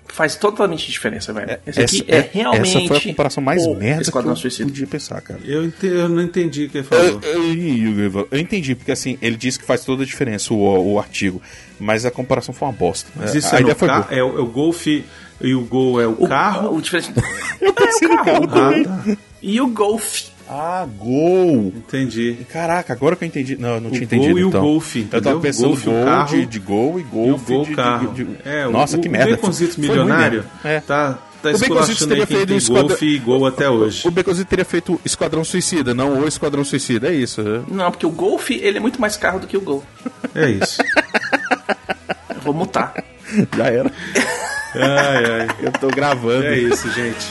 [0.09, 1.59] faz totalmente diferença, velho.
[1.67, 2.77] Esse aqui Essa- é, realmente.
[2.79, 4.65] Essa foi a comparação mais o merda que Esquadrão eu Suicida.
[4.71, 5.41] podia pensar, cara.
[5.45, 7.21] Eu, ente- eu não entendi o que ele falou.
[7.23, 10.99] Eu, eu- eu entendi, porque assim, ele disse que faz toda a diferença o, o
[10.99, 11.43] artigo,
[11.79, 13.11] mas a comparação foi uma bosta.
[13.15, 15.05] Mas É, isso a é, no ideia foi ca- é, o, é o golfe
[15.41, 16.75] e o gol é o, carro?
[16.77, 17.13] O diferente.
[17.61, 18.85] Eu pensei no carro também.
[18.85, 19.05] tá.
[19.43, 20.27] E o golfe.
[20.49, 21.73] Ah, gol!
[21.77, 22.37] Entendi.
[22.53, 23.57] Caraca, agora que eu entendi.
[23.57, 24.39] Não, eu não O tinha gol entendido.
[24.39, 24.61] e o então.
[24.61, 25.41] golfe, Eu tava entendeu?
[25.41, 28.13] pensando Golfe, o gol carro de, de gol e E o golfe gol de, carro.
[28.15, 29.37] de- de- É, Nossa, o, que o merda.
[29.39, 30.45] Foi ruim milionário.
[30.63, 30.79] É.
[30.79, 34.07] tá, tá O esculachando teria feito tem esquadrão- golfe e gol até hoje.
[34.07, 37.41] O Baconzito teria feito Esquadrão Suicida, não o Esquadrão Suicida, é isso.
[37.41, 37.63] é.
[37.69, 39.83] Não, porque o golfe ele é muito mais carro do que o gol.
[40.33, 40.81] É isso.
[42.37, 42.95] Eu vou mutar.
[43.57, 43.91] Já era.
[44.79, 45.49] Ai, ai.
[45.63, 46.45] Eu tô gravando.
[46.45, 47.27] É isso, gente.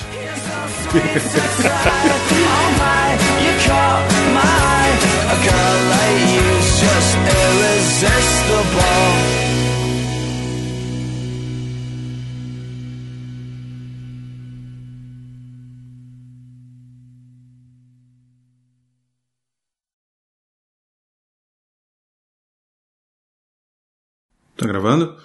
[24.58, 25.16] Tá gravando?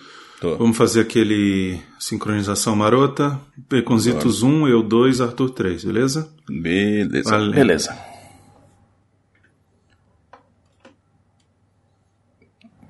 [0.40, 0.56] Tô.
[0.56, 3.38] Vamos fazer aquele sincronização marota.
[3.70, 6.32] Baconzitos 1, eu 2, Arthur 3, beleza?
[6.48, 7.30] Beleza.
[7.30, 7.52] Valeu.
[7.52, 7.94] Beleza.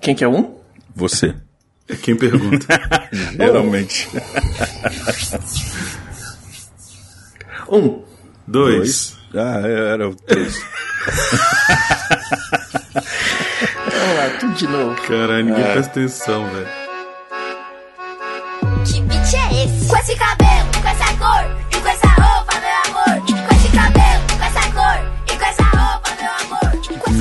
[0.00, 0.58] Quem que é um?
[0.94, 1.34] Você.
[1.88, 2.66] É quem pergunta.
[3.36, 4.08] Geralmente.
[7.72, 8.02] Um.
[8.48, 9.16] Dois.
[9.32, 10.56] Ah, era o três.
[12.92, 15.00] Vamos lá, tudo de novo.
[15.02, 15.72] Caralho, ninguém É.
[15.72, 16.66] presta atenção, velho.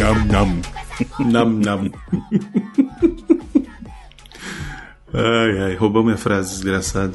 [0.10, 0.62] Nam, nam.
[1.20, 1.91] Nam, nam.
[5.14, 7.14] Ai, ai, roubou minha frase, desgraçado.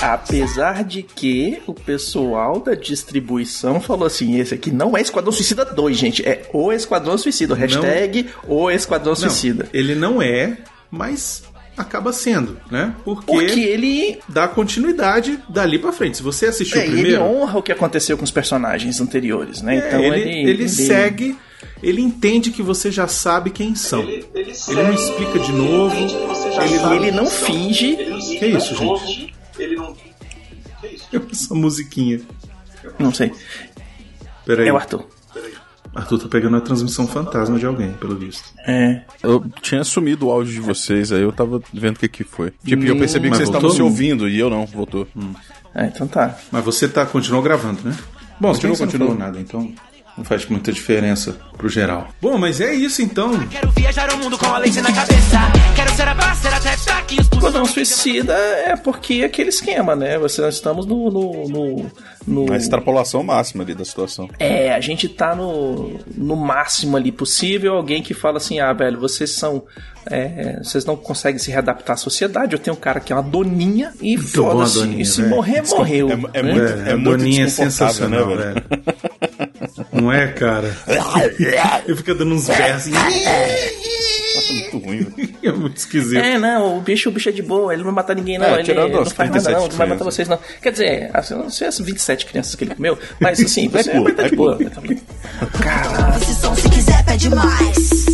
[0.00, 5.64] Apesar de que o pessoal da distribuição falou assim: esse aqui não é Esquadrão Suicida
[5.64, 6.26] 2, gente.
[6.28, 7.54] É o Esquadrão Suicida.
[7.54, 9.68] Hashtag o Esquadrão Não, Suicida.
[9.72, 10.56] ele não é,
[10.90, 11.42] mas
[11.80, 12.94] acaba sendo, né?
[13.04, 14.18] Porque, Porque ele.
[14.28, 16.18] dá continuidade dali pra frente.
[16.18, 19.00] Se você assistiu É, o e ele primeiro, honra o que aconteceu com os personagens
[19.00, 19.76] anteriores, né?
[19.76, 21.36] é, então ele, ele, ele segue,
[21.82, 24.00] ele entende que você já sabe quem são.
[24.02, 24.26] Ele,
[24.82, 25.96] não explica de novo.
[25.96, 27.96] Ele, ele não finge.
[28.38, 29.34] Que isso, gente?
[29.58, 29.96] Ele não.
[31.32, 32.20] Essa musiquinha.
[32.98, 33.32] Não sei.
[34.44, 34.68] Peraí.
[34.68, 35.04] É o Arthur.
[35.98, 38.52] Arthur tá pegando a transmissão fantasma de alguém, pelo visto.
[38.66, 39.02] É.
[39.22, 42.52] Eu tinha sumido o áudio de vocês, aí eu tava vendo o que que foi.
[42.64, 45.06] Tipo, eu percebi que vocês estavam se ouvindo e eu não, voltou.
[45.74, 46.36] É, então tá.
[46.52, 47.96] Mas você tá, continuou gravando, né?
[48.40, 49.08] Bom, Continua, você não continua.
[49.08, 49.72] falou nada, então
[50.18, 52.08] não faz muita diferença pro geral.
[52.20, 53.38] Bom, mas é isso então.
[53.46, 55.38] Quero viajar o mundo com a lace na cabeça.
[55.76, 56.14] Quero ser a
[56.56, 60.18] até daqui Esquadrão Suicida é porque é aquele esquema, né?
[60.18, 61.10] Você, nós estamos no.
[61.10, 61.90] no, no,
[62.26, 64.28] no- A extrapolação máxima ali da situação.
[64.38, 67.74] É, a gente tá no, no máximo ali possível.
[67.74, 69.64] Alguém que fala assim: ah, velho, vocês são.
[70.10, 72.54] é, vocês não conseguem se readaptar à sociedade.
[72.54, 74.86] Eu tenho um cara que é uma doninha e foda-se.
[75.00, 76.08] E se morrer, morreu.
[76.10, 76.52] É, é né?
[76.52, 78.64] muito, É, é a muito Doninha é sensacional, né, velho?
[80.00, 80.76] Não é, cara?
[81.86, 82.86] Ele fica dando uns berros.
[82.88, 84.98] Nossa, muito ruim.
[85.04, 85.28] velho.
[85.42, 86.18] É muito esquisito.
[86.18, 88.46] É, não, o bicho, o bicho é de boa, ele não vai matar ninguém, não.
[88.46, 90.38] É, ele tirando não faz nada, 37 não, não vai matar vocês, não.
[90.62, 94.02] Quer dizer, assim, não sei as 27 crianças que ele comeu, mas assim, você cool,
[94.04, 94.56] vai estar é de boa.
[94.56, 94.82] vai tá-
[95.58, 96.22] Caralho.
[96.22, 98.04] Esse som se quiser pede mais.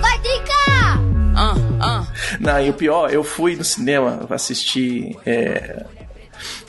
[0.00, 1.00] Vai tricar!
[1.36, 2.06] Ah, ah.
[2.40, 5.16] Não, e o pior, eu fui no cinema assistir.
[5.26, 5.84] É...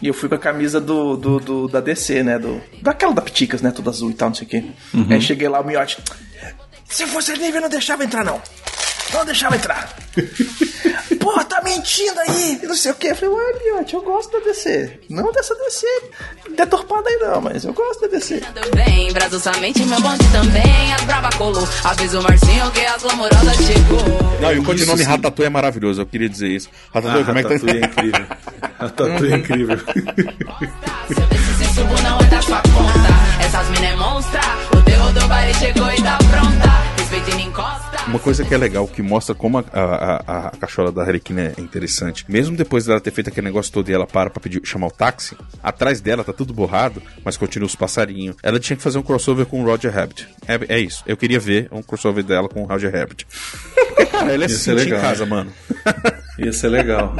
[0.01, 2.37] E eu fui com a camisa do, do, do- da DC, né?
[2.37, 3.71] Do, daquela da Piticas, né?
[3.71, 4.63] Toda azul e tal, não sei o quê.
[5.09, 5.97] Aí cheguei lá, o miote.
[6.85, 8.41] Se fosse nível, não deixava entrar, não.
[9.13, 9.95] Não deixava entrar.
[11.67, 12.59] Tá mentindo aí.
[12.63, 13.07] Não sei o quê.
[13.09, 14.99] Eu falei, ué, eu gosto da DC.
[15.09, 15.85] Não dessa DC
[16.55, 18.41] deturpada aí, não, mas eu gosto da DC.
[18.73, 20.93] Bem, Brasil somente meu bonde também.
[20.93, 21.67] As brava colou.
[21.83, 23.99] Avisa o Marcinho que as lamorosas chegou.
[24.41, 25.03] Não, e o codinome sim.
[25.03, 26.69] Ratatouille é maravilhoso, eu queria dizer isso.
[26.93, 27.87] Ratatouille, Ah, como é que Ratatouille é tá?
[27.87, 28.25] incrível.
[28.79, 29.77] Ratatouille é incrível.
[29.77, 33.43] Se eu descer sem subo, não é da sua conta.
[33.45, 34.41] Essas mina é monstra.
[34.77, 36.96] O terror do baile chegou e tá pronta.
[38.07, 41.53] Uma coisa que é legal, que mostra como a, a, a, a cachola da Harlequina
[41.57, 42.25] é interessante.
[42.27, 44.91] Mesmo depois dela ter feito aquele negócio todo e ela para pra pedir, chamar o
[44.91, 48.35] táxi, atrás dela tá tudo borrado, mas continua os passarinhos.
[48.41, 50.27] Ela tinha que fazer um crossover com o Roger Rabbit.
[50.47, 51.03] É, é isso.
[51.05, 53.27] Eu queria ver um crossover dela com o Roger Rabbit.
[54.11, 55.01] Cara, ele é Isso é assim em legal.
[55.01, 55.51] casa, mano.
[56.39, 57.13] Isso é legal.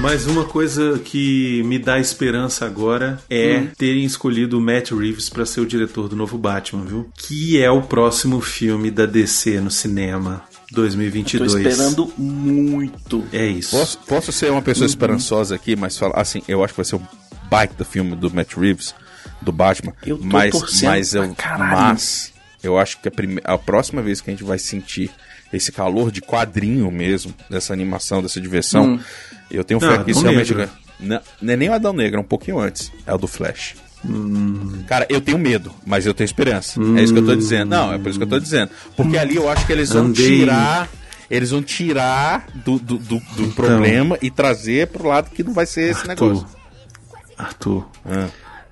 [0.00, 5.44] Mas uma coisa que me dá esperança agora é terem escolhido o Matt Reeves para
[5.44, 7.10] ser o diretor do novo Batman, viu?
[7.16, 11.52] Que é o próximo filme da DC no cinema Tô 2022.
[11.52, 13.24] esperando muito.
[13.32, 13.76] É isso.
[13.76, 16.96] Posso, posso ser uma pessoa esperançosa aqui, mas falar assim, eu acho que vai ser
[16.96, 17.02] um
[17.50, 18.94] baita filme do Matt Reeves,
[19.42, 19.92] do Batman.
[20.06, 24.20] Eu tô mas, torcendo mas eu, mas eu acho que a, prime- a próxima vez
[24.20, 25.10] que a gente vai sentir
[25.52, 29.00] esse calor de quadrinho mesmo, dessa animação, dessa diversão, Hum.
[29.50, 30.54] eu tenho fé que isso realmente.
[30.54, 30.70] Negro.
[31.00, 32.90] Não, não é nem o Adão Negro, é um pouquinho antes.
[33.06, 33.74] É o do Flash.
[34.04, 34.82] Hum.
[34.86, 36.80] Cara, eu tenho medo, mas eu tenho esperança.
[36.96, 37.70] É isso que eu tô dizendo.
[37.70, 38.70] Não, é por isso que eu tô dizendo.
[38.96, 40.38] Porque ali eu acho que eles vão Andei.
[40.38, 40.88] tirar.
[41.30, 45.66] Eles vão tirar do, do, do, do problema e trazer pro lado que não vai
[45.66, 46.48] ser esse Arthur, negócio.
[47.36, 48.28] Arthur, Ah.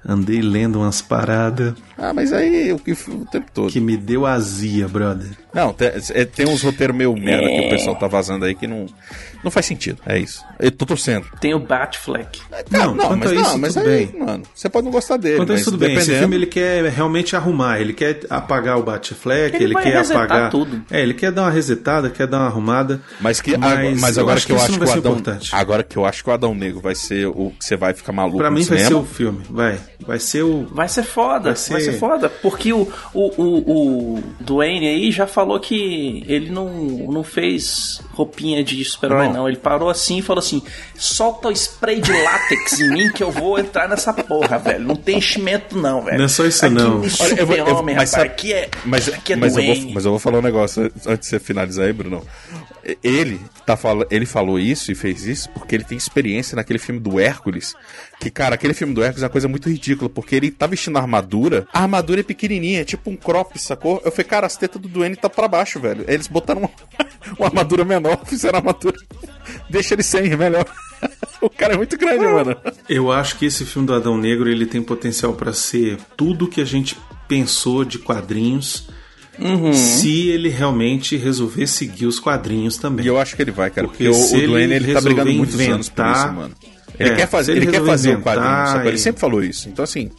[0.09, 3.73] Andei lendo umas paradas Ah, mas aí o que o tempo todo.
[3.73, 5.29] que me deu azia, brother.
[5.53, 8.67] Não, tem, é- tem uns roteiros meio merda que o pessoal tá vazando aí que
[8.67, 8.87] não,
[9.47, 9.99] não faz sentido.
[10.07, 10.45] É isso.
[10.59, 11.27] Eu tô torcendo.
[11.41, 12.41] Tem o Batfleck.
[12.71, 14.21] Não, quanto mas a isso, não, mas tudo aí, bem.
[14.21, 15.37] mano, você pode não gostar dele.
[15.37, 15.89] Quanto mas isso, tudo bem.
[15.95, 19.83] Esse dependendo- filme ele quer realmente arrumar, ele quer apagar o Batfleck, Ele ele, vai
[19.85, 20.51] quer apagar.
[20.51, 20.83] tudo.
[20.91, 23.01] É, ele quer dar uma resetada, quer dar uma arrumada.
[23.21, 24.89] Mas, que, Mas mas eu agora acho que eu que isso acho não que vai
[24.89, 25.13] o ser Adão.
[25.19, 25.55] importante.
[25.55, 28.13] Agora que eu acho que o Adão Negro vai ser o que você vai ficar
[28.13, 28.89] maluco Pra no mim vai cinema.
[28.89, 29.79] ser o filme, vai.
[30.07, 30.67] Vai ser o.
[30.73, 32.29] Vai ser foda, Vai vai ser- ser, foda.
[32.29, 36.69] Porque o, o, o, o Dwayne aí já falou que ele não,
[37.11, 39.33] não fez roupinha de super-herói, Não.
[39.37, 39.49] Não.
[39.49, 40.63] Ele parou assim e falou assim:
[40.97, 44.85] solta o spray de látex em mim que eu vou entrar nessa porra, velho.
[44.85, 46.19] Não tem enchimento, não, velho.
[46.19, 46.99] Não é só isso, aqui não.
[47.01, 48.31] Me Olha, eu vou- eu- super-homem, mas rapaz.
[48.33, 51.29] Aqui é, Mas, aqui é mas, eu vou, mas eu vou falar um negócio antes
[51.29, 52.25] de você finalizar aí, Bruno.
[53.03, 57.01] Ele, tá fala, ele falou isso e fez isso porque ele tem experiência naquele filme
[57.01, 57.75] do Hércules.
[58.21, 60.97] Que, cara, aquele filme do Hércules é uma coisa muito ridícula, porque ele tá vestindo
[60.97, 64.01] armadura, a armadura é pequenininha, é tipo um crop, sacou?
[64.05, 66.05] Eu falei, cara, as tetas do Duane tá pra baixo, velho.
[66.07, 66.71] Eles botaram uma,
[67.39, 68.97] uma armadura menor, fizeram a armadura.
[69.69, 70.65] Deixa ele sem, melhor.
[71.41, 72.57] o cara é muito grande, mano.
[72.89, 76.61] Eu acho que esse filme do Adão Negro ele tem potencial pra ser tudo que
[76.61, 76.97] a gente
[77.27, 78.89] pensou de quadrinhos.
[79.39, 79.73] Uhum.
[79.73, 83.05] Se ele realmente resolver seguir os quadrinhos também.
[83.05, 83.87] E eu acho que ele vai, cara.
[83.87, 86.55] Porque, Porque o, Duane, ele ele tá brigando muitos anos por isso, mano.
[86.99, 88.87] Ele É, quer fazer, ele ele quer fazer o quadrinho?
[88.87, 89.69] Ele e- sempre falou isso.
[89.69, 90.11] Então, assim.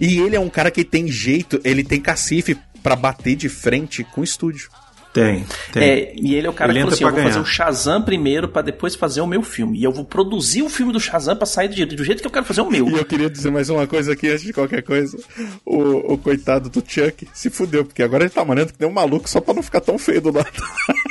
[0.00, 4.04] E ele é um cara que tem jeito, ele tem cacife pra bater de frente
[4.04, 4.68] com o estúdio.
[5.16, 5.82] Tem, tem.
[5.82, 7.42] É, e ele é o cara Ele que falou assim: eu vou fazer ganhar.
[7.42, 9.78] o Shazam primeiro pra depois fazer o meu filme.
[9.78, 12.26] E eu vou produzir o filme do Shazam pra sair do, jeito- do jeito que
[12.26, 12.86] eu quero fazer o meu.
[12.90, 15.16] E eu queria dizer mais uma coisa aqui antes de qualquer coisa.
[15.64, 18.92] O, o coitado do Chuck se fudeu, porque agora ele tá manando que nem um
[18.92, 20.50] maluco só pra não ficar tão feio do lado.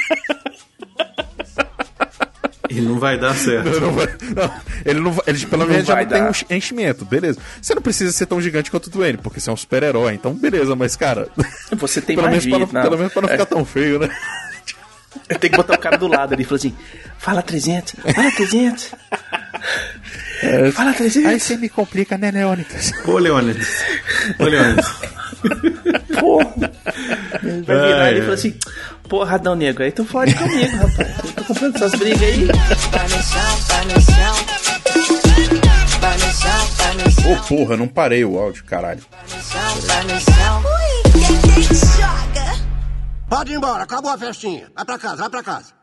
[2.75, 3.69] E não vai dar certo.
[3.79, 4.51] Não vai- não,
[4.85, 7.39] ele não ele pelo Não menos já não tem um enchimento, beleza.
[7.61, 10.33] Você não precisa ser tão gigante quanto o Duane, porque você é um super-herói, então
[10.33, 11.27] beleza, mas cara.
[11.71, 12.67] Você tem pelo, menos magia.
[12.67, 12.81] pra não, não.
[12.89, 14.09] pelo menos pra não ficar tão feio, né?
[15.29, 16.75] Eu tenho que botar o cara do lado ali e falar assim:
[17.17, 18.91] fala 300, fala 300.
[20.73, 21.29] Fala 300.
[21.31, 22.91] Aí você me complica, né, Leônidas?
[23.05, 23.67] Ô, Leônidas.
[24.37, 24.85] Ô, Leônidas.
[26.19, 26.71] Porra.
[27.43, 28.55] Ele vai virar ali e falar assim:
[29.07, 31.15] porra, Adão Negro, aí tu fode comigo, rapaz.
[31.23, 32.47] Eu tô comprando essas brigas aí.
[37.31, 39.03] Ô, porra, não parei o áudio, caralho.
[43.29, 44.67] Pode ir embora, acabou a festinha.
[44.75, 45.74] Vai pra casa, vai pra casa.